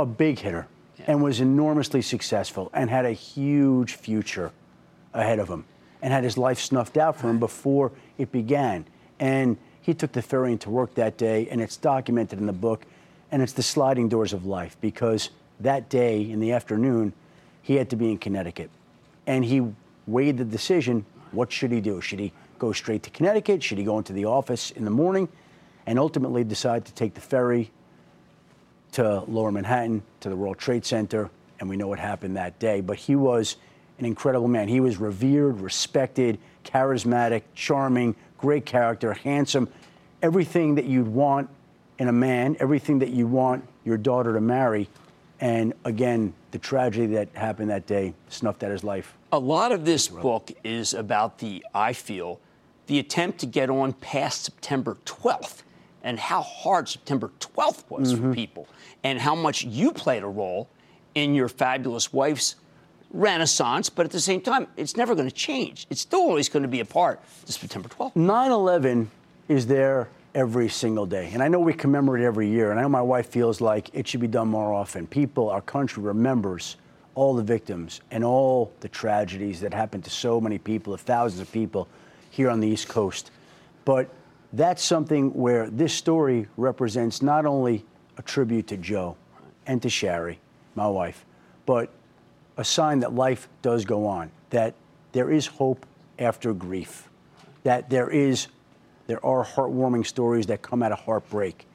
a 0.00 0.06
big 0.06 0.38
hitter 0.38 0.66
yeah. 0.98 1.06
and 1.08 1.22
was 1.22 1.40
enormously 1.40 2.02
successful 2.02 2.70
and 2.72 2.90
had 2.90 3.04
a 3.04 3.12
huge 3.12 3.94
future 3.94 4.52
ahead 5.12 5.38
of 5.38 5.48
him 5.48 5.64
and 6.02 6.12
had 6.12 6.24
his 6.24 6.38
life 6.38 6.58
snuffed 6.58 6.96
out 6.96 7.16
for 7.16 7.28
him 7.28 7.38
before 7.38 7.92
it 8.18 8.32
began. 8.32 8.84
And 9.18 9.58
he 9.82 9.92
took 9.94 10.12
the 10.12 10.22
ferry 10.22 10.52
into 10.52 10.70
work 10.70 10.94
that 10.94 11.18
day, 11.18 11.48
and 11.50 11.60
it's 11.60 11.76
documented 11.76 12.38
in 12.38 12.46
the 12.46 12.52
book. 12.52 12.86
And 13.32 13.42
it's 13.42 13.52
the 13.52 13.62
sliding 13.62 14.08
doors 14.08 14.32
of 14.32 14.44
life 14.44 14.76
because 14.80 15.30
that 15.60 15.88
day 15.88 16.28
in 16.28 16.40
the 16.40 16.52
afternoon, 16.52 17.12
he 17.62 17.76
had 17.76 17.90
to 17.90 17.96
be 17.96 18.10
in 18.10 18.18
Connecticut. 18.18 18.70
And 19.26 19.44
he 19.44 19.62
weighed 20.06 20.38
the 20.38 20.44
decision 20.44 21.04
what 21.32 21.52
should 21.52 21.70
he 21.70 21.80
do? 21.80 22.00
Should 22.00 22.18
he 22.18 22.32
go 22.58 22.72
straight 22.72 23.02
to 23.04 23.10
Connecticut? 23.10 23.62
Should 23.62 23.78
he 23.78 23.84
go 23.84 23.98
into 23.98 24.12
the 24.12 24.24
office 24.24 24.70
in 24.72 24.84
the 24.84 24.90
morning? 24.90 25.28
And 25.86 25.98
ultimately 25.98 26.44
decide 26.44 26.84
to 26.86 26.94
take 26.94 27.14
the 27.14 27.20
ferry 27.20 27.70
to 28.92 29.20
Lower 29.20 29.52
Manhattan, 29.52 30.02
to 30.20 30.28
the 30.28 30.36
World 30.36 30.58
Trade 30.58 30.84
Center, 30.84 31.30
and 31.58 31.68
we 31.68 31.76
know 31.76 31.88
what 31.88 31.98
happened 31.98 32.36
that 32.36 32.58
day. 32.58 32.80
But 32.80 32.96
he 32.96 33.16
was 33.16 33.56
an 33.98 34.04
incredible 34.04 34.48
man. 34.48 34.68
He 34.68 34.80
was 34.80 34.96
revered, 34.96 35.60
respected, 35.60 36.38
charismatic, 36.64 37.42
charming, 37.54 38.16
great 38.38 38.66
character, 38.66 39.12
handsome, 39.12 39.68
everything 40.22 40.74
that 40.74 40.86
you'd 40.86 41.08
want 41.08 41.48
in 42.00 42.08
a 42.08 42.12
man, 42.12 42.56
everything 42.58 42.98
that 42.98 43.10
you 43.10 43.26
want 43.26 43.62
your 43.84 43.98
daughter 43.98 44.32
to 44.32 44.40
marry. 44.40 44.88
And 45.38 45.74
again, 45.84 46.32
the 46.50 46.58
tragedy 46.58 47.06
that 47.14 47.28
happened 47.34 47.70
that 47.70 47.86
day 47.86 48.14
snuffed 48.30 48.64
out 48.64 48.70
his 48.70 48.82
life. 48.82 49.16
A 49.32 49.38
lot 49.38 49.70
of 49.70 49.84
this 49.84 50.08
book 50.08 50.50
is 50.64 50.94
about 50.94 51.38
the, 51.38 51.64
I 51.74 51.92
feel, 51.92 52.40
the 52.86 52.98
attempt 52.98 53.38
to 53.40 53.46
get 53.46 53.68
on 53.68 53.92
past 53.92 54.44
September 54.44 54.96
12th 55.04 55.62
and 56.02 56.18
how 56.18 56.40
hard 56.40 56.88
September 56.88 57.30
12th 57.38 57.84
was 57.90 58.14
mm-hmm. 58.14 58.30
for 58.30 58.34
people 58.34 58.66
and 59.04 59.20
how 59.20 59.34
much 59.34 59.64
you 59.64 59.92
played 59.92 60.22
a 60.22 60.28
role 60.28 60.68
in 61.14 61.34
your 61.34 61.48
fabulous 61.48 62.12
wife's 62.14 62.56
renaissance, 63.12 63.90
but 63.90 64.06
at 64.06 64.12
the 64.12 64.20
same 64.20 64.40
time, 64.40 64.68
it's 64.76 64.96
never 64.96 65.14
going 65.14 65.28
to 65.28 65.34
change. 65.34 65.86
It's 65.90 66.00
still 66.00 66.20
always 66.20 66.48
going 66.48 66.62
to 66.62 66.68
be 66.68 66.80
a 66.80 66.84
part 66.84 67.20
of 67.42 67.50
September 67.50 67.90
12th. 67.90 68.16
9 68.16 68.50
11 68.50 69.10
is 69.48 69.66
there 69.66 70.08
every 70.34 70.68
single 70.68 71.06
day. 71.06 71.30
And 71.32 71.42
I 71.42 71.48
know 71.48 71.58
we 71.58 71.72
commemorate 71.72 72.24
every 72.24 72.48
year, 72.48 72.70
and 72.70 72.78
I 72.78 72.82
know 72.82 72.88
my 72.88 73.02
wife 73.02 73.28
feels 73.28 73.60
like 73.60 73.90
it 73.92 74.06
should 74.06 74.20
be 74.20 74.28
done 74.28 74.48
more 74.48 74.72
often. 74.72 75.06
People, 75.06 75.50
our 75.50 75.60
country 75.60 76.02
remembers 76.02 76.76
all 77.14 77.34
the 77.34 77.42
victims 77.42 78.00
and 78.10 78.24
all 78.24 78.72
the 78.80 78.88
tragedies 78.88 79.60
that 79.60 79.74
happened 79.74 80.04
to 80.04 80.10
so 80.10 80.40
many 80.40 80.58
people, 80.58 80.96
thousands 80.96 81.40
of 81.40 81.50
people 81.52 81.88
here 82.30 82.48
on 82.48 82.60
the 82.60 82.68
East 82.68 82.88
Coast. 82.88 83.30
But 83.84 84.08
that's 84.52 84.82
something 84.82 85.34
where 85.34 85.68
this 85.68 85.92
story 85.92 86.46
represents 86.56 87.22
not 87.22 87.46
only 87.46 87.84
a 88.16 88.22
tribute 88.22 88.68
to 88.68 88.76
Joe 88.76 89.16
and 89.66 89.82
to 89.82 89.88
Sharri, 89.88 90.36
my 90.74 90.86
wife, 90.86 91.24
but 91.66 91.90
a 92.56 92.64
sign 92.64 93.00
that 93.00 93.14
life 93.14 93.48
does 93.62 93.84
go 93.84 94.06
on, 94.06 94.30
that 94.50 94.74
there 95.12 95.30
is 95.30 95.46
hope 95.46 95.86
after 96.18 96.52
grief, 96.52 97.08
that 97.64 97.90
there 97.90 98.10
is 98.10 98.48
there 99.10 99.26
are 99.26 99.44
heartwarming 99.44 100.06
stories 100.06 100.46
that 100.46 100.62
come 100.62 100.84
out 100.84 100.92
of 100.92 101.00
heartbreak. 101.00 101.66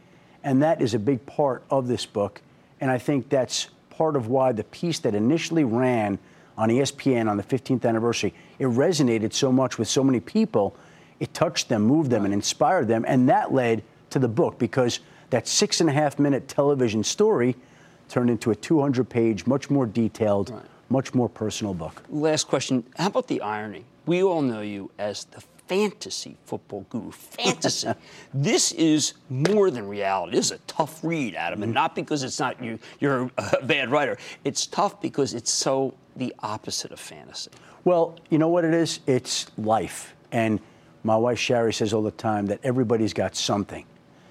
And 0.46 0.64
that 0.64 0.82
is 0.82 0.94
a 0.94 1.00
big 1.00 1.26
part 1.26 1.66
of 1.70 1.86
this 1.86 2.06
book. 2.06 2.42
And 2.80 2.90
I 2.90 2.98
think 2.98 3.28
that's 3.28 3.68
part 3.90 4.16
of 4.16 4.28
why 4.28 4.54
the 4.54 4.64
piece 4.64 5.00
that 5.00 5.14
initially 5.14 5.66
ran 5.66 6.18
on 6.58 6.70
ESPN 6.70 7.30
on 7.30 7.36
the 7.36 7.44
15th 7.44 7.86
anniversary, 7.86 8.34
it 8.58 8.68
resonated 8.68 9.34
so 9.34 9.52
much 9.52 9.78
with 9.78 9.90
so 9.90 10.02
many 10.02 10.22
people. 10.22 10.78
It 11.20 11.34
touched 11.34 11.68
them, 11.68 11.82
moved 11.82 12.10
them, 12.10 12.24
and 12.24 12.34
inspired 12.34 12.88
them. 12.88 13.04
And 13.06 13.28
that 13.28 13.54
led 13.54 13.84
to 14.12 14.20
the 14.20 14.30
book 14.30 14.58
because 14.58 15.02
that 15.30 15.46
six 15.46 15.82
and 15.82 15.90
a 15.90 15.94
half 15.94 16.18
minute 16.18 16.48
television 16.48 17.04
story 17.04 17.58
turned 18.08 18.30
into 18.30 18.52
a 18.52 18.56
200 18.56 19.10
page, 19.10 19.46
much 19.46 19.70
more 19.70 19.86
detailed, 19.86 20.52
right. 20.52 20.62
much 20.88 21.14
more 21.14 21.28
personal 21.28 21.74
book. 21.74 22.02
Last 22.10 22.48
question 22.48 22.86
How 22.96 23.08
about 23.08 23.28
the 23.28 23.42
irony? 23.42 23.84
We 24.06 24.24
all 24.24 24.42
know 24.42 24.62
you 24.62 24.92
as 24.98 25.26
the 25.26 25.44
fantasy 25.68 26.38
football 26.46 26.86
guru. 26.90 27.12
Fantasy. 27.12 27.90
this 28.34 28.72
is 28.74 29.14
more 29.30 29.72
than 29.72 29.88
reality. 29.88 30.38
This 30.38 30.48
is 30.48 30.52
a 30.52 30.58
tough 30.68 31.04
read, 31.04 31.36
Adam, 31.36 31.64
and 31.64 31.70
mm-hmm. 31.70 31.76
not 31.76 31.96
because 31.96 32.24
it's 32.24 32.40
not 32.40 32.62
you. 32.64 32.80
You're 33.00 33.30
a 33.38 33.62
bad 33.64 33.92
writer. 33.92 34.18
It's 34.44 34.66
tough 34.68 35.02
because 35.02 35.34
it's 35.34 35.52
so 35.52 35.94
the 36.16 36.34
opposite 36.40 36.92
of 36.92 37.00
fantasy. 37.00 37.52
Well, 37.84 38.18
you 38.30 38.38
know 38.38 38.48
what 38.48 38.66
it 38.66 38.74
is? 38.74 39.00
It's 39.06 39.48
life, 39.58 40.16
and 40.32 40.60
my 41.04 41.16
wife 41.16 41.38
Sharri 41.38 41.74
says 41.74 41.94
all 41.94 42.02
the 42.02 42.12
time 42.12 42.48
that 42.48 42.60
everybody's 42.64 43.14
got 43.14 43.36
something. 43.36 43.86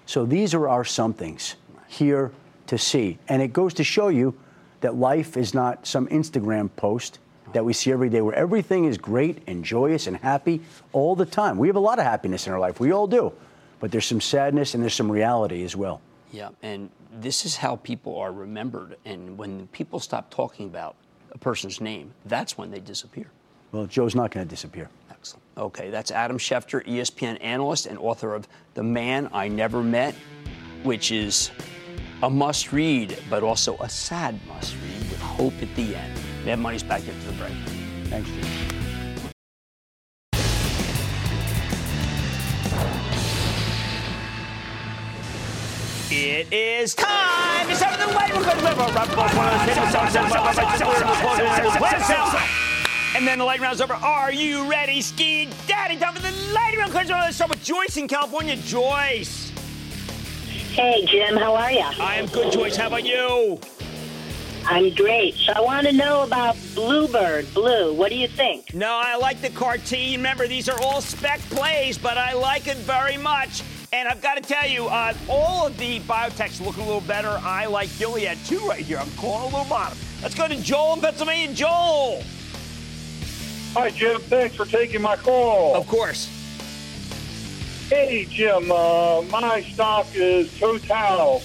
So 0.07 0.27
these 0.27 0.55
are 0.55 0.69
our 0.69 0.85
somethings 0.85 1.55
here 1.87 2.33
to 2.67 2.79
see. 2.79 3.19
And 3.29 3.41
it 3.41 3.53
goes 3.53 3.75
to 3.75 3.85
show 3.85 4.09
you 4.09 4.35
that 4.81 4.97
life 4.97 5.37
is 5.37 5.55
not 5.55 5.87
some 5.87 6.07
Instagram 6.09 6.69
post 6.77 7.19
that 7.55 7.65
we 7.65 7.73
see 7.73 7.91
every 7.93 8.11
day 8.11 8.21
where 8.21 8.35
everything 8.35 8.85
is 8.85 8.99
great 8.99 9.39
and 9.47 9.65
joyous 9.65 10.07
and 10.07 10.17
happy 10.19 10.61
all 10.93 11.17
the 11.17 11.25
time. 11.25 11.57
We 11.57 11.69
have 11.69 11.77
a 11.77 11.81
lot 11.81 11.99
of 11.99 12.05
happiness 12.05 12.47
in 12.47 12.53
our 12.53 12.59
life. 12.59 12.81
We 12.81 12.93
all 12.93 13.07
do. 13.07 13.33
But 13.81 13.91
there's 13.91 14.07
some 14.07 14.21
sadness 14.21 14.75
and 14.75 14.83
there's 14.83 14.95
some 14.95 15.11
reality 15.11 15.63
as 15.63 15.75
well. 15.77 16.01
Yeah, 16.33 16.51
and 16.63 16.91
this 17.21 17.47
is 17.47 17.57
how 17.57 17.77
people 17.77 18.17
are 18.19 18.33
remembered. 18.33 18.97
And 19.05 19.39
when 19.39 19.69
people 19.69 20.01
stop 20.01 20.31
talking 20.31 20.67
about 20.67 20.97
a 21.31 21.39
person's 21.39 21.81
name, 21.81 22.13
that's 22.27 22.59
when 22.59 22.71
they 22.73 22.81
disappear. 22.81 23.27
Well, 23.71 23.87
Joe's 23.87 24.17
not 24.17 24.33
going 24.33 24.47
to 24.47 24.51
disappear. 24.51 24.89
Excellent. 25.11 25.43
Okay, 25.57 25.91
that's 25.91 26.11
Adam 26.11 26.39
Schefter, 26.39 26.85
ESPN 26.87 27.39
analyst 27.41 27.87
and 27.87 27.99
author 27.99 28.35
of 28.35 28.49
The 28.75 28.83
Man 28.83 29.29
I 29.33 29.47
Never 29.47 29.83
Met, 29.83 30.17
which 30.83 31.13
is 31.13 31.53
a 32.23 32.31
must 32.31 32.73
read, 32.73 33.17
but 33.31 33.45
also 33.45 33.77
a 33.79 33.89
sad 33.89 34.41
must 34.49 34.75
read 34.75 35.11
with 35.11 35.21
hope 35.21 35.55
at 35.63 35.73
the 35.77 35.95
end. 35.95 36.21
Mad 36.45 36.59
Money's 36.59 36.83
back 36.83 37.01
after 37.01 37.31
the 37.31 37.33
break. 37.39 37.53
Thanks, 38.11 38.29
Jim. 38.29 38.45
It 46.11 46.53
is 46.53 46.95
time 46.95 47.67
to 47.67 47.75
settle 47.75 48.09
the 48.09 48.17
way 48.17 48.31
we're. 48.35 48.45
And 53.17 53.27
then 53.27 53.39
the 53.39 53.45
lightning 53.45 53.65
round's 53.65 53.81
over. 53.81 53.95
Are 53.95 54.33
you 54.33 54.69
ready, 54.69 55.01
Ski 55.01 55.49
Daddy? 55.67 55.97
Time 55.97 56.15
for 56.15 56.21
the 56.21 56.31
lightning 56.53 56.81
round 56.81 56.93
question. 56.93 57.17
Let's 57.17 57.37
start 57.37 57.51
with 57.51 57.65
Joyce 57.65 57.97
in 57.97 58.07
California. 58.07 58.57
Joyce. 58.57 59.51
Hey, 60.73 61.07
Jim. 61.07 61.37
How 61.37 61.55
are 61.55 61.73
you? 61.73 61.81
I 61.81 62.17
am 62.17 62.27
good, 62.27 62.53
Joyce. 62.53 62.77
How 62.77 62.89
about 62.89 63.07
you? 63.07 63.59
I'm 64.67 64.95
great. 64.95 65.35
So 65.35 65.53
I 65.55 65.61
want 65.61 65.87
to 65.87 65.93
know 65.93 66.23
about 66.23 66.57
Bluebird 66.75 67.53
Blue. 67.53 67.93
What 67.93 68.11
do 68.11 68.17
you 68.17 68.29
think? 68.29 68.73
No, 68.73 69.01
I 69.03 69.17
like 69.17 69.43
the 69.43 69.51
cartoon. 69.51 70.13
Remember, 70.13 70.47
these 70.49 70.69
are 70.71 70.81
all 70.81 71.03
spec 71.03 71.41
plays, 71.51 71.99
but 71.99 72.17
I 72.17 72.33
like 72.33 72.67
it 72.67 72.79
very 72.79 73.19
much. 73.19 73.63
And 73.93 74.09
I've 74.09 74.23
got 74.23 74.37
to 74.37 74.41
tell 74.41 74.67
you, 74.69 74.87
uh, 74.87 75.13
all 75.29 75.67
of 75.67 75.77
the 75.77 76.01
biotechs 76.01 76.65
look 76.65 76.79
a 76.79 76.83
little 76.83 77.03
better. 77.03 77.39
I 77.43 77.67
like 77.67 77.97
Gilead 77.99 78.39
too 78.47 78.59
right 78.61 78.81
here. 78.81 78.99
I'm 78.99 79.11
calling 79.13 79.53
a 79.53 79.57
little 79.57 79.71
bottom. 79.71 79.99
Let's 80.23 80.35
go 80.35 80.49
to 80.49 80.57
Joel 80.57 80.95
in 80.95 81.01
Pennsylvania. 81.01 81.55
Joel. 81.55 82.23
Hi, 83.75 83.91
Jim. 83.91 84.21
Thanks 84.23 84.57
for 84.57 84.65
taking 84.65 85.03
my 85.03 85.17
call. 85.17 85.77
Of 85.77 85.87
course. 85.87 86.31
Hey, 87.91 88.25
Jim. 88.31 88.73
Uh, 88.73 89.23
my 89.31 89.61
stock 89.61 90.07
is 90.15 90.59
Total, 90.59 91.41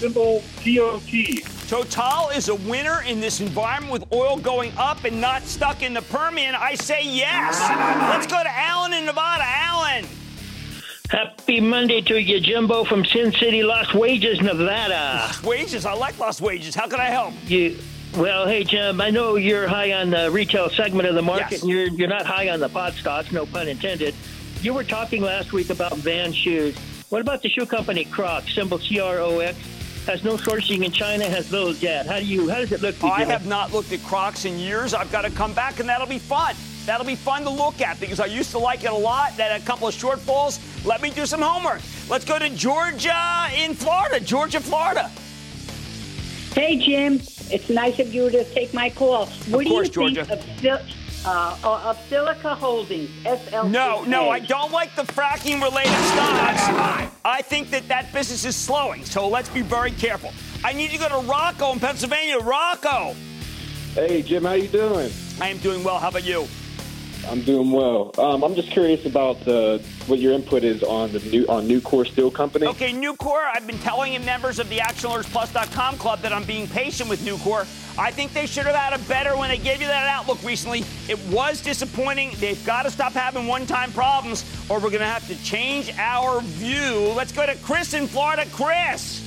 simple 0.00 0.42
TOT. 0.64 1.55
Total 1.68 2.28
is 2.30 2.48
a 2.48 2.54
winner 2.54 3.02
in 3.02 3.20
this 3.20 3.40
environment 3.40 3.92
with 3.92 4.12
oil 4.12 4.36
going 4.36 4.72
up 4.78 5.02
and 5.02 5.20
not 5.20 5.42
stuck 5.42 5.82
in 5.82 5.94
the 5.94 6.02
Permian. 6.02 6.54
I 6.54 6.76
say 6.76 7.02
yes. 7.04 7.58
Let's 8.08 8.26
go 8.28 8.40
to 8.40 8.48
Alan 8.48 8.92
in 8.92 9.04
Nevada. 9.04 9.42
Alan. 9.44 10.06
Happy 11.10 11.60
Monday 11.60 12.00
to 12.02 12.20
you, 12.20 12.40
Jimbo 12.40 12.84
from 12.84 13.04
Sin 13.04 13.32
City, 13.32 13.64
Las 13.64 13.92
Wages, 13.94 14.40
Nevada. 14.40 15.26
Las 15.26 15.42
Wages? 15.42 15.84
I 15.86 15.94
like 15.94 16.16
Las 16.20 16.40
Wages. 16.40 16.74
How 16.74 16.86
can 16.86 17.00
I 17.00 17.06
help? 17.06 17.34
You. 17.46 17.76
Well, 18.16 18.46
hey 18.46 18.62
Jim, 18.64 19.00
I 19.00 19.10
know 19.10 19.34
you're 19.36 19.66
high 19.68 19.92
on 19.92 20.10
the 20.10 20.30
retail 20.30 20.70
segment 20.70 21.08
of 21.08 21.14
the 21.16 21.22
market, 21.22 21.50
Yes. 21.50 21.62
and 21.62 21.70
you're 21.70 21.88
you're 21.88 22.08
not 22.08 22.24
high 22.26 22.48
on 22.48 22.60
the 22.60 22.68
pod 22.68 22.94
stocks, 22.94 23.30
no 23.30 23.44
pun 23.44 23.68
intended. 23.68 24.14
You 24.62 24.72
were 24.72 24.84
talking 24.84 25.20
last 25.22 25.52
week 25.52 25.68
about 25.70 25.96
Van 25.98 26.32
shoes. 26.32 26.76
What 27.10 27.20
about 27.20 27.42
the 27.42 27.48
shoe 27.50 27.66
company 27.66 28.04
Crocs, 28.04 28.54
symbol 28.54 28.78
C 28.78 29.00
R 29.00 29.18
O 29.18 29.40
X? 29.40 29.56
Has 30.06 30.22
no 30.22 30.36
sourcing 30.36 30.84
in 30.84 30.92
China, 30.92 31.24
has 31.28 31.50
those 31.50 31.82
yet. 31.82 32.06
How 32.06 32.20
do 32.20 32.24
you? 32.24 32.48
How 32.48 32.58
does 32.58 32.70
it 32.70 32.80
look? 32.80 32.96
To 33.00 33.06
you, 33.06 33.12
I 33.12 33.24
have 33.24 33.46
not 33.46 33.72
looked 33.72 33.92
at 33.92 34.00
Crocs 34.04 34.44
in 34.44 34.56
years. 34.56 34.94
I've 34.94 35.10
got 35.10 35.22
to 35.22 35.30
come 35.30 35.52
back, 35.52 35.80
and 35.80 35.88
that'll 35.88 36.06
be 36.06 36.20
fun. 36.20 36.54
That'll 36.84 37.04
be 37.04 37.16
fun 37.16 37.42
to 37.42 37.50
look 37.50 37.80
at 37.80 37.98
because 37.98 38.20
I 38.20 38.26
used 38.26 38.52
to 38.52 38.58
like 38.58 38.84
it 38.84 38.92
a 38.92 38.94
lot. 38.94 39.36
That 39.36 39.60
a 39.60 39.64
couple 39.64 39.88
of 39.88 39.94
shortfalls. 39.94 40.60
Let 40.86 41.02
me 41.02 41.10
do 41.10 41.26
some 41.26 41.42
homework. 41.42 41.80
Let's 42.08 42.24
go 42.24 42.38
to 42.38 42.48
Georgia 42.50 43.48
in 43.56 43.74
Florida. 43.74 44.20
Georgia, 44.20 44.60
Florida. 44.60 45.10
Hey, 46.54 46.76
Jim. 46.78 47.14
It's 47.50 47.68
nice 47.68 47.98
of 47.98 48.14
you 48.14 48.30
to 48.30 48.44
take 48.54 48.72
my 48.72 48.90
call. 48.90 49.26
What 49.26 49.66
course, 49.66 49.88
do 49.88 50.02
you 50.04 50.14
Georgia. 50.14 50.24
think 50.24 50.40
of, 50.40 50.60
Sil- 50.62 50.86
uh, 51.26 51.56
of 51.64 51.98
Silica 52.08 52.54
Holdings, 52.54 53.10
SLC? 53.24 53.70
No, 53.70 54.04
no, 54.04 54.30
I 54.30 54.38
don't 54.38 54.72
like 54.72 54.94
the 54.94 55.02
fracking 55.02 55.62
related 55.62 55.92
stocks. 56.12 56.62
I 57.24 57.42
think 57.42 57.70
that 57.70 57.88
that 57.88 58.12
business 58.12 58.44
is 58.44 58.56
slowing, 58.56 59.04
so 59.04 59.28
let's 59.28 59.48
be 59.48 59.62
very 59.62 59.90
careful. 59.90 60.32
I 60.64 60.72
need 60.72 60.90
to 60.90 60.98
go 60.98 61.08
to 61.08 61.26
Rocco 61.26 61.72
in 61.72 61.80
Pennsylvania. 61.80 62.38
Rocco. 62.38 63.14
Hey, 63.94 64.22
Jim, 64.22 64.44
how 64.44 64.52
you 64.52 64.68
doing? 64.68 65.10
I 65.40 65.48
am 65.48 65.58
doing 65.58 65.82
well. 65.82 65.98
How 65.98 66.08
about 66.08 66.24
you? 66.24 66.46
I'm 67.28 67.42
doing 67.42 67.72
well. 67.72 68.12
Um, 68.18 68.44
I'm 68.44 68.54
just 68.54 68.70
curious 68.70 69.04
about 69.04 69.46
uh, 69.48 69.78
what 70.06 70.20
your 70.20 70.32
input 70.32 70.62
is 70.62 70.82
on 70.82 71.12
the 71.12 71.18
new 71.20 71.44
on 71.46 71.66
Nucor 71.66 72.06
Steel 72.06 72.30
Company. 72.30 72.66
Okay, 72.66 72.92
Nucor, 72.92 73.50
I've 73.52 73.66
been 73.66 73.78
telling 73.78 74.12
members 74.24 74.58
of 74.58 74.68
the 74.68 74.78
ActionAlertsPlus.com 74.78 75.96
club 75.96 76.20
that 76.20 76.32
I'm 76.32 76.44
being 76.44 76.68
patient 76.68 77.10
with 77.10 77.20
Nucor. 77.20 77.66
I 77.98 78.10
think 78.10 78.32
they 78.32 78.46
should 78.46 78.66
have 78.66 78.76
had 78.76 78.92
a 78.92 79.02
better 79.04 79.36
when 79.36 79.48
they 79.48 79.58
gave 79.58 79.80
you 79.80 79.86
that 79.88 80.06
outlook 80.08 80.42
recently. 80.44 80.84
It 81.08 81.18
was 81.28 81.60
disappointing. 81.60 82.32
They've 82.38 82.64
got 82.64 82.82
to 82.84 82.90
stop 82.90 83.12
having 83.12 83.46
one-time 83.46 83.92
problems, 83.92 84.44
or 84.68 84.76
we're 84.78 84.90
going 84.90 85.00
to 85.00 85.06
have 85.06 85.26
to 85.28 85.42
change 85.42 85.90
our 85.96 86.40
view. 86.42 87.12
Let's 87.16 87.32
go 87.32 87.44
to 87.46 87.56
Chris 87.56 87.94
in 87.94 88.06
Florida. 88.06 88.46
Chris. 88.52 89.22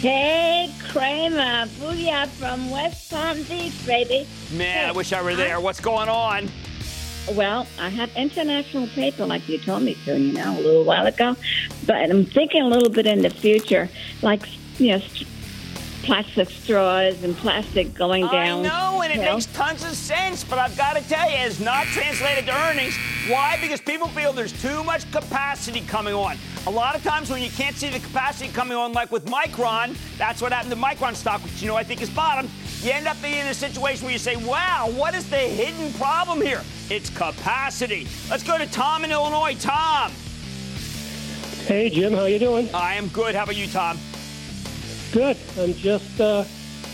Hey, 0.00 0.72
Cramer, 0.90 1.66
Booyah 1.78 2.28
from 2.28 2.70
West 2.70 3.10
Palm 3.10 3.42
Beach, 3.44 3.86
baby. 3.86 4.26
Man, 4.52 4.88
I 4.88 4.92
wish 4.92 5.12
I 5.12 5.22
were 5.22 5.34
there. 5.34 5.60
What's 5.60 5.80
going 5.80 6.08
on? 6.08 6.50
Well, 7.32 7.66
I 7.78 7.88
have 7.88 8.14
international 8.16 8.86
paper 8.88 9.24
like 9.24 9.48
you 9.48 9.58
told 9.58 9.82
me 9.82 9.94
to, 10.04 10.18
you 10.18 10.34
know, 10.34 10.58
a 10.58 10.60
little 10.60 10.84
while 10.84 11.06
ago. 11.06 11.36
But 11.86 12.10
I'm 12.10 12.26
thinking 12.26 12.62
a 12.62 12.68
little 12.68 12.90
bit 12.90 13.06
in 13.06 13.22
the 13.22 13.30
future, 13.30 13.88
like, 14.20 14.46
you 14.78 14.92
know, 14.92 15.02
plastic 16.04 16.50
straws 16.50 17.22
and 17.24 17.34
plastic 17.36 17.94
going 17.94 18.26
down. 18.26 18.64
I 18.64 18.68
know, 18.68 19.02
and 19.02 19.10
it 19.10 19.16
you 19.16 19.24
know. 19.24 19.34
makes 19.34 19.46
tons 19.46 19.82
of 19.84 19.92
sense, 19.92 20.44
but 20.44 20.58
I've 20.58 20.76
got 20.76 20.96
to 20.96 21.08
tell 21.08 21.28
you, 21.30 21.36
it's 21.38 21.60
not 21.60 21.86
translated 21.86 22.46
to 22.46 22.54
earnings. 22.68 22.96
Why? 23.26 23.58
Because 23.60 23.80
people 23.80 24.08
feel 24.08 24.32
there's 24.32 24.52
too 24.60 24.84
much 24.84 25.10
capacity 25.10 25.80
coming 25.80 26.14
on. 26.14 26.36
A 26.66 26.70
lot 26.70 26.94
of 26.94 27.02
times 27.02 27.30
when 27.30 27.42
you 27.42 27.50
can't 27.50 27.74
see 27.74 27.88
the 27.88 27.98
capacity 27.98 28.52
coming 28.52 28.76
on, 28.76 28.92
like 28.92 29.10
with 29.12 29.24
Micron, 29.24 29.96
that's 30.18 30.42
what 30.42 30.52
happened 30.52 30.72
to 30.72 30.78
Micron 30.78 31.14
stock, 31.14 31.42
which 31.42 31.62
you 31.62 31.68
know 31.68 31.76
I 31.76 31.84
think 31.84 32.02
is 32.02 32.10
bottom. 32.10 32.50
You 32.82 32.90
end 32.90 33.06
up 33.06 33.20
being 33.22 33.38
in 33.38 33.46
a 33.46 33.54
situation 33.54 34.04
where 34.04 34.12
you 34.12 34.18
say, 34.18 34.36
wow, 34.36 34.90
what 34.94 35.14
is 35.14 35.28
the 35.30 35.38
hidden 35.38 35.92
problem 35.94 36.42
here? 36.42 36.62
It's 36.90 37.08
capacity. 37.08 38.06
Let's 38.28 38.42
go 38.42 38.58
to 38.58 38.66
Tom 38.66 39.04
in 39.04 39.12
Illinois. 39.12 39.56
Tom. 39.58 40.12
Hey, 41.66 41.88
Jim, 41.88 42.12
how 42.12 42.26
you 42.26 42.38
doing? 42.38 42.68
I 42.74 42.94
am 42.94 43.08
good. 43.08 43.34
How 43.34 43.44
about 43.44 43.56
you, 43.56 43.66
Tom? 43.68 43.98
Good. 45.14 45.36
I'm 45.56 45.74
just 45.74 46.20
uh, 46.20 46.44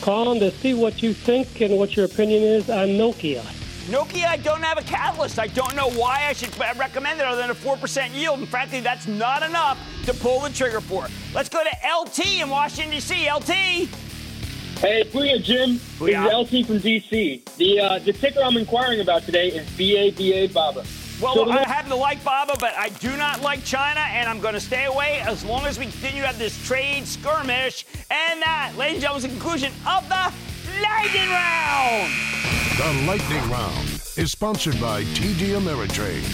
calling 0.03 0.41
to 0.41 0.51
see 0.51 0.75
what 0.75 1.03
you 1.03 1.15
think 1.15 1.63
and 1.63 1.79
what 1.79 1.97
your 1.97 2.05
opinion 2.05 2.43
is 2.43 2.69
on 2.69 2.89
Nokia. 2.89 3.41
Nokia, 3.87 4.27
I 4.27 4.37
don't 4.37 4.61
have 4.61 4.77
a 4.77 4.83
catalyst. 4.83 5.39
I 5.39 5.47
don't 5.47 5.75
know 5.75 5.89
why 5.93 6.27
I 6.29 6.35
should 6.35 6.55
recommend 6.59 7.19
it 7.19 7.27
other 7.27 7.41
than 7.41 7.49
a 7.49 7.55
4% 7.55 8.15
yield. 8.15 8.41
And 8.41 8.47
frankly, 8.47 8.81
that's 8.81 9.07
not 9.07 9.43
enough 9.43 9.79
to 10.05 10.13
pull 10.13 10.41
the 10.41 10.51
trigger 10.51 10.83
for. 10.83 11.07
Let's 11.33 11.49
go 11.49 11.65
to 11.65 11.71
LT 11.99 12.43
in 12.43 12.51
Washington, 12.51 12.91
D.C. 12.91 13.33
LT. 13.33 13.49
Hey, 13.49 13.89
Booyah, 15.05 15.43
Jim. 15.43 15.77
Booyah. 15.99 16.29
This 16.43 16.53
is 16.53 16.61
LT 16.61 16.67
from 16.67 16.79
DC. 16.81 17.57
The 17.57 17.81
uh, 17.81 17.99
the 18.01 18.13
ticker 18.13 18.41
I'm 18.45 18.59
inquiring 18.59 19.01
about 19.01 19.23
today 19.23 19.49
is 19.49 19.67
BABA 19.79 20.53
Baba. 20.53 20.85
Well, 21.21 21.35
So 21.35 21.51
I 21.51 21.65
happen 21.65 21.91
to 21.91 21.97
like 21.97 22.25
Baba, 22.25 22.55
but 22.59 22.75
I 22.77 22.89
do 22.89 23.15
not 23.15 23.43
like 23.43 23.63
China, 23.63 24.01
and 24.01 24.27
I'm 24.27 24.41
going 24.41 24.55
to 24.55 24.61
stay 24.61 24.87
away 24.87 25.21
as 25.21 25.45
long 25.45 25.67
as 25.67 25.79
we 25.79 25.85
continue 25.85 26.23
to 26.23 26.29
have 26.29 26.39
this 26.39 26.57
trade 26.67 27.07
skirmish. 27.07 27.85
And 28.11 28.41
that, 28.41 28.73
ladies 28.79 28.95
and 28.95 29.03
gentlemen, 29.03 29.17
is 29.19 29.23
the 29.25 29.29
conclusion 29.29 29.73
of 29.87 30.09
the 30.09 30.33
lightning 30.81 31.29
round. 31.29 32.11
The 32.79 33.05
Lightning 33.07 33.51
Round 33.51 33.87
is 34.17 34.33
sponsored 34.33 34.81
by 34.81 35.03
TD 35.03 35.59
Ameritrade. 35.61 36.25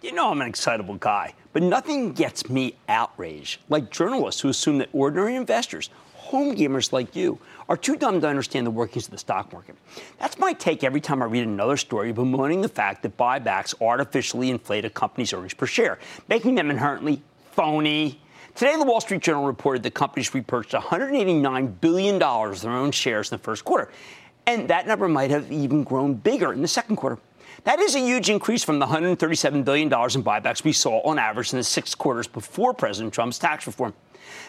You 0.00 0.12
know 0.12 0.30
I'm 0.30 0.40
an 0.40 0.48
excitable 0.48 0.94
guy, 0.94 1.34
but 1.52 1.62
nothing 1.62 2.12
gets 2.12 2.48
me 2.48 2.76
outraged 2.88 3.60
like 3.68 3.90
journalists 3.90 4.40
who 4.40 4.48
assume 4.48 4.78
that 4.78 4.88
ordinary 4.94 5.34
investors, 5.36 5.90
home 6.26 6.56
gamers 6.56 6.92
like 6.92 7.14
you, 7.14 7.38
are 7.68 7.76
too 7.76 7.96
dumb 7.96 8.20
to 8.20 8.28
understand 8.28 8.66
the 8.66 8.70
workings 8.70 9.06
of 9.06 9.12
the 9.12 9.18
stock 9.18 9.52
market. 9.52 9.76
That's 10.18 10.38
my 10.38 10.52
take 10.52 10.84
every 10.84 11.00
time 11.00 11.22
I 11.22 11.26
read 11.26 11.44
another 11.44 11.76
story 11.76 12.12
bemoaning 12.12 12.60
the 12.60 12.68
fact 12.68 13.02
that 13.02 13.16
buybacks 13.16 13.74
artificially 13.80 14.50
inflate 14.50 14.84
a 14.84 14.90
company's 14.90 15.32
earnings 15.32 15.54
per 15.54 15.66
share, 15.66 15.98
making 16.28 16.56
them 16.56 16.70
inherently 16.70 17.22
phony. 17.52 18.20
Today, 18.54 18.76
the 18.76 18.84
Wall 18.84 19.00
Street 19.00 19.22
Journal 19.22 19.44
reported 19.44 19.82
that 19.84 19.94
companies 19.94 20.32
repurchased 20.34 20.74
$189 20.74 21.80
billion 21.80 22.22
of 22.22 22.60
their 22.60 22.72
own 22.72 22.90
shares 22.90 23.30
in 23.30 23.38
the 23.38 23.42
first 23.42 23.64
quarter. 23.64 23.90
And 24.46 24.68
that 24.68 24.86
number 24.86 25.08
might 25.08 25.30
have 25.30 25.50
even 25.50 25.84
grown 25.84 26.14
bigger 26.14 26.52
in 26.52 26.62
the 26.62 26.68
second 26.68 26.96
quarter. 26.96 27.18
That 27.64 27.80
is 27.80 27.96
a 27.96 27.98
huge 27.98 28.30
increase 28.30 28.62
from 28.62 28.78
the 28.78 28.86
$137 28.86 29.64
billion 29.64 29.88
in 29.88 29.90
buybacks 29.92 30.62
we 30.62 30.72
saw 30.72 31.00
on 31.00 31.18
average 31.18 31.52
in 31.52 31.58
the 31.58 31.64
six 31.64 31.94
quarters 31.96 32.28
before 32.28 32.72
President 32.72 33.12
Trump's 33.12 33.38
tax 33.38 33.66
reform. 33.66 33.92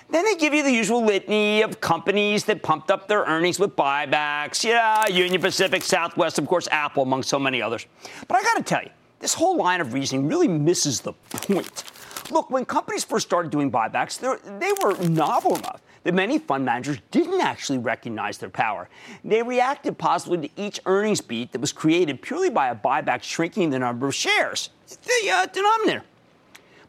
Then 0.10 0.24
they 0.24 0.36
give 0.36 0.54
you 0.54 0.64
the 0.64 0.72
usual 0.72 1.04
litany 1.04 1.62
of 1.62 1.82
companies 1.82 2.46
that 2.46 2.64
pumped 2.64 2.92
up 2.92 3.08
their 3.08 3.24
earnings 3.24 3.60
with 3.60 3.76
buybacks. 3.76 4.64
Yeah, 4.64 5.06
Union 5.08 5.42
Pacific, 5.42 5.84
Southwest, 5.84 6.40
of 6.40 6.48
course, 6.48 6.68
Apple, 6.72 7.04
among 7.04 7.24
so 7.24 7.38
many 7.38 7.62
others. 7.62 7.86
But 8.28 8.38
I 8.38 8.44
got 8.44 8.58
to 8.58 8.64
tell 8.64 8.84
you, 8.84 8.90
this 9.20 9.34
whole 9.34 9.58
line 9.58 9.82
of 9.82 9.94
reasoning 9.94 10.28
really 10.28 10.48
misses 10.48 11.02
the 11.02 11.14
point. 11.14 11.84
Look, 12.32 12.50
when 12.50 12.66
companies 12.66 13.04
first 13.04 13.28
started 13.28 13.52
doing 13.52 13.72
buybacks, 13.72 14.20
they're- 14.20 14.40
were 14.82 14.96
novel 15.08 15.56
enough 15.56 15.82
that 16.04 16.14
many 16.14 16.40
fund 16.40 16.64
managers 16.64 17.00
didn't 17.12 17.42
actually 17.42 17.80
recognize 17.80 18.38
their 18.38 18.50
power. 18.50 18.88
They 19.26 19.42
reacted 19.42 19.98
positively 19.98 20.48
to 20.48 20.62
each 20.62 20.80
earnings 20.86 21.20
beat 21.20 21.52
that 21.52 21.60
was 21.60 21.74
created 21.74 22.22
purely 22.22 22.50
by 22.50 22.70
a 22.70 22.76
buyback 22.76 23.24
shrinking 23.24 23.72
the 23.72 23.80
number 23.80 24.08
of 24.08 24.16
shares, 24.16 24.70
the 24.90 25.30
uh, 25.32 25.46
denominator. 25.48 26.04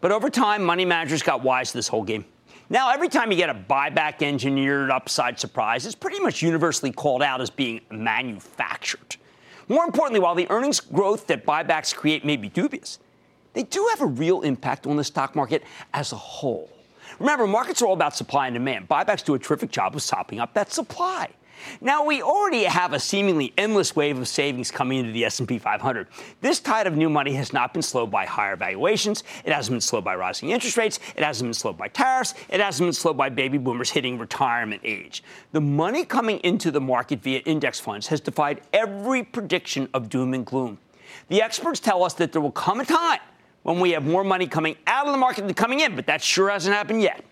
But 0.00 0.12
over 0.12 0.30
time, 0.30 0.62
money 0.62 0.84
managers 0.84 1.22
got 1.22 1.42
wise 1.42 1.72
to 1.72 1.78
this 1.78 1.88
whole 1.88 2.04
game. 2.04 2.24
Now, 2.70 2.90
every 2.90 3.08
time 3.08 3.30
you 3.30 3.38
get 3.38 3.48
a 3.48 3.54
buyback 3.54 4.22
engineered 4.22 4.90
upside 4.90 5.40
surprise, 5.40 5.86
it's 5.86 5.94
pretty 5.94 6.20
much 6.20 6.42
universally 6.42 6.92
called 6.92 7.22
out 7.22 7.40
as 7.40 7.48
being 7.48 7.80
manufactured. 7.90 9.16
More 9.68 9.84
importantly, 9.84 10.20
while 10.20 10.34
the 10.34 10.50
earnings 10.50 10.78
growth 10.78 11.26
that 11.28 11.46
buybacks 11.46 11.94
create 11.94 12.26
may 12.26 12.36
be 12.36 12.50
dubious, 12.50 12.98
they 13.54 13.62
do 13.62 13.86
have 13.90 14.02
a 14.02 14.06
real 14.06 14.42
impact 14.42 14.86
on 14.86 14.96
the 14.96 15.04
stock 15.04 15.34
market 15.34 15.62
as 15.94 16.12
a 16.12 16.16
whole. 16.16 16.70
Remember, 17.18 17.46
markets 17.46 17.80
are 17.80 17.86
all 17.86 17.94
about 17.94 18.14
supply 18.14 18.48
and 18.48 18.54
demand. 18.54 18.86
Buybacks 18.86 19.24
do 19.24 19.34
a 19.34 19.38
terrific 19.38 19.70
job 19.70 19.96
of 19.96 20.02
sopping 20.02 20.38
up 20.38 20.52
that 20.52 20.70
supply. 20.70 21.30
Now 21.80 22.04
we 22.04 22.22
already 22.22 22.64
have 22.64 22.92
a 22.92 23.00
seemingly 23.00 23.52
endless 23.56 23.94
wave 23.94 24.18
of 24.18 24.28
savings 24.28 24.70
coming 24.70 24.98
into 24.98 25.12
the 25.12 25.24
S&P 25.24 25.58
500. 25.58 26.06
This 26.40 26.60
tide 26.60 26.86
of 26.86 26.96
new 26.96 27.08
money 27.08 27.32
has 27.34 27.52
not 27.52 27.72
been 27.72 27.82
slowed 27.82 28.10
by 28.10 28.26
higher 28.26 28.56
valuations. 28.56 29.24
It 29.44 29.52
hasn't 29.52 29.74
been 29.74 29.80
slowed 29.80 30.04
by 30.04 30.16
rising 30.16 30.50
interest 30.50 30.76
rates. 30.76 30.98
It 31.16 31.22
hasn't 31.22 31.48
been 31.48 31.54
slowed 31.54 31.78
by 31.78 31.88
tariffs. 31.88 32.34
It 32.48 32.60
hasn't 32.60 32.86
been 32.86 32.92
slowed 32.92 33.16
by 33.16 33.28
baby 33.28 33.58
boomers 33.58 33.90
hitting 33.90 34.18
retirement 34.18 34.82
age. 34.84 35.22
The 35.52 35.60
money 35.60 36.04
coming 36.04 36.38
into 36.38 36.70
the 36.70 36.80
market 36.80 37.22
via 37.22 37.40
index 37.40 37.80
funds 37.80 38.06
has 38.08 38.20
defied 38.20 38.60
every 38.72 39.22
prediction 39.22 39.88
of 39.94 40.08
doom 40.08 40.34
and 40.34 40.44
gloom. 40.44 40.78
The 41.28 41.42
experts 41.42 41.80
tell 41.80 42.02
us 42.04 42.14
that 42.14 42.32
there 42.32 42.40
will 42.40 42.50
come 42.50 42.80
a 42.80 42.84
time 42.84 43.20
when 43.62 43.80
we 43.80 43.90
have 43.90 44.04
more 44.04 44.24
money 44.24 44.46
coming 44.46 44.76
out 44.86 45.06
of 45.06 45.12
the 45.12 45.18
market 45.18 45.46
than 45.46 45.54
coming 45.54 45.80
in, 45.80 45.96
but 45.96 46.06
that 46.06 46.22
sure 46.22 46.48
hasn't 46.50 46.74
happened 46.74 47.02
yet. 47.02 47.24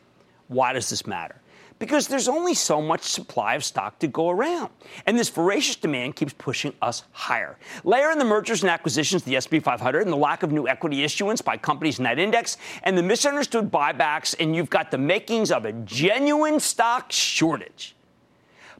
Why 0.48 0.72
does 0.72 0.90
this 0.90 1.06
matter? 1.06 1.36
Because 1.78 2.08
there's 2.08 2.28
only 2.28 2.54
so 2.54 2.80
much 2.80 3.02
supply 3.02 3.54
of 3.54 3.64
stock 3.64 3.98
to 3.98 4.06
go 4.06 4.30
around. 4.30 4.70
And 5.04 5.18
this 5.18 5.28
voracious 5.28 5.76
demand 5.76 6.16
keeps 6.16 6.32
pushing 6.32 6.72
us 6.80 7.04
higher. 7.12 7.58
Layer 7.84 8.10
in 8.10 8.18
the 8.18 8.24
mergers 8.24 8.62
and 8.62 8.70
acquisitions, 8.70 9.22
the 9.24 9.36
S&P 9.36 9.60
500, 9.60 10.02
and 10.02 10.12
the 10.12 10.16
lack 10.16 10.42
of 10.42 10.52
new 10.52 10.66
equity 10.66 11.04
issuance 11.04 11.42
by 11.42 11.56
companies 11.56 11.98
in 11.98 12.04
that 12.04 12.18
index, 12.18 12.56
and 12.82 12.96
the 12.96 13.02
misunderstood 13.02 13.70
buybacks, 13.70 14.34
and 14.40 14.56
you've 14.56 14.70
got 14.70 14.90
the 14.90 14.98
makings 14.98 15.52
of 15.52 15.64
a 15.64 15.72
genuine 15.72 16.60
stock 16.60 17.12
shortage. 17.12 17.94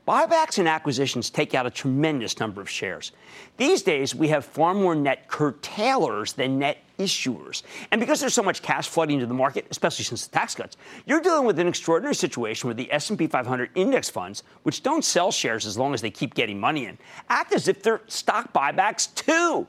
Buybacks 0.06 0.58
and 0.58 0.68
acquisitions 0.68 1.30
take 1.30 1.52
out 1.52 1.66
a 1.66 1.70
tremendous 1.70 2.38
number 2.38 2.60
of 2.60 2.70
shares. 2.70 3.10
These 3.56 3.82
days, 3.82 4.14
we 4.14 4.28
have 4.28 4.44
far 4.44 4.72
more 4.72 4.94
net 4.94 5.26
curtailers 5.26 6.32
than 6.32 6.60
net 6.60 6.78
issuers. 6.98 7.62
And 7.90 8.00
because 8.00 8.20
there's 8.20 8.34
so 8.34 8.42
much 8.42 8.62
cash 8.62 8.88
flooding 8.88 9.14
into 9.16 9.26
the 9.26 9.34
market, 9.34 9.66
especially 9.70 10.04
since 10.04 10.26
the 10.26 10.32
tax 10.32 10.54
cuts, 10.54 10.76
you're 11.04 11.20
dealing 11.20 11.46
with 11.46 11.58
an 11.58 11.68
extraordinary 11.68 12.14
situation 12.14 12.68
where 12.68 12.74
the 12.74 12.90
S&P 12.92 13.26
500 13.26 13.70
index 13.74 14.08
funds, 14.08 14.42
which 14.62 14.82
don't 14.82 15.04
sell 15.04 15.30
shares 15.30 15.66
as 15.66 15.76
long 15.76 15.94
as 15.94 16.00
they 16.00 16.10
keep 16.10 16.34
getting 16.34 16.58
money 16.58 16.86
in, 16.86 16.98
act 17.28 17.52
as 17.52 17.68
if 17.68 17.82
they're 17.82 18.02
stock 18.06 18.52
buybacks 18.52 19.14
too. 19.14 19.66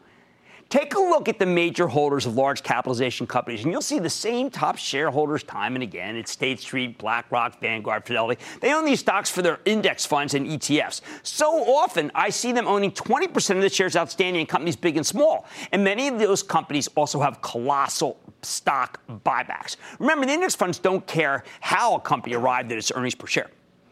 Take 0.69 0.95
a 0.95 0.99
look 0.99 1.29
at 1.29 1.39
the 1.39 1.45
major 1.45 1.87
holders 1.87 2.25
of 2.25 2.35
large 2.35 2.61
capitalization 2.61 3.25
companies, 3.25 3.63
and 3.63 3.71
you'll 3.71 3.81
see 3.81 3.99
the 3.99 4.09
same 4.09 4.49
top 4.49 4.77
shareholders 4.77 5.41
time 5.43 5.75
and 5.75 5.83
again. 5.83 6.17
It's 6.17 6.29
State 6.29 6.59
Street, 6.59 6.97
BlackRock, 6.97 7.61
Vanguard, 7.61 8.05
Fidelity. 8.05 8.41
They 8.59 8.73
own 8.73 8.83
these 8.83 8.99
stocks 8.99 9.29
for 9.29 9.41
their 9.41 9.59
index 9.63 10.05
funds 10.05 10.33
and 10.33 10.45
ETFs. 10.45 10.99
So 11.23 11.63
often, 11.73 12.11
I 12.13 12.29
see 12.29 12.51
them 12.51 12.67
owning 12.67 12.91
20% 12.91 13.55
of 13.55 13.61
the 13.61 13.69
shares 13.69 13.95
outstanding 13.95 14.41
in 14.41 14.45
companies 14.45 14.75
big 14.75 14.97
and 14.97 15.05
small. 15.05 15.45
And 15.71 15.85
many 15.85 16.09
of 16.09 16.19
those 16.19 16.43
companies 16.43 16.89
also 16.95 17.21
have 17.21 17.41
colossal 17.41 18.19
stock 18.41 18.99
buybacks. 19.07 19.77
Remember, 19.99 20.25
the 20.25 20.33
index 20.33 20.53
funds 20.53 20.79
don't 20.79 21.05
care 21.07 21.45
how 21.61 21.95
a 21.95 21.99
company 22.01 22.35
arrived 22.35 22.73
at 22.73 22.77
its 22.77 22.91
earnings 22.93 23.15
per 23.15 23.27
share. 23.27 23.49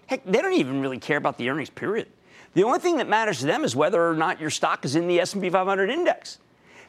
Heck, 0.07 0.25
they 0.25 0.41
don't 0.41 0.53
even 0.53 0.81
really 0.81 0.99
care 0.99 1.17
about 1.17 1.37
the 1.37 1.49
earnings 1.49 1.69
period. 1.69 2.09
The 2.53 2.63
only 2.63 2.79
thing 2.79 2.97
that 2.97 3.07
matters 3.07 3.39
to 3.39 3.45
them 3.45 3.63
is 3.63 3.77
whether 3.77 4.05
or 4.05 4.13
not 4.13 4.41
your 4.41 4.49
stock 4.49 4.83
is 4.83 4.97
in 4.97 5.07
the 5.07 5.21
S&P 5.21 5.49
500 5.49 5.89
index. 5.89 6.39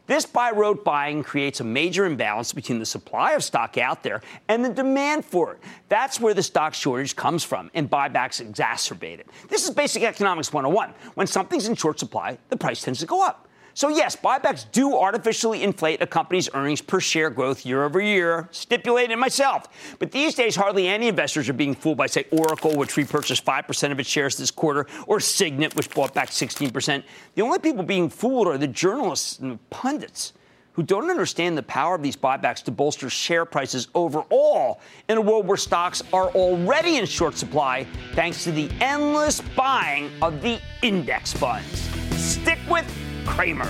This 0.06 0.24
buy 0.24 0.52
rote 0.52 0.84
buying 0.84 1.22
creates 1.22 1.60
a 1.60 1.64
major 1.64 2.06
imbalance 2.06 2.52
between 2.52 2.78
the 2.78 2.86
supply 2.86 3.32
of 3.32 3.42
stock 3.42 3.76
out 3.76 4.02
there 4.02 4.22
and 4.48 4.64
the 4.64 4.68
demand 4.68 5.24
for 5.24 5.54
it. 5.54 5.58
That's 5.88 6.20
where 6.20 6.34
the 6.34 6.42
stock 6.42 6.74
shortage 6.74 7.16
comes 7.16 7.42
from, 7.42 7.70
and 7.74 7.90
buybacks 7.90 8.44
exacerbate 8.44 9.18
it. 9.18 9.28
This 9.48 9.64
is 9.64 9.74
basic 9.74 10.02
economics 10.04 10.52
101. 10.52 10.94
When 11.14 11.26
something's 11.26 11.66
in 11.66 11.74
short 11.74 11.98
supply, 11.98 12.38
the 12.50 12.56
price 12.56 12.82
tends 12.82 13.00
to 13.00 13.06
go 13.06 13.24
up. 13.24 13.48
So, 13.76 13.90
yes, 13.90 14.16
buybacks 14.16 14.64
do 14.72 14.96
artificially 14.96 15.62
inflate 15.62 16.00
a 16.00 16.06
company's 16.06 16.48
earnings 16.54 16.80
per 16.80 16.98
share 16.98 17.28
growth 17.28 17.66
year 17.66 17.84
over 17.84 18.00
year, 18.00 18.48
stipulated 18.50 19.18
myself. 19.18 19.66
But 19.98 20.12
these 20.12 20.34
days, 20.34 20.56
hardly 20.56 20.88
any 20.88 21.08
investors 21.08 21.46
are 21.50 21.52
being 21.52 21.74
fooled 21.74 21.98
by, 21.98 22.06
say, 22.06 22.24
Oracle, 22.30 22.74
which 22.74 22.96
repurchased 22.96 23.44
5% 23.44 23.92
of 23.92 24.00
its 24.00 24.08
shares 24.08 24.38
this 24.38 24.50
quarter, 24.50 24.86
or 25.06 25.20
Signet, 25.20 25.76
which 25.76 25.90
bought 25.90 26.14
back 26.14 26.30
16%. 26.30 27.02
The 27.34 27.42
only 27.42 27.58
people 27.58 27.82
being 27.82 28.08
fooled 28.08 28.48
are 28.48 28.56
the 28.56 28.66
journalists 28.66 29.40
and 29.40 29.52
the 29.52 29.58
pundits 29.68 30.32
who 30.72 30.82
don't 30.82 31.10
understand 31.10 31.58
the 31.58 31.62
power 31.64 31.94
of 31.94 32.02
these 32.02 32.16
buybacks 32.16 32.62
to 32.62 32.70
bolster 32.70 33.10
share 33.10 33.44
prices 33.44 33.88
overall 33.94 34.80
in 35.10 35.18
a 35.18 35.20
world 35.20 35.46
where 35.46 35.58
stocks 35.58 36.02
are 36.14 36.28
already 36.30 36.96
in 36.96 37.04
short 37.04 37.36
supply 37.36 37.86
thanks 38.14 38.42
to 38.44 38.52
the 38.52 38.70
endless 38.80 39.42
buying 39.54 40.10
of 40.22 40.40
the 40.40 40.58
index 40.80 41.34
funds. 41.34 41.90
Stick 42.16 42.58
with 42.70 42.90
Cramer. 43.26 43.68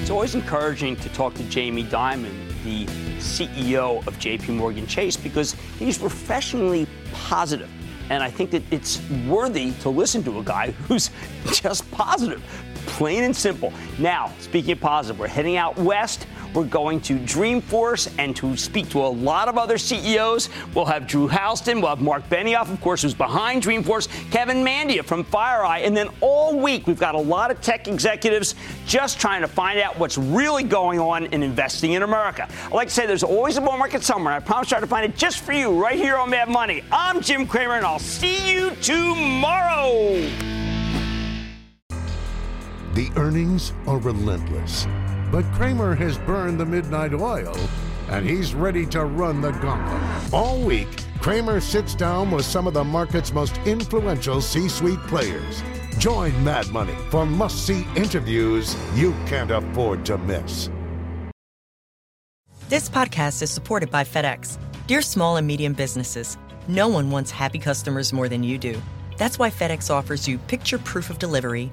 It's 0.00 0.10
always 0.10 0.34
encouraging 0.34 0.96
to 0.96 1.08
talk 1.10 1.34
to 1.34 1.42
Jamie 1.44 1.84
Dimon, 1.84 2.30
the 2.62 2.86
CEO 3.18 4.06
of 4.06 4.18
JP 4.18 4.50
Morgan 4.50 4.86
Chase, 4.86 5.16
because 5.16 5.54
he's 5.78 5.98
professionally 5.98 6.86
positive. 7.12 7.70
And 8.10 8.22
I 8.22 8.30
think 8.30 8.50
that 8.50 8.62
it's 8.70 9.00
worthy 9.26 9.72
to 9.80 9.88
listen 9.88 10.22
to 10.24 10.38
a 10.38 10.44
guy 10.44 10.70
who's 10.88 11.10
just 11.46 11.90
positive, 11.90 12.42
plain 12.86 13.24
and 13.24 13.34
simple. 13.34 13.72
Now, 13.98 14.32
speaking 14.40 14.72
of 14.72 14.80
positive, 14.80 15.18
we're 15.18 15.26
heading 15.26 15.56
out 15.56 15.76
west. 15.78 16.26
We're 16.54 16.64
going 16.64 17.00
to 17.02 17.18
Dreamforce 17.18 18.14
and 18.18 18.34
to 18.36 18.56
speak 18.56 18.88
to 18.90 19.00
a 19.00 19.08
lot 19.08 19.48
of 19.48 19.58
other 19.58 19.76
CEOs. 19.76 20.48
We'll 20.72 20.84
have 20.84 21.08
Drew 21.08 21.26
Houston, 21.26 21.80
we'll 21.80 21.90
have 21.90 22.00
Marc 22.00 22.28
Benioff, 22.28 22.72
of 22.72 22.80
course, 22.80 23.02
who's 23.02 23.12
behind 23.12 23.64
Dreamforce, 23.64 24.08
Kevin 24.30 24.64
Mandia 24.64 25.04
from 25.04 25.24
FireEye, 25.24 25.84
and 25.84 25.96
then 25.96 26.08
all 26.20 26.56
week 26.58 26.86
we've 26.86 26.98
got 26.98 27.16
a 27.16 27.18
lot 27.18 27.50
of 27.50 27.60
tech 27.60 27.88
executives 27.88 28.54
just 28.86 29.20
trying 29.20 29.40
to 29.40 29.48
find 29.48 29.80
out 29.80 29.98
what's 29.98 30.16
really 30.16 30.62
going 30.62 31.00
on 31.00 31.26
in 31.26 31.42
investing 31.42 31.92
in 31.92 32.02
America. 32.02 32.48
I 32.70 32.74
like 32.74 32.88
to 32.88 32.94
say 32.94 33.06
there's 33.06 33.24
always 33.24 33.56
a 33.56 33.60
bull 33.60 33.76
market 33.76 34.04
somewhere. 34.04 34.34
I 34.34 34.38
promise 34.38 34.68
to 34.68 34.74
try 34.74 34.80
to 34.80 34.86
find 34.86 35.04
it 35.04 35.16
just 35.16 35.40
for 35.40 35.52
you 35.52 35.82
right 35.82 35.96
here 35.96 36.16
on 36.16 36.30
Mad 36.30 36.48
Money. 36.48 36.84
I'm 36.92 37.20
Jim 37.20 37.46
Cramer, 37.46 37.74
and 37.74 37.84
I'll 37.84 37.98
see 37.98 38.52
you 38.52 38.70
tomorrow. 38.76 40.14
The 42.94 43.10
earnings 43.16 43.72
are 43.88 43.98
relentless. 43.98 44.86
But 45.34 45.50
Cramer 45.50 45.96
has 45.96 46.16
burned 46.16 46.60
the 46.60 46.64
midnight 46.64 47.12
oil 47.12 47.56
and 48.08 48.24
he's 48.24 48.54
ready 48.54 48.86
to 48.86 49.04
run 49.04 49.40
the 49.40 49.50
gauntlet. 49.50 50.32
All 50.32 50.60
week, 50.60 50.86
Cramer 51.20 51.58
sits 51.58 51.96
down 51.96 52.30
with 52.30 52.44
some 52.44 52.68
of 52.68 52.74
the 52.74 52.84
market's 52.84 53.32
most 53.32 53.58
influential 53.66 54.40
C 54.40 54.68
suite 54.68 55.00
players. 55.08 55.60
Join 55.98 56.32
Mad 56.44 56.68
Money 56.68 56.94
for 57.10 57.26
must 57.26 57.66
see 57.66 57.84
interviews 57.96 58.76
you 58.94 59.10
can't 59.26 59.50
afford 59.50 60.06
to 60.06 60.18
miss. 60.18 60.70
This 62.68 62.88
podcast 62.88 63.42
is 63.42 63.50
supported 63.50 63.90
by 63.90 64.04
FedEx. 64.04 64.56
Dear 64.86 65.02
small 65.02 65.36
and 65.36 65.48
medium 65.48 65.72
businesses, 65.72 66.38
no 66.68 66.86
one 66.86 67.10
wants 67.10 67.32
happy 67.32 67.58
customers 67.58 68.12
more 68.12 68.28
than 68.28 68.44
you 68.44 68.56
do. 68.56 68.80
That's 69.18 69.36
why 69.36 69.50
FedEx 69.50 69.90
offers 69.90 70.28
you 70.28 70.38
picture 70.38 70.78
proof 70.78 71.10
of 71.10 71.18
delivery 71.18 71.72